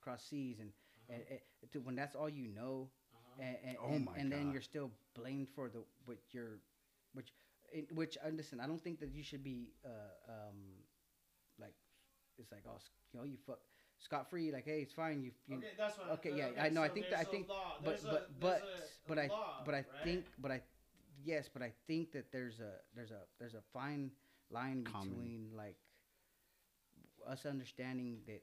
[0.00, 0.70] across seas, and,
[1.08, 1.40] and, and
[1.72, 3.05] to, when that's all you know, Uh-huh.
[3.40, 6.58] And, and, Oh my and then you're still blamed for the what you're,
[7.14, 7.32] which,
[7.72, 9.88] in, which uh, listen, I don't think that you should be, uh,
[10.32, 10.56] um,
[11.60, 11.74] like,
[12.38, 13.58] it's like oh, s- you know, you fuck
[13.98, 16.10] scot free, like hey, it's fine, you, you Okay, that's what.
[16.18, 19.18] okay, yeah, I know, I think that- I think- but a- but but a- but
[19.18, 19.86] a I law, but I right?
[20.04, 20.62] think but I
[21.24, 24.10] yes but I think that there's a there's a there's a fine
[24.50, 25.08] line Common.
[25.08, 25.76] between like
[27.26, 28.42] us understanding that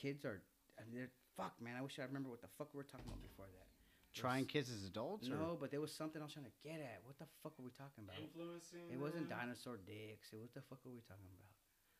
[0.00, 0.40] kids are
[0.78, 1.74] I mean, they're fuck, man.
[1.76, 3.66] I wish I remember what the fuck we were talking about before that.
[4.14, 5.28] Trying kids as adults?
[5.28, 5.36] Or?
[5.36, 7.00] No, but there was something I was trying to get at.
[7.04, 8.16] What the fuck were we talking about?
[8.18, 8.90] Influencing.
[8.92, 9.38] It wasn't them.
[9.38, 10.32] dinosaur dicks.
[10.32, 11.52] It what the fuck were we talking about?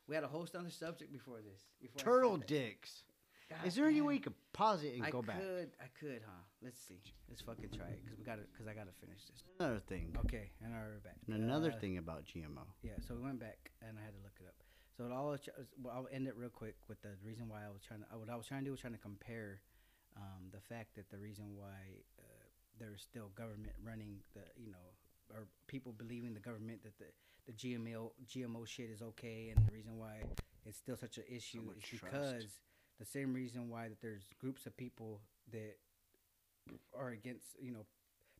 [0.08, 1.68] We had a whole other subject before this.
[1.80, 3.04] Before Turtle dicks.
[3.48, 5.36] God Is there any way you could pause it and I go could, back?
[5.36, 6.42] I could, I could, huh?
[6.60, 7.00] Let's see.
[7.28, 9.40] Let's fucking try it, cause we gotta, cause I gotta finish this.
[9.58, 10.12] Another thing.
[10.26, 11.16] Okay, and now we're back.
[11.28, 12.64] And another Uh, thing about GMO.
[12.82, 14.56] Yeah, so we went back and I had to look it up.
[14.96, 15.36] So it all,
[15.80, 18.18] well, I'll end it real quick with the reason why I was trying to.
[18.18, 19.60] What I was trying to do was trying to compare
[20.18, 22.44] um, the fact that the reason why uh,
[22.78, 24.86] there's still government running the, you know,
[25.32, 27.06] or people believing the government that the
[27.46, 30.20] the GMO GMO shit is okay, and the reason why
[30.66, 32.12] it's still such an issue much is trust.
[32.14, 32.44] because
[32.98, 35.20] the same reason why that there's groups of people
[35.52, 35.76] that
[36.98, 37.86] are against, you know,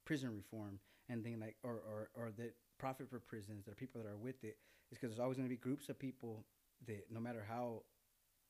[0.04, 4.08] prison reform and thing like, or or or that profit for prisons, are people that
[4.08, 4.58] are with it,
[4.90, 6.44] is because there's always going to be groups of people
[6.86, 7.82] that no matter how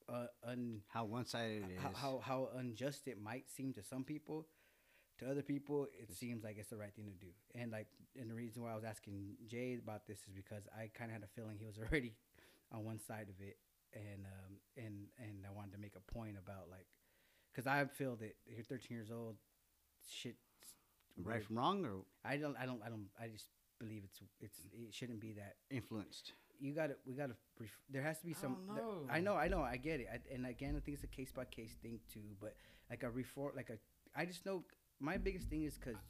[0.08, 1.80] uh, un How one sided it is.
[1.82, 4.46] how, how how unjust it might seem to some people,
[5.18, 7.32] to other people it seems like it's the right thing to do.
[7.54, 7.88] And like,
[8.18, 11.14] and the reason why I was asking Jay about this is because I kind of
[11.14, 12.14] had a feeling he was already
[12.72, 13.56] on one side of it,
[13.94, 16.86] and um and and I wanted to make a point about like,
[17.52, 19.36] because I feel that you're 13 years old,
[20.08, 20.36] shit.
[21.22, 22.56] right from wrong or I don't.
[22.56, 22.80] I don't.
[22.84, 23.08] I don't.
[23.20, 26.32] I just believe it's it's it shouldn't be that influenced?
[26.60, 28.84] You got to we got to ref- there has to be I some don't there-
[28.84, 29.06] know.
[29.10, 31.30] I know I know I get it I, and again I think it's a case
[31.32, 32.54] by case thing too but
[32.90, 33.78] like a reform like a
[34.18, 34.64] I just know
[35.00, 36.00] my biggest thing is because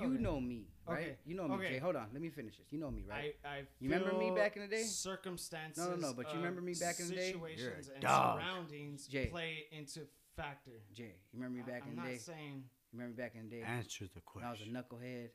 [0.00, 0.22] you Okay.
[0.22, 1.16] know me right Okay.
[1.24, 1.68] you know me Okay.
[1.74, 4.16] Jay hold on let me finish this you know me right I, I You remember
[4.18, 4.82] me back in the day?
[4.84, 5.84] Circumstances.
[5.84, 7.30] No, no, no, but you remember me back in the day?
[7.36, 8.38] You're a Situations and dog.
[8.40, 9.26] surroundings Jay.
[9.26, 10.00] play into
[10.36, 10.70] factor.
[10.94, 13.22] Jay you remember me back I, in am the not day saying you remember me
[13.22, 14.74] back in the day Answer the when I was a question.
[14.74, 15.28] knucklehead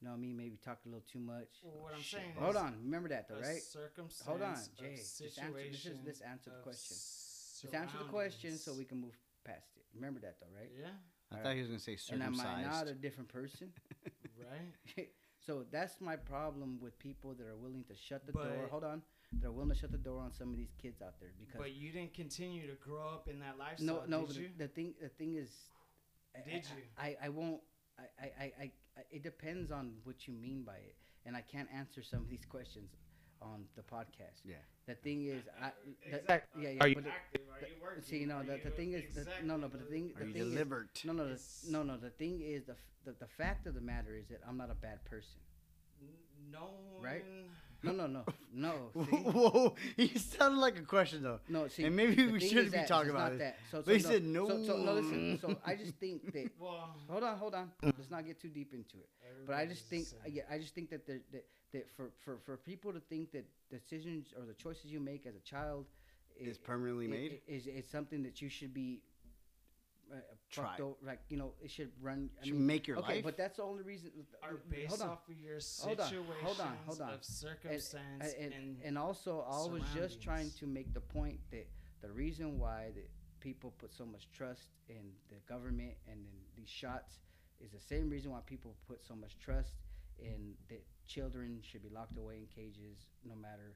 [0.00, 2.20] you know me maybe talked a little too much well, what I'm Shit.
[2.20, 2.32] saying.
[2.38, 4.96] hold on remember that though a right Circumstance Hold on, Jay.
[4.96, 6.96] Just answer- this is- this answer the question.
[6.96, 10.88] just answer the question so we can move past it remember that though right Yeah.
[11.32, 13.72] I thought he was gonna say and am I not a different person
[14.96, 15.08] Right.
[15.46, 18.68] so that's my problem with people that are willing to shut the door.
[18.70, 19.02] Hold on,
[19.40, 21.58] that are willing to shut the door on some of these kids out there because
[21.58, 24.04] But you didn't continue to grow up in that lifestyle.
[24.06, 24.20] no.
[24.20, 24.48] Did but you?
[24.58, 25.50] the, the thing, the thing is,
[26.34, 26.52] I- Did
[26.98, 27.16] I, you?
[27.22, 27.60] I, I won't.
[27.98, 28.72] I, I, I, I, I-
[29.10, 30.94] it depends on what you mean by it,
[31.24, 32.90] and I can't answer some of these questions
[33.42, 34.40] on the podcast.
[34.44, 34.56] Yeah.
[34.86, 35.70] The thing is, I,
[36.10, 36.62] the, Exactly.
[36.62, 36.84] yeah, yeah.
[36.84, 37.42] Are you but the- active?
[37.52, 38.02] Are you working?
[38.02, 40.32] see, no, the, the thing is, the, no, no, but the thing, Are the you
[40.32, 41.40] thing is, no, no, the,
[41.70, 41.96] no, no.
[41.96, 44.74] The thing is, the, the, the fact of the matter is that I'm not a
[44.74, 45.40] bad person.
[46.50, 46.70] No
[47.02, 47.24] Right?
[47.86, 48.90] One- No, no, no, no.
[48.94, 49.16] Whoa, see?
[49.16, 51.40] whoa, he sounded like a question though.
[51.48, 53.38] No, see, And maybe we shouldn't be that talking about not it.
[53.38, 53.58] That.
[53.70, 54.48] So, But he so, said no.
[54.48, 55.30] So, so, no, listen.
[55.32, 55.36] no.
[55.48, 56.50] So I just think that.
[56.60, 57.70] Well, Hold on, hold on.
[57.82, 59.08] Let's not get too deep into it.
[59.46, 62.38] But I just think, everybody's yeah, I just think that the, that that for, for
[62.44, 65.86] for people to think that decisions or the choices you make as a child
[66.38, 67.32] Is i- permanently i- made?
[67.48, 69.02] i- is is something that you should be.
[70.12, 70.16] Uh,
[70.50, 70.86] fucked Try.
[70.86, 72.30] o- like you know, it should run.
[72.40, 73.24] I Should mean, make your okay, life.
[73.24, 74.10] but that's the only reason.
[74.42, 75.08] are hold on.
[75.10, 77.12] off of your Hold on, situations hold on, hold on.
[77.14, 81.38] of circumstance and, and, and, and also I was just trying to make the point
[81.50, 81.66] that
[82.02, 83.08] the reason why that
[83.40, 87.18] people put so much trust in the government and in these shots
[87.60, 89.72] is the same reason why people put so much trust
[90.18, 93.74] in that children should be locked away in cages no matter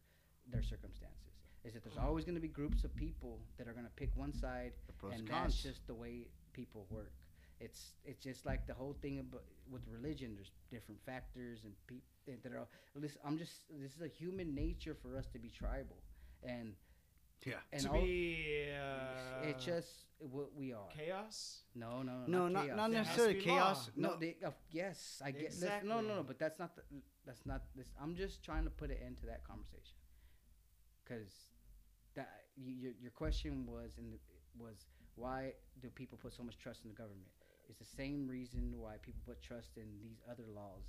[0.52, 1.29] their circumstances
[1.64, 4.10] is that there's always going to be groups of people that are going to pick
[4.14, 7.12] one side and and that's just the way people work.
[7.60, 10.34] It's it's just like the whole thing about with religion.
[10.34, 12.02] There's different factors and people
[12.42, 12.66] that are.
[12.94, 15.96] Listen, I'm just this is a human nature for us to be tribal,
[16.42, 16.74] and
[17.44, 17.54] yeah.
[17.72, 20.88] and to all, be uh, it's just what we are.
[20.96, 21.60] chaos.
[21.74, 22.76] No, no, No, not not chaos.
[22.76, 23.90] not There has to necessarily chaos.
[23.96, 24.02] law.
[24.02, 25.42] No, No, they, uh, yes, I get.
[25.42, 25.88] Exactly.
[25.88, 26.82] No, no, no, but that's not the.
[27.26, 27.88] That's not this.
[28.00, 29.96] I'm just trying to put an end to that conversation,
[31.10, 31.50] because
[32.14, 34.14] that your your question was and
[34.58, 34.86] was
[35.16, 35.52] why
[35.82, 37.26] do people put so much trust in the government?
[37.68, 40.82] It's the same reason why people put trust in these other laws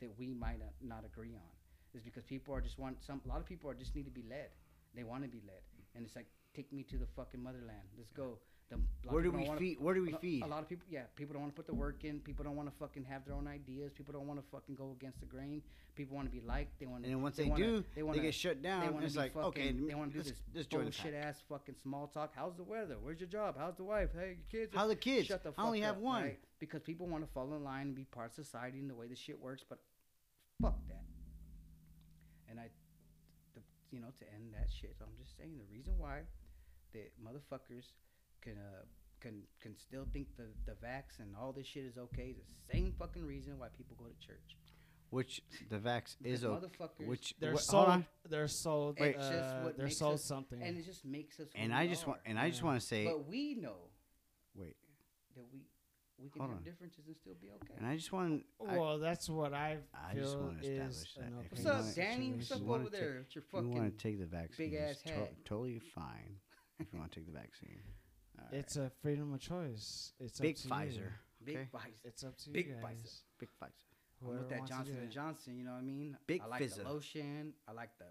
[0.00, 1.50] that we might not, not agree on.
[1.94, 3.20] Is because people are just want some.
[3.24, 4.50] A lot of people are just need to be led.
[4.94, 5.62] They want to be led,
[5.94, 7.88] and it's like take me to the fucking motherland.
[7.96, 8.38] Let's go.
[8.70, 8.76] The,
[9.10, 9.80] where do we wanna- feed?
[9.80, 10.42] Where do we a feed?
[10.42, 12.20] A lot of people, yeah, people don't want to put the work in.
[12.20, 13.92] People don't want to fucking have their own ideas.
[13.92, 15.62] People don't want to fucking go against the grain.
[15.94, 16.78] People want to be liked.
[16.78, 17.04] They want.
[17.04, 18.80] And then once they they, wanna- do, they they, wanna- get shut down.
[18.82, 19.48] They want to it's be like, fucking.
[19.48, 22.32] okay, they want to do this bullshit ass fucking small talk.
[22.36, 22.96] How's the weather?
[23.00, 23.56] Where's your job?
[23.58, 24.10] How's the wife?
[24.12, 24.74] Hey, your kids.
[24.76, 25.26] How the kids?
[25.28, 26.22] Shut the fuck I only fuck have one.
[26.24, 26.38] right?
[26.58, 29.06] Because people want to fall in line and be part of society and the way
[29.06, 29.78] the shit works, but
[30.60, 31.04] fuck that.
[32.50, 32.68] And I,
[33.54, 33.60] the,
[33.90, 36.20] you know, to end that shit, I'm just saying the reason why
[36.92, 37.92] that motherfuckers
[38.42, 38.84] can uh
[39.20, 42.72] can can still think the the vax and all this shit is okay is the
[42.72, 44.56] same fucking reason why people go to church.
[45.10, 47.04] Which the vax is Because okay.
[47.06, 48.04] Which They're wh- sold.
[48.28, 49.00] They're sold.
[49.00, 49.16] Wait.
[49.16, 50.62] uh, just what they're makes sold us- something.
[50.62, 51.48] and it just makes us.
[51.54, 52.28] And I just want are.
[52.28, 53.88] and I just want to say But we know.
[54.54, 54.76] wait.
[55.34, 55.62] that we
[56.18, 56.64] we can Hold have on.
[56.64, 57.74] differences and still be okay.
[57.78, 58.44] And I just want.
[58.68, 61.80] I, Well, that's what I I just feel wanna establish that if What's you up,
[61.80, 62.32] wanna- Danny?
[62.32, 63.16] What's up over take- there?
[63.18, 63.90] It's your if you want fucking.
[63.92, 66.36] to take the vaccine, big-ass it's to- totally fine.
[66.80, 67.80] if you want to take the vaccine,
[68.38, 68.58] All right.
[68.60, 70.12] It's a freedom of choice.
[70.20, 70.94] It's big up to Pfizer.
[70.96, 71.02] You.
[71.44, 71.68] Big okay?
[71.74, 72.04] Pfizer.
[72.04, 72.82] It's up to Big you Pfizer.
[72.82, 73.22] guys.
[73.38, 73.66] Big Pfizer.
[74.20, 75.10] I'm Whoever with that Johnson and.
[75.10, 75.56] Johnson.
[75.58, 76.16] You know what I mean?
[76.26, 76.82] Big I like Fizzer.
[76.84, 77.52] the lotion.
[77.68, 78.04] I like the.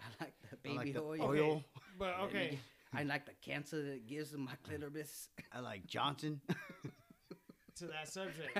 [0.00, 1.22] I like the I baby like the oil.
[1.22, 1.64] oil.
[1.98, 2.58] But okay,
[2.92, 5.28] I like the cancer that it gives in my clitoris.
[5.52, 6.40] I like Johnson.
[7.76, 8.58] to that subject,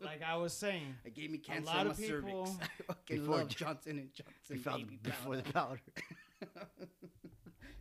[0.00, 2.70] like I was saying, It gave me A cancer lot in my of people- cervix.
[2.80, 5.42] I fucking Before love Johnson and Johnson before, baby before powder.
[5.44, 6.88] the powder.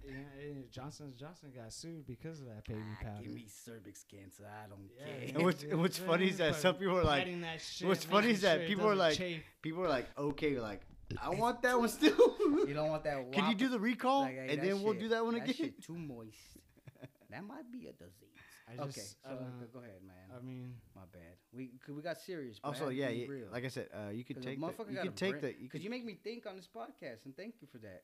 [0.08, 3.24] Yeah, Johnson Johnson got sued because of that baby Ah, powder.
[3.24, 4.46] give me cervix cancer.
[4.48, 5.36] I don't Yeah, care.
[5.36, 8.32] And what's- and what's funny is that some people are like- that shit, what's funny
[8.32, 9.44] is that sure people are like- chafe.
[9.62, 10.82] People are like, okay, like
[11.22, 12.36] I want that one still.
[12.68, 13.18] you don't want that.
[13.24, 15.36] One Can you do the recall like, hey, and that then we'll do that one
[15.36, 15.56] that again?
[15.56, 16.38] shit too moist.
[17.30, 18.24] that might be a disease.
[18.70, 19.36] I okay, just, so uh,
[19.72, 20.38] go ahead, man.
[20.38, 21.38] I mean, My bad.
[21.54, 22.60] We 'cause we got serious.
[22.62, 23.48] Also, had yeah, yeah, real.
[23.50, 25.42] like I said, uh, you could 'Cause a take the, motherfucker you could take brain-
[25.42, 28.04] the, Cause could, you make me think on this podcast, and thank you for that.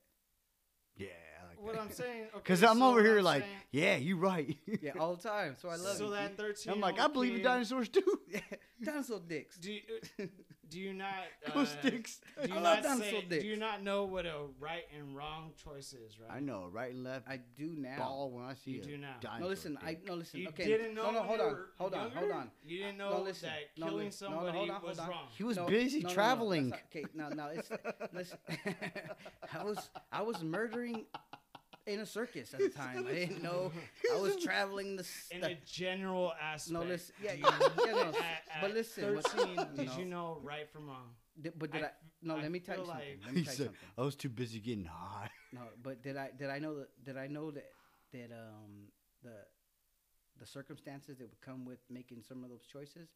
[0.97, 1.07] Yeah,
[1.41, 1.81] I like what that.
[1.81, 4.57] I'm saying, okay, Because I'm so over what here I'm like, saying- yeah, you right.
[4.81, 5.55] Yeah, all the time.
[5.61, 6.11] So I love so you.
[6.11, 8.19] that 13 I'm like, I believe in dinosaurs too.
[8.29, 8.39] Yeah,
[8.83, 9.57] dinosaur dicks.
[9.57, 9.81] Do you,
[10.73, 11.13] do you not
[11.47, 12.19] uh, Go sticks.
[12.41, 13.43] Do you I love not dinosaur say, dicks.
[13.43, 16.35] Do you not know what a right and wrong choice is, right?
[16.35, 17.27] I know, right and left.
[17.27, 17.97] I do now.
[17.99, 19.15] ball when I see You a do now.
[19.21, 19.77] dinosaur No, listen.
[19.83, 20.07] I dick.
[20.07, 20.39] no listen.
[20.39, 20.65] You okay.
[20.65, 21.19] didn't know no, no.
[21.19, 21.51] when Hold you on.
[21.51, 21.99] were Hold on.
[21.99, 22.33] Hold younger?
[22.33, 22.51] on.
[22.65, 23.49] You didn't No, know listen.
[23.49, 25.09] that No, killing li- no, no, somebody hold on, was hold on.
[25.15, 25.27] wrong.
[25.37, 26.69] He was No, busy no, no, no, traveling.
[26.69, 27.69] not- Okay, now now it's
[28.13, 28.37] listen.
[29.53, 31.05] I was I was murdering
[31.85, 33.05] in a circus at the time.
[33.07, 33.71] I didn't know
[34.13, 35.03] I was traveling the.
[35.03, 36.73] s- In the a general aspect.
[36.73, 37.13] no, listen.
[37.23, 39.97] Yeah, yeah, you- yeah, no, at, but at listen, what- 13, did no.
[39.97, 41.09] you know right from wrong?
[41.41, 41.87] Di- but did I?
[41.87, 43.05] I- no, I let me tell you something.
[43.05, 43.89] like- Let me tell you said, something.
[43.97, 45.29] I was too busy getting high.
[45.51, 47.69] No, but did I did I know that did I know that
[48.13, 48.87] that um
[49.23, 49.35] the
[50.39, 53.09] the circumstances that would come with making some of those choices?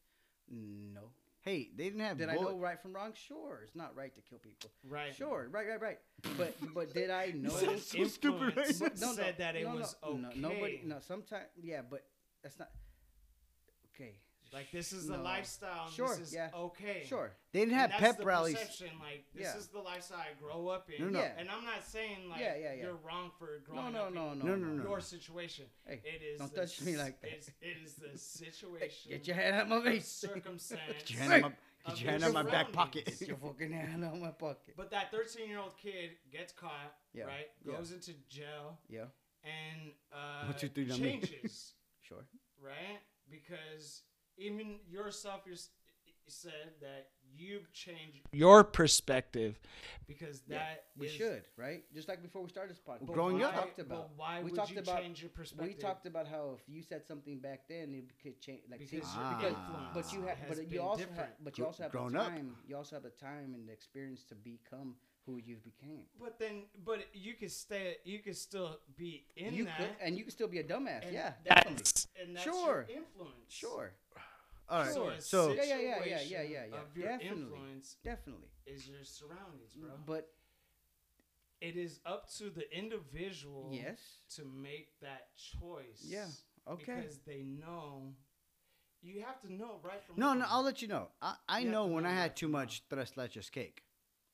[0.50, 1.10] No.
[1.42, 3.14] Hey, they didn't have Did I know right from wrong?
[3.14, 4.70] Sure, it's not right to kill people.
[4.88, 5.16] Right.
[5.16, 6.00] Sure, right, right, right.
[6.38, 7.50] But but did I know?
[7.50, 8.76] said so stupid, right?
[8.80, 10.40] But no, no, said that it no, no, was no, okay.
[10.40, 10.98] nobody, no.
[11.00, 12.06] Sometimes, yeah, but
[12.44, 12.70] that's not
[13.96, 14.20] okay.
[14.54, 15.24] Like this is the No.
[15.24, 15.86] lifestyle.
[15.86, 16.50] And Sure, this is yeah.
[16.54, 17.04] okay.
[17.06, 17.32] Sure.
[17.52, 18.56] They didn't And have that's pep the rallies.
[18.56, 18.90] Perception.
[19.00, 19.58] Like this Yeah.
[19.58, 21.04] is the lifestyle I grow up in.
[21.04, 21.20] No, no.
[21.20, 21.34] Yeah.
[21.38, 22.84] And I'm not saying like Yeah, yeah, yeah.
[22.84, 24.84] you're wrong for No, growing no, up no, in no, No, no, no.
[24.84, 25.66] your situation.
[25.86, 27.32] Hey, It is don't the touch me s- like that.
[27.32, 29.12] It's, it is the situation.
[29.12, 30.08] Get your hand out my face.
[30.28, 30.82] Circumstance.
[31.00, 33.06] Get your hand, out my, get your hand out my back pocket.
[33.06, 34.74] Get your fucking hand out my pocket.
[34.78, 37.48] But that 13 year old kid gets caught, Yeah, right?
[37.66, 37.74] yeah.
[37.78, 39.06] Goes into jail Yeah,
[39.44, 41.20] and uh, One, two, three, not me.
[41.20, 42.26] changes, sure.
[42.62, 43.00] right?
[43.30, 44.04] Because
[44.38, 45.56] even yourself, you
[46.28, 49.60] said that you've changed your perspective
[50.08, 51.84] because Yeah, that we is- should, right?
[51.94, 53.06] Just like before we started this podcast.
[53.14, 54.10] Growing we up- why, talked but about.
[54.16, 55.68] why we would talked you about- change your perspective?
[55.68, 58.62] We talked about how if you said something back then, it could change.
[58.70, 59.30] Like, see, because Ah.
[59.42, 61.44] your because, influence but you have, has but been you also have, different.
[61.44, 62.28] but you also have grown the up.
[62.30, 62.56] time.
[62.68, 66.04] You also have the time and the experience to become who you became.
[66.20, 67.98] But then, but you could stay.
[68.06, 69.78] You could still be in you that.
[69.78, 71.04] could, and you can still be a dumbass.
[71.04, 71.76] and yeah, definitely.
[71.76, 72.86] that's, and that's Sure.
[72.88, 73.36] your influence.
[73.50, 73.94] Sure,
[74.70, 74.94] All right.
[74.94, 76.76] So, So, Yeah, yeah, yeah, yeah, yeah, yeah, yeah.
[76.78, 77.44] Of your Definitely.
[77.44, 78.48] influence definitely.
[78.66, 79.90] is your surroundings, bro.
[79.92, 80.02] Mm-hmm.
[80.06, 80.30] But
[81.62, 84.00] it is up to the individual yes,
[84.36, 85.30] to make that
[85.60, 86.04] choice.
[86.06, 86.26] Yeah,
[86.70, 86.96] okay.
[87.02, 88.14] Because they know.
[89.02, 91.08] You have to know right from no, no, I'll let you know.
[91.22, 93.84] I, I You know when know I right had too much tres leches cake.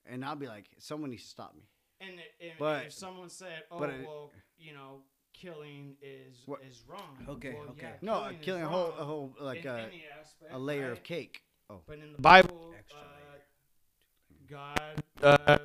[0.06, 1.64] And I'll be like, someone needs to stop me.
[2.02, 2.12] And,
[2.42, 5.04] and But- if someone said, "Oh, but it- well, you know,
[5.44, 7.94] killing is What- is wrong," Okay, well, okay.
[7.94, 9.78] yeah, No, killing, is killing a whole, a whole, like a,
[10.20, 10.92] aspect, a layer right?
[10.98, 11.36] of cake.
[11.70, 13.38] Oh, But in the Bible, Extra uh,
[14.48, 15.58] God uh,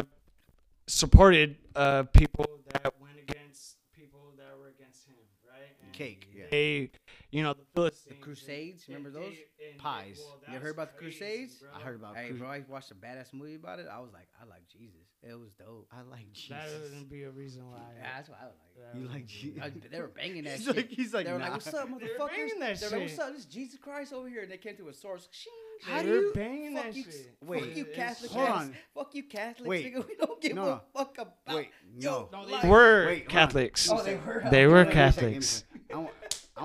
[0.86, 5.74] supported uh, people that went against people that were against Him, right?
[5.82, 6.46] And Cake, yeah.
[6.50, 6.90] They,
[7.30, 8.06] you know, the Philistines.
[8.14, 9.34] and- Crusades, and remember those?
[9.70, 10.16] and Pies.
[10.16, 11.54] they- well, You ever heard about the crazy, Crusades?
[11.56, 11.70] bro.
[11.74, 13.86] I heard about hey, cru- bro, I watched a badass movie about it.
[13.90, 15.00] I was like, I like Jesus.
[15.22, 15.88] It was dope.
[15.92, 16.50] I like Jesus.
[16.50, 17.80] That wouldn't be a reason why.
[17.96, 18.54] Yeah, that's what I like.
[18.76, 19.60] that You would like Jesus?
[19.62, 20.76] I, they were banging that He's shit.
[20.76, 21.44] like, he's like, they were nah.
[21.46, 23.18] like, "What's up, They were motherfuckers?" banging that They're like, shit.
[23.18, 23.30] "What's up?
[23.32, 25.28] This is Jesus Christ over here." And they came to a source.
[25.32, 25.52] Shing.
[25.86, 26.32] They How do you?
[26.34, 27.36] banging fuck that you, shit.
[27.44, 27.64] Wait.
[27.64, 28.30] Fuck you, It's- Catholic.
[28.32, 28.76] Hold on.
[28.94, 29.68] Fuck you, Catholics.
[29.68, 29.94] Wait.
[29.94, 31.36] Nigga, we don't give No, a fuck about.
[31.56, 32.40] Wait, Yo, no.
[32.44, 32.62] No, life.
[32.62, 33.28] they were Wait.
[33.28, 33.88] Catholics.
[33.90, 34.44] Oh, they were.
[34.50, 35.64] They were Catholics.
[35.92, 36.10] I wanna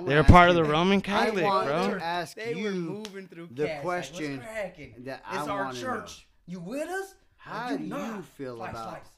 [0.05, 1.93] They're part of you- the Roman I Catholic, want bro.
[1.97, 4.93] to ask They were you moving through the cats, question Like, What's cracking?
[5.05, 5.81] that It's I our wanna know.
[5.81, 6.27] church.
[6.45, 7.15] You with us?
[7.37, 8.25] How you do you not?
[8.37, 9.09] feel Slice, about- slice.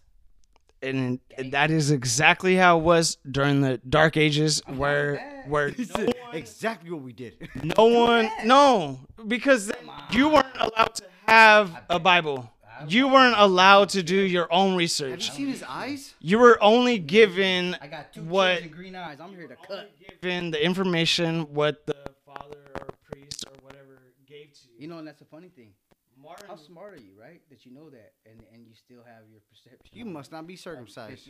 [0.81, 1.19] and
[1.51, 6.13] that is exactly how it was during the dark ages I'm where where no one,
[6.33, 7.47] exactly what we did.
[7.77, 9.71] no one no because
[10.11, 12.49] you weren't allowed to have a bible I
[12.87, 15.29] you weren't allowed to do your own research.
[15.29, 16.13] Have you seen his eyes?
[16.19, 19.19] you were only given I got two what kids and green eyes.
[19.19, 19.91] I'm here to cut.
[20.21, 21.95] given the information what the
[22.25, 24.75] father or priest or whatever gave to you.
[24.79, 25.73] You know, and that's a funny thing.
[26.21, 26.47] Martin.
[26.47, 27.41] How smart are you, right?
[27.49, 29.95] That you know that, and and you still have your perception.
[29.97, 31.29] You must not be circumcised.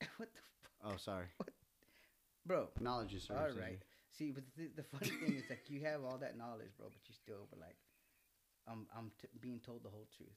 [0.16, 1.26] what the f- Oh, sorry.
[1.38, 1.48] What?
[2.46, 2.68] bro?
[2.80, 3.62] Knowledge is All circumcision.
[3.62, 3.78] right.
[4.16, 7.02] See, but the, the funny thing is like you have all that knowledge, bro, but
[7.08, 7.76] you still were like,
[8.66, 10.30] I'm I'm t- being told the whole truth.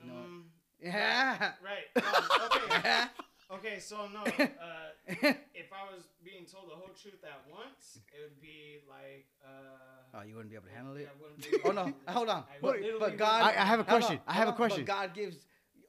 [0.00, 0.12] You know?
[0.12, 0.42] Mm,
[0.82, 1.52] Yeah.
[1.62, 2.04] right.
[2.04, 3.04] Um, okay.
[3.52, 3.78] Okay.
[3.78, 4.22] So no.
[4.24, 4.90] Uh,
[5.54, 9.26] if I was being told the whole truth at once, it would be like.
[9.44, 11.08] Uh, oh, you wouldn't be able to handle it.
[11.08, 12.12] I wouldn't Oh no, to do that.
[12.14, 12.38] hold on.
[12.38, 14.20] I But, but God, I- I have a hold on, question.
[14.26, 14.84] I have a on, question.
[14.84, 15.36] But God gives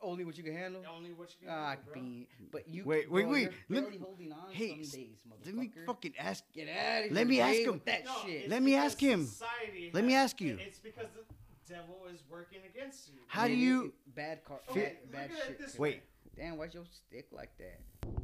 [0.02, 0.84] only what you can handle.
[0.94, 1.94] Only what you can Ah, do, bro.
[2.02, 2.28] bean.
[2.52, 3.50] But you Wait, bro, wait, wait.
[3.70, 6.44] Let- barely holding on Hey, some days, Let me fucking ask.
[6.54, 7.14] Get out of here.
[7.14, 7.82] Let me ask him.
[7.86, 8.50] that No, shit.
[8.50, 9.26] Let me ask him.
[9.26, 10.58] society Let me ask you.
[10.60, 11.24] It's because the
[11.68, 13.16] devil is working against you.
[13.28, 13.94] How do you?
[14.16, 15.60] bad car Okay, bad, bad look at it shit.
[15.60, 16.02] this Wait.
[16.36, 17.80] Damn, why's your stick like that?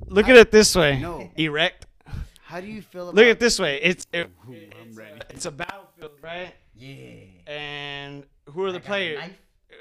[0.07, 0.99] Look at it this way.
[0.99, 1.29] No.
[1.37, 1.85] Erect.
[2.43, 3.15] How do you feel about?
[3.15, 3.79] Look at it this way.
[3.81, 5.19] It's it, Ooh, it's, I'm ready.
[5.21, 6.53] A, it's a battlefield, right?
[6.75, 7.23] Yeah.
[7.47, 9.23] And who are the I got players?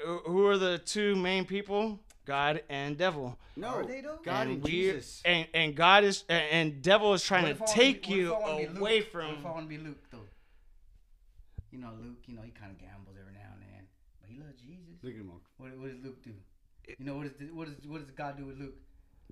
[0.05, 1.99] Who who are the two main people?
[2.25, 3.37] God and devil.
[3.57, 4.19] No, Are they though?
[4.23, 5.21] God and and we Jesus.
[5.25, 8.13] and and God is and, and devil is trying to if I wanna take be-
[8.13, 8.79] you I wanna be Luke?
[8.79, 9.33] away What from.
[9.35, 10.19] if I want to be Luke though?
[11.71, 12.19] You know, Luke.
[12.27, 13.83] You know, he kind of gambles every now and then,
[14.21, 14.87] but he loves Jesus.
[15.03, 15.31] Look at him.
[15.57, 16.31] What, what does Luke do?
[16.99, 18.75] You know, what does what does what does God do with Luke?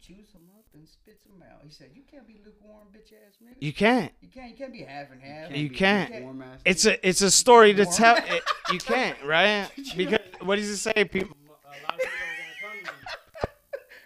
[0.01, 1.59] Chews him up and spits him out.
[1.65, 3.55] He said, "You can't be lukewarm, bitch ass nigga.
[3.59, 4.13] You can't.
[4.21, 4.49] You can't.
[4.51, 5.51] You can't be half and half.
[5.51, 6.11] You be can't.
[6.13, 7.95] lukewarm ass It's a it's a story to Warm.
[7.95, 8.17] tell.
[8.27, 9.69] It, you can't, right?
[9.97, 11.03] Because what does it say?
[11.05, 11.35] People.
[11.45, 12.95] A lot of people are gonna come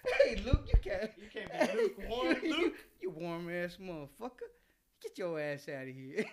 [0.07, 1.11] to hey, Luke, you can't.
[1.17, 1.23] you.
[1.23, 2.73] You can't be lukewarm, you, Luke.
[3.01, 4.49] you warm ass motherfucker.
[5.01, 6.25] Get your ass out of here.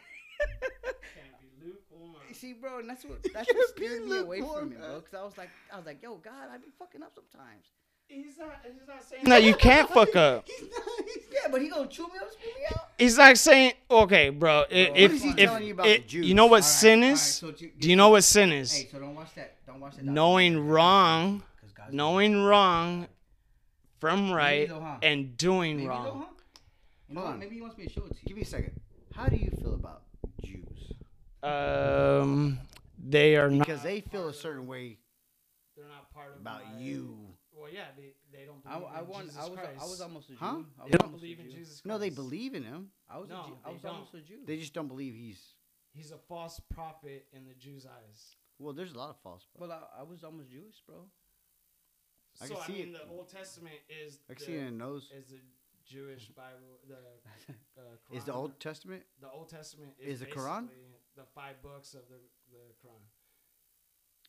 [1.61, 2.15] Can't lukewarm.
[2.33, 5.01] See, bro, and that's what that's can't what be scared me away from it, bro.
[5.01, 7.65] Because I was like, I was like, yo, God, I be fucking up sometimes.
[8.09, 8.57] He's not.
[8.65, 10.47] He's not saying that you can't fuck up.
[10.59, 10.83] He's not.
[11.07, 12.89] He's Yeah, but he gonna chew me up, spit me out.
[12.99, 13.75] He's not saying.
[13.89, 14.63] Okay, bro.
[14.63, 16.27] i- Bro, If what is he if telling you about it- the Jews?
[16.27, 17.23] you know what All right, sin all right, is?
[17.23, 18.73] so you- Do you know what sin is?
[18.73, 19.55] Hey, so don't watch that.
[19.67, 20.05] Don't watch that.
[20.05, 21.43] Knowing wrong,
[21.93, 23.07] knowing wrong
[24.01, 24.97] from right, though, huh?
[25.03, 26.27] and doing Maybe though, wrong.
[27.15, 27.15] huh?
[27.21, 27.39] Hold on.
[27.39, 28.27] Maybe he wants me to show it to you.
[28.27, 28.81] Give me a second.
[29.15, 30.03] How do you feel about
[30.45, 30.67] Jews?
[31.43, 32.59] Um,
[32.99, 33.67] they are not.
[33.67, 34.99] Because they feel a certain way
[35.77, 37.17] They're not part of about my- you.
[37.53, 39.81] Well, yeah, they, they don't I, believe I, in won, Jesus I was Christ.
[39.81, 40.39] I was almost a Jew.
[40.41, 40.57] Huh?
[40.83, 41.87] I They don't believe in Jesus Christ.
[41.87, 42.89] No, they believe in him.
[43.09, 43.57] I was, No, a Jew.
[43.67, 43.93] I was don't.
[43.95, 44.39] almost a Jew.
[44.47, 45.43] They just don't believe he's.
[45.93, 48.37] He's a false prophet in the Jews' eyes.
[48.59, 49.45] Well, there's a lot of false.
[49.59, 49.61] Prophets.
[49.61, 50.97] Well, I, I was almost Jewish, bro.
[52.41, 52.93] I so can I see mean, it.
[52.95, 55.11] the Old Testament is I can the, see it in nose.
[55.19, 55.39] is the
[55.85, 56.79] Jewish Bible.
[56.89, 56.95] The
[57.77, 58.17] uh, Quran.
[58.17, 59.03] Is the Old Testament?
[59.21, 60.69] the Old Testament is, Is the Quran?
[61.21, 62.17] Basically the five books of the
[62.53, 63.01] the Quran.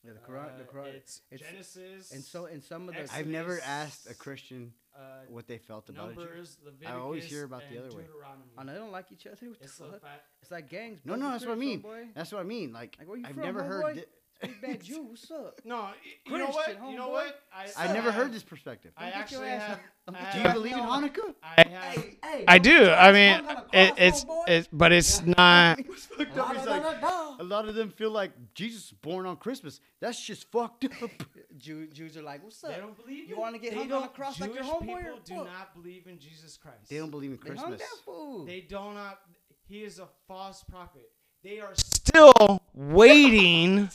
[0.03, 0.95] Yeah, the Quran, the Uh, Quran.
[0.95, 2.11] It's, it's- Genesis.
[2.11, 4.99] and so, and some of the, Exodus, I've never asked a Christian uh,
[5.29, 6.19] what they felt about a Jew.
[6.21, 8.03] Numbers, Leviticus, I always hear about the other way.
[8.03, 8.51] Deuteronomy.
[8.57, 9.37] oh, they don't like each other.
[9.47, 10.01] What the It's the fuck?
[10.41, 11.01] It's like gangs.
[11.05, 11.81] No, no, that's what I mean.
[11.83, 12.13] homeboy.
[12.15, 12.73] That's what I mean.
[12.73, 13.97] Like, Like, where you I've from, never heard.
[13.97, 14.03] homeboy?
[14.41, 15.03] Thi- Big bad Jew.
[15.03, 15.59] What's up?
[15.63, 15.93] No, y-
[16.25, 16.65] you know what?
[16.65, 17.11] Christian, You know homeboy.
[17.11, 17.39] what?
[17.53, 18.91] I, I've never heard this perspective.
[18.97, 19.79] I Don't get your actually ass have.
[20.07, 20.15] up.
[20.15, 20.79] I Do you have- believe in.
[20.79, 21.35] Hanukkah?
[21.43, 21.67] I have.
[21.95, 22.79] Hey, hey, I don't do.
[22.79, 25.79] get your I mean, hung on a it, it's it's, but it's not.
[25.87, 27.35] What's fucked up da, like da, da.
[27.39, 29.79] a lot of them feel like Jesus was born on Christmas.
[29.99, 31.09] That's just fucked up.
[31.57, 32.71] Jew, Jews are like, what's up?
[32.71, 32.81] They up?
[32.81, 34.73] don't believe You in- wanna get they hung on a don't- cross like your Jewish
[34.75, 35.45] homeboy or people do what?
[35.45, 36.89] not believe in Jesus Christ.
[36.89, 37.81] They don't believe in They hung Christmas.
[37.81, 38.45] that fool.
[38.45, 39.19] They do not.
[39.67, 41.09] He is a false prophet.
[41.43, 43.89] They are still waiting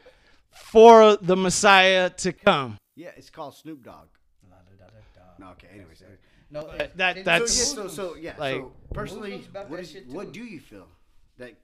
[0.50, 2.76] for the Messiah to come.
[2.96, 4.08] Yeah, it's called Snoop Dogg.
[4.50, 5.46] La, da, da, da, da.
[5.46, 5.68] No, okay.
[5.72, 6.18] Anyways, anyways.
[6.50, 8.34] No, But that- that's- so, yeah, so, so yeah.
[8.38, 10.88] like- so personally, Muslims about what, that is, shit what do you feel
[11.36, 11.54] that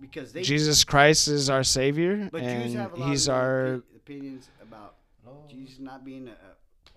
[0.00, 3.34] because they Jesus Christ is our Savior, but Jews and have a lot He's of
[3.34, 5.48] our opinions about Lord.
[5.48, 6.32] Jesus not being a,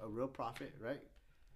[0.04, 1.00] a, a real prophet, right?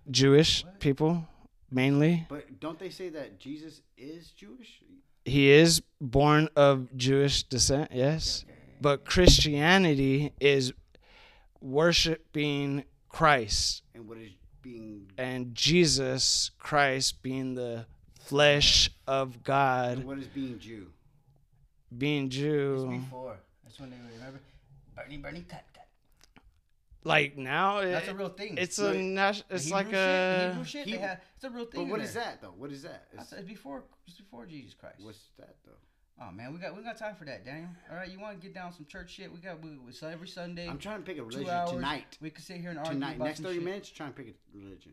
[0.10, 1.28] Jewish people
[1.72, 2.26] mainly.
[2.30, 4.80] But don't they say that Jesus is Jewish?
[5.26, 8.46] He is born of Jewish descent, yes.
[8.82, 10.72] But Christianity is
[11.62, 14.32] worshiping Christ And what is
[14.62, 17.86] being and Jesus Christ being the
[18.22, 19.98] flesh of God.
[20.00, 20.88] and what is being Jew?
[21.98, 22.88] being It's Jew.
[23.04, 23.38] before.
[23.64, 24.40] That's when they remember.
[24.96, 25.64] Bernie, Bernie, cut.
[27.03, 28.57] Like now, That's it- a real thing.
[28.57, 30.85] it's No, a nat- The it's Hebrew like shit, a Hebrew shit.
[30.85, 31.81] Hebrew- have, it's a real thing.
[31.85, 32.13] But what in there.
[32.15, 32.51] that though?
[32.57, 33.07] What is that?
[33.13, 34.99] That's It's- it's before, it's before Jesus Christ.
[35.01, 35.77] what's that though?
[36.21, 37.69] Oh man, we got we got time for that, Daniel.
[37.89, 39.31] All right, you want to get down some church shit?
[39.31, 40.67] We got we, we, so every Sunday.
[40.67, 42.17] I'm trying to pick a religion hours, tonight.
[42.19, 43.63] We could sit here and argue Tonight, about next 30 shit.
[43.63, 44.91] minutes, try and pick a religion.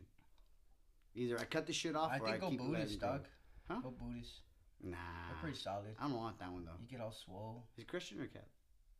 [1.15, 3.27] Either I cut the shit off I or I think go keep Buddhist, it dog.
[3.69, 3.79] Huh?
[3.81, 4.41] Go Buddhist.
[4.81, 4.95] Nah,
[5.29, 5.95] They're pretty solid.
[5.99, 6.71] I don't want that one though.
[6.79, 7.65] You get all swole.
[7.75, 8.45] Is it Christian or Catholic?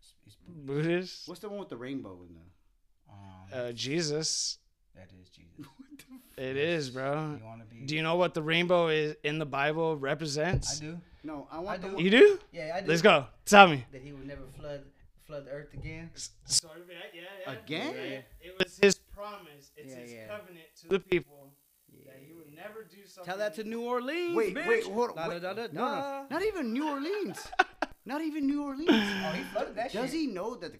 [0.01, 0.65] It's, it's Buddhist.
[0.67, 1.27] Buddhist.
[1.29, 2.41] What's the one with the rainbow in the?
[3.09, 3.15] Um,
[3.53, 4.59] Uh, Jesus.
[4.95, 5.65] that is Jesus.
[6.37, 7.37] It is, bro.
[7.39, 7.85] You want to be?
[7.87, 10.77] Do you know what the rainbow is in the Bible represents?
[10.79, 11.01] I do.
[11.23, 11.95] No, I want I the do.
[11.95, 12.39] one- You do?
[12.51, 12.87] Yeah, I do.
[12.89, 13.25] Let's go.
[13.45, 13.83] Tell me.
[13.91, 14.83] That he would never flood
[15.25, 16.11] flood the earth again.
[16.45, 17.51] Sort of, yeah, yeah, yeah.
[17.53, 17.93] Again?
[17.95, 18.47] Yeah.
[18.49, 19.71] It was his promise.
[19.75, 20.27] It's Yeah, his yeah.
[20.27, 21.51] covenant to The the people
[22.05, 23.25] that he would never do something.
[23.29, 24.35] Tell that to New Orleans.
[24.35, 24.67] Wait, bitch.
[24.67, 25.15] wait, hold on.
[25.17, 25.41] Da, wait.
[25.41, 27.39] da, da, da, No, no, not even New Orleans.
[28.05, 28.89] not even New Orleans.
[28.91, 30.19] Oh, he flooded that Does shit.
[30.19, 30.79] he know that the,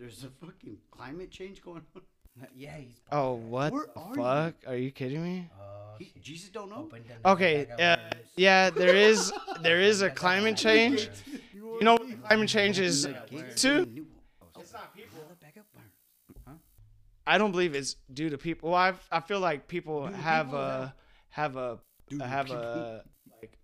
[0.00, 2.02] there's a fucking climate change going on?
[2.54, 2.94] Yeah, he's.
[3.12, 4.14] Oh, what Where the are you?
[4.14, 4.54] fuck?
[4.66, 5.50] Are you kidding me?
[5.60, 6.12] Oh, He.
[6.22, 6.76] Jesus don't know.
[6.84, 9.30] Open Okay, bag of uh, yeah, there is
[9.62, 11.08] there is a climate change.
[11.52, 13.08] You know what climate change is
[13.56, 13.86] too?
[14.58, 15.18] It's not people.
[15.18, 16.60] Another bag of worms.
[17.26, 18.70] I don't believe it's due to people.
[18.70, 20.94] Well, I I feel like people have a
[21.30, 21.78] have a
[22.20, 23.04] have a
[23.40, 23.58] like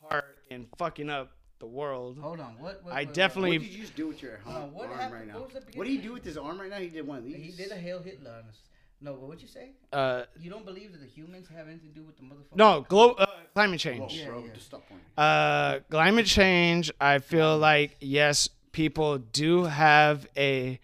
[0.00, 2.18] part in fucking up the world.
[2.18, 2.56] Hold on.
[2.58, 2.82] What?
[2.84, 4.88] what I what- definitely- What did you just do with your Hold on, arm, what
[4.88, 5.34] arm happened- right now?
[5.40, 6.78] what was the What did he do with his arm right now?
[6.78, 7.36] He did one of these.
[7.36, 8.58] He did a Hail Hitler on us.
[9.00, 9.70] No, but what you say?
[9.92, 12.56] Uh, You don't believe that the humans have anything to do with the motherfucker?
[12.56, 14.14] no, glo- uh, climate Whoa, change.
[14.14, 14.52] Yeah, bro, yeah.
[14.54, 14.84] just stop.
[15.16, 16.90] Uh, climate change.
[17.00, 20.80] I feel like yes, people do have a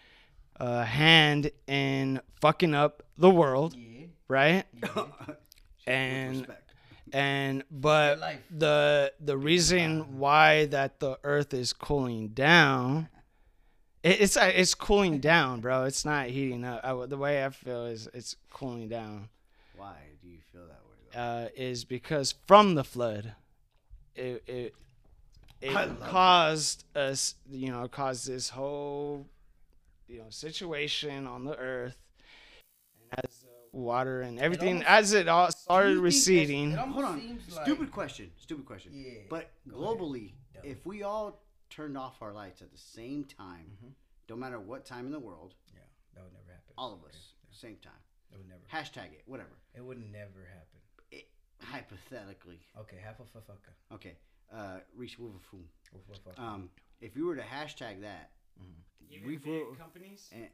[0.60, 4.06] uh, hand in fucking up the world, Yeah.
[4.28, 4.64] right?
[4.74, 5.06] yeah.
[5.86, 6.71] And Respect.
[7.12, 8.20] And but
[8.50, 13.08] the the reason why that the earth is cooling down
[14.02, 15.84] it, it's uh, it's cooling down bro.
[15.84, 16.80] It's not heating up.
[16.84, 19.28] I, the way i feel is it's cooling down.
[19.76, 20.96] Why do you feel that way?
[21.12, 21.20] Though?
[21.20, 23.34] uh, is because from the flood
[24.14, 24.74] it it,
[25.60, 26.00] it.
[26.00, 29.26] caused us you know caused this whole
[30.08, 31.96] you know situation on the earth.
[33.12, 33.41] And as
[33.72, 37.04] water and everything almost- as it all started you think that's- receding It almost Hold
[37.06, 37.20] on.
[37.20, 38.32] seems like Stupid question.
[38.36, 38.92] Stupid question.
[38.94, 39.22] Yeah.
[39.28, 43.94] But globally, if we all turned off our lights at the same time, Mhm.
[44.28, 45.80] no matter what time in the world, Yeah,
[46.14, 46.74] that would never happen.
[46.76, 47.92] all of us, same time.
[48.30, 48.62] It would never.
[48.66, 49.56] Hashtag it, whatever.
[49.74, 50.80] It would never happen.
[51.10, 51.30] It,
[51.60, 52.60] hypothetically.
[52.76, 53.58] Okay, half a fucker.
[53.90, 54.16] Okay.
[54.50, 55.66] Uh, Reese Wolverfoon.
[56.24, 56.38] Fuck.
[56.38, 56.70] Um,
[57.00, 58.32] if you were to hashtag that,
[59.10, 60.28] Even we big companies.
[60.32, 60.48] eh,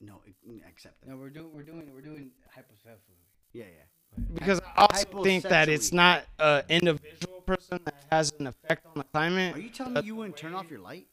[0.00, 0.20] no,
[0.68, 1.08] accept that.
[1.08, 3.14] No, we're doing we're doing we're doing hypothetically.
[3.52, 4.24] Yeah, yeah.
[4.34, 8.92] because I also think that it's not an individual person that has an effect on
[8.96, 9.54] the climate.
[9.56, 11.06] Are you telling me you wouldn't turn off your light?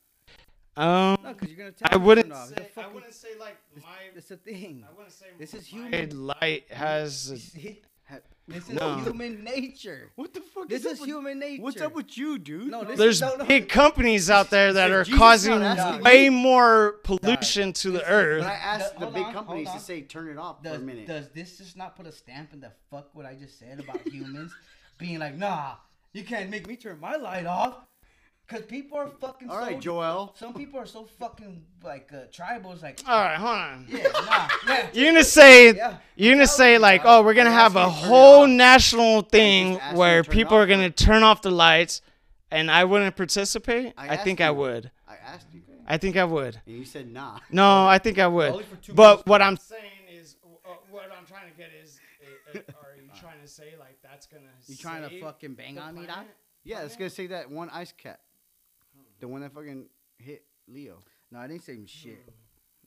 [0.78, 2.48] Um, No, because you're gonna tell I wouldn't turn.
[2.48, 3.98] Say- It's a I fucking- wouldn't say like my.
[4.16, 4.86] It's a thing.
[4.88, 6.28] I wouldn't say This is my- human.
[6.28, 7.30] light has.
[7.32, 7.80] A, see?
[7.84, 7.88] Ha-
[8.52, 8.98] This is No.
[9.00, 10.12] human nature.
[10.16, 10.72] What the fuck?
[10.72, 11.62] Is this up is with- human nature.
[11.64, 12.70] What's up with you, dude?
[12.72, 13.46] No, this there's is, no, no.
[13.46, 18.00] big companies out there that are Jesus causing not asking way more pollution to the
[18.00, 18.44] Listen, But earth.
[18.46, 19.80] I asked Hold the on, big hold companies to on.
[19.80, 21.08] say turn it off for Does, a minute.
[21.08, 24.06] does this just not put a stamp in the fuck what I just said about
[24.08, 24.54] humans
[24.98, 25.76] being like, nah,
[26.14, 27.76] you can't make me turn my light off?
[28.52, 30.36] Because people are fucking All so, right, Joel.
[30.38, 33.86] Some people are so fucking like uh, tribals, like, All right, hold on.
[33.88, 34.88] yeah, nah, yeah.
[34.92, 35.96] You're gonna say Yeah.
[36.18, 39.22] you're gonna say like, oh, we're gonna have a you to turn it whole national
[39.22, 42.02] thing where to turn people are gonna turn off the lights,
[42.50, 43.94] and I wouldn't participate.
[43.98, 44.92] I I, think asked I would.
[45.08, 46.60] I asked you, I think I would.
[46.66, 47.40] and you said nah.
[47.52, 48.52] No, I think I would.
[48.52, 52.00] Only for two But what I'm saying is, uh, what I'm trying to get is,
[52.54, 54.44] uh, uh, are you trying to say like that's gonna?
[54.68, 56.16] You trying to fucking bang on me, dog?
[56.16, 56.36] planet?
[56.64, 58.20] Yeah, it's gonna say that one ice cat,
[59.22, 59.86] the one that fucking
[60.18, 60.98] hit Leo.
[61.32, 62.28] No, I didn't say shit.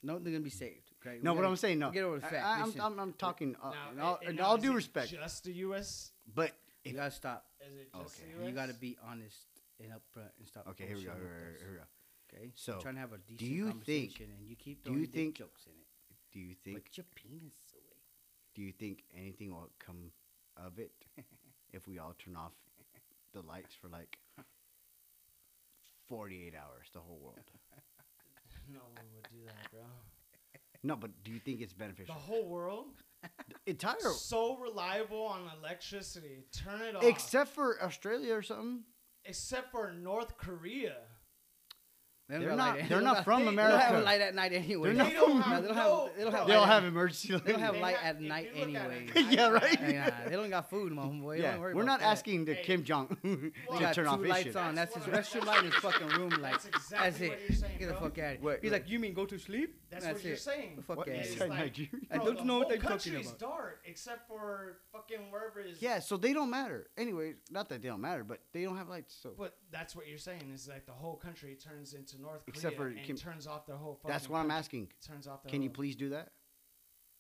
[0.02, 0.90] No, they're gonna be saved.
[1.01, 1.19] Okay?
[1.23, 1.90] No, We but gotta- I'm saying no.
[1.90, 2.44] Get over the I- fact.
[2.44, 4.73] I, am I'm, I'm talking uh, Now, in all, and in now all is due
[4.73, 6.12] it respect, Just the U.S.
[6.35, 6.51] but
[6.85, 7.47] you if, gotta stop.
[7.61, 8.31] Is it just Okay.
[8.32, 8.48] the U.S.?
[8.51, 9.47] You gotta be honest
[9.81, 10.66] and upfront and stop.
[10.69, 11.11] okay, here we go.
[11.12, 12.36] bullshitting Here, with here, us, here we go.
[12.36, 12.51] Okay.
[12.55, 15.01] So, I'm trying to have a decent you think- conversation, and you keep do throwing
[15.01, 15.86] you dick think- jokes in it.
[16.32, 16.82] Do you think?
[16.85, 17.97] Put your penis away.
[18.55, 20.11] Do you think anything will come
[20.56, 20.93] of it
[21.73, 22.52] if we all turn off
[23.32, 24.19] the lights for like
[26.09, 27.39] 48 hours, the whole world?
[28.72, 29.82] No one would do that, bro.
[30.82, 32.14] No, but do you think it's beneficial?
[32.14, 32.86] The whole world
[33.66, 36.44] Entire, so reliable on electricity.
[36.52, 37.05] Turn it off.
[37.05, 38.82] except for Australia or something.
[39.24, 40.97] except for North Korea.
[42.26, 44.52] They They're not- light- they're they not don't from They don't have light at night
[44.55, 44.88] anyway.
[44.94, 46.16] They're not They don't from- No, have they don't have.
[46.16, 46.46] They don't have.
[46.46, 48.90] They all light have at- emergency They don't have light have- at night look at
[48.90, 49.26] anyway.
[49.30, 49.76] Yeah, right.
[49.78, 51.40] Hey, nah, they don't got food, my homeboy.
[51.40, 52.06] Yeah, we're not that.
[52.06, 52.62] asking the Hey.
[52.64, 54.56] Kim Jong They to got turn two off his lights shit.
[54.56, 54.74] on.
[54.74, 56.30] That's That's his restroom light in his fucking room.
[56.40, 57.28] Like That's exactly that's it.
[57.30, 58.38] what you're saying, Get the fuck out of here.
[58.40, 59.76] Wait, He's like, you mean go to sleep?
[59.90, 60.82] That's, That's what you're saying.
[60.86, 61.14] Fuck What yeah.
[61.14, 61.90] is It's that, like- Nigeria?
[62.10, 63.38] I don't know what whole they're talking country's about.
[63.38, 65.80] dark except for fucking wherever is.
[65.82, 66.88] Yeah, so they don't matter.
[66.96, 69.14] Anyway, not that they don't matter, but they don't have lights.
[69.22, 72.55] So But that's what you're saying is like the whole country turns into North Korea
[72.55, 74.01] Except for and Kim- turns off their whole.
[74.07, 74.59] that's fucking what I'm country.
[74.59, 74.89] asking.
[75.07, 75.43] Turns off.
[75.43, 76.32] Their Can you please do that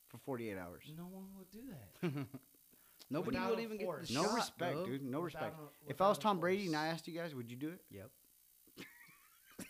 [0.08, 0.84] for 48 hours?
[0.96, 2.26] No one would do that.
[3.10, 4.08] Nobody Without will a even get force.
[4.08, 4.86] the No shot, respect, bro.
[4.86, 5.02] dude.
[5.02, 5.56] No Without respect.
[5.86, 6.76] a- If I was Tom Brady and.
[6.76, 7.80] I asked you guys, would you do it?
[7.90, 8.10] Yep.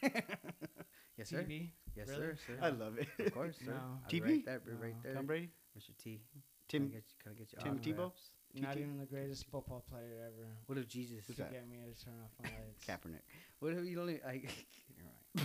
[1.16, 1.42] yes, sir.
[1.42, 1.70] TV.
[1.96, 2.20] Yes, Really?
[2.20, 2.36] sir.
[2.46, 2.58] sir.
[2.62, 3.08] I love it.
[3.26, 3.72] Of course, sir.
[3.72, 3.76] No.
[3.76, 4.24] I'll be TV?
[4.24, 5.14] Right there, be right there.
[5.14, 5.90] Tom Brady, Mr.
[6.02, 6.20] T.
[6.68, 8.12] Tim, Can I get, can I get your Tim Tebow?
[8.56, 10.46] Not even the greatest football player ever.
[10.66, 11.24] What if Jesus?
[11.26, 11.52] Who's To that?
[11.52, 12.84] get me to turn off my lights.
[12.86, 13.22] Kaepernick.
[13.58, 14.20] What if you only?
[14.26, 14.64] I, you're right.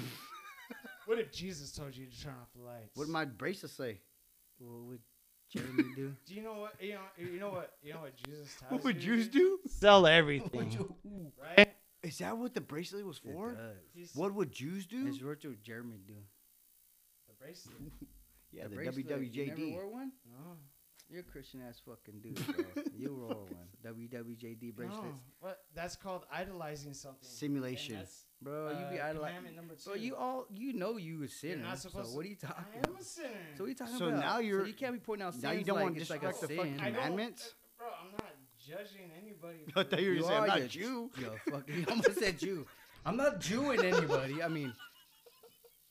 [1.05, 2.91] What if Jesus told you to turn off the lights?
[2.95, 3.99] What did my bracelet say?
[4.59, 4.99] What would
[5.51, 6.13] Jeremy do?
[6.27, 6.75] Do you know what?
[6.79, 6.99] You know.
[7.17, 7.71] You know what?
[7.81, 9.57] You know what Jesus tells What would you Jews do?
[9.67, 10.77] Sell everything.
[11.57, 11.73] Right?
[12.03, 13.57] Is that what the bracelet was It for?
[13.97, 14.11] does.
[14.13, 15.07] What would Jews do?
[15.07, 16.13] It's what would Jeremy do?
[17.27, 17.75] the bracelet.
[18.51, 19.21] Yeah, the, bracelet, You never
[19.57, 19.73] WWJD.
[19.73, 20.11] wore one?
[20.29, 20.57] No.
[21.09, 22.83] You're a Christian ass fucking dude, bro.
[22.95, 23.67] you wore one.
[23.83, 25.01] WWJD bracelets.
[25.03, 25.13] No.
[25.39, 25.59] What?
[25.73, 27.19] That's called idolizing something.
[27.23, 27.95] And Simulation.
[27.95, 29.55] that's, Bro, you be uh, idolizing.
[29.55, 29.89] number two.
[29.89, 31.63] Bro, you all you know you a sinner.
[31.63, 32.89] not so supposed to- what are you talking I about?
[32.89, 33.27] am a sinner.
[33.57, 34.19] So what are you talking So about?
[34.19, 36.09] now you're- so you can't be pointing out sins now you don't like wanna it's
[36.09, 36.55] like the sin.
[36.57, 37.53] fucking commandments.
[37.79, 38.35] Uh, bro, I'm not
[38.65, 39.65] judging anybody.
[39.75, 41.11] I thought you were You saying I'm are, not you Jew.
[41.21, 42.65] Yo, fucking, you almost said Jew.
[43.05, 44.41] I'm not Jewing anybody.
[44.43, 44.73] I mean,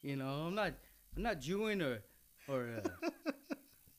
[0.03, 0.73] you know, I'm not.
[1.17, 2.03] I'm not Jewing or
[2.49, 3.09] or uh,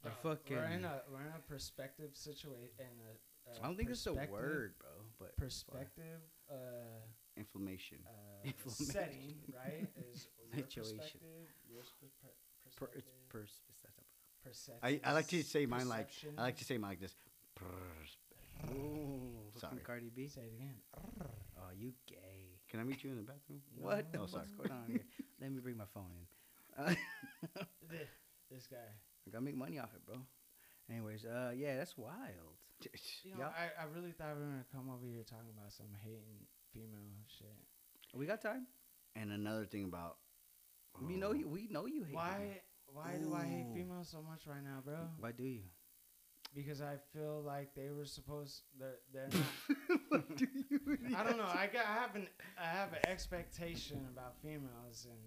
[0.06, 0.56] or fucking.
[0.58, 2.70] We're in a we're in a perspective situation.
[2.80, 4.90] And a, a I don't think it's a word, bro.
[5.20, 6.22] But Perspective.
[6.50, 6.56] Uh,
[7.40, 7.98] Inflammation.
[8.06, 8.12] uh,
[8.46, 8.86] Inflammation.
[8.86, 11.00] setting right is your Situation.
[11.00, 12.36] perspective, your sp- per-
[12.76, 13.52] per, perspective, it's pers.
[14.46, 14.70] It's.
[14.84, 16.10] I, I like to say mine like.
[16.38, 17.16] I like to say mine like this.
[17.56, 18.18] Pers-
[18.64, 19.72] a, Ooh, Sorry.
[19.72, 20.28] fucking Cardi B.
[20.28, 20.76] Say it again.
[21.58, 22.60] Oh, you gay.
[22.70, 23.62] Can I meet you in the bathroom?
[23.80, 24.68] What the Oh, fuck's sorry.
[24.70, 25.06] going on here?
[25.42, 26.26] Let me bring my phone in.
[26.84, 26.94] Uh,
[27.90, 28.08] Th-
[28.52, 28.78] This guy.
[29.28, 30.18] I gotta make money off it, bro.
[30.90, 32.56] Anyways, uh, yeah, that's wild.
[33.24, 33.52] You know, Yeah.
[33.52, 37.10] I, I really thought we were gonna come over here talking about some hating female
[37.28, 37.48] shit.
[38.14, 38.68] We got time.
[39.16, 40.18] And another thing about
[41.02, 41.48] We know oh, you.
[41.48, 42.16] We know you hate.
[42.16, 42.38] Why?
[42.40, 42.56] women.
[42.92, 44.98] Why do I hate females so much right now, bro?
[45.20, 45.62] Why do you?
[46.56, 48.64] Because I feel like they were supposed.
[48.80, 49.30] They're they're
[50.12, 50.24] not.
[51.16, 51.44] I don't know.
[51.44, 51.86] I got.
[51.86, 52.28] I have an.
[52.60, 55.20] I have an expectation about females, and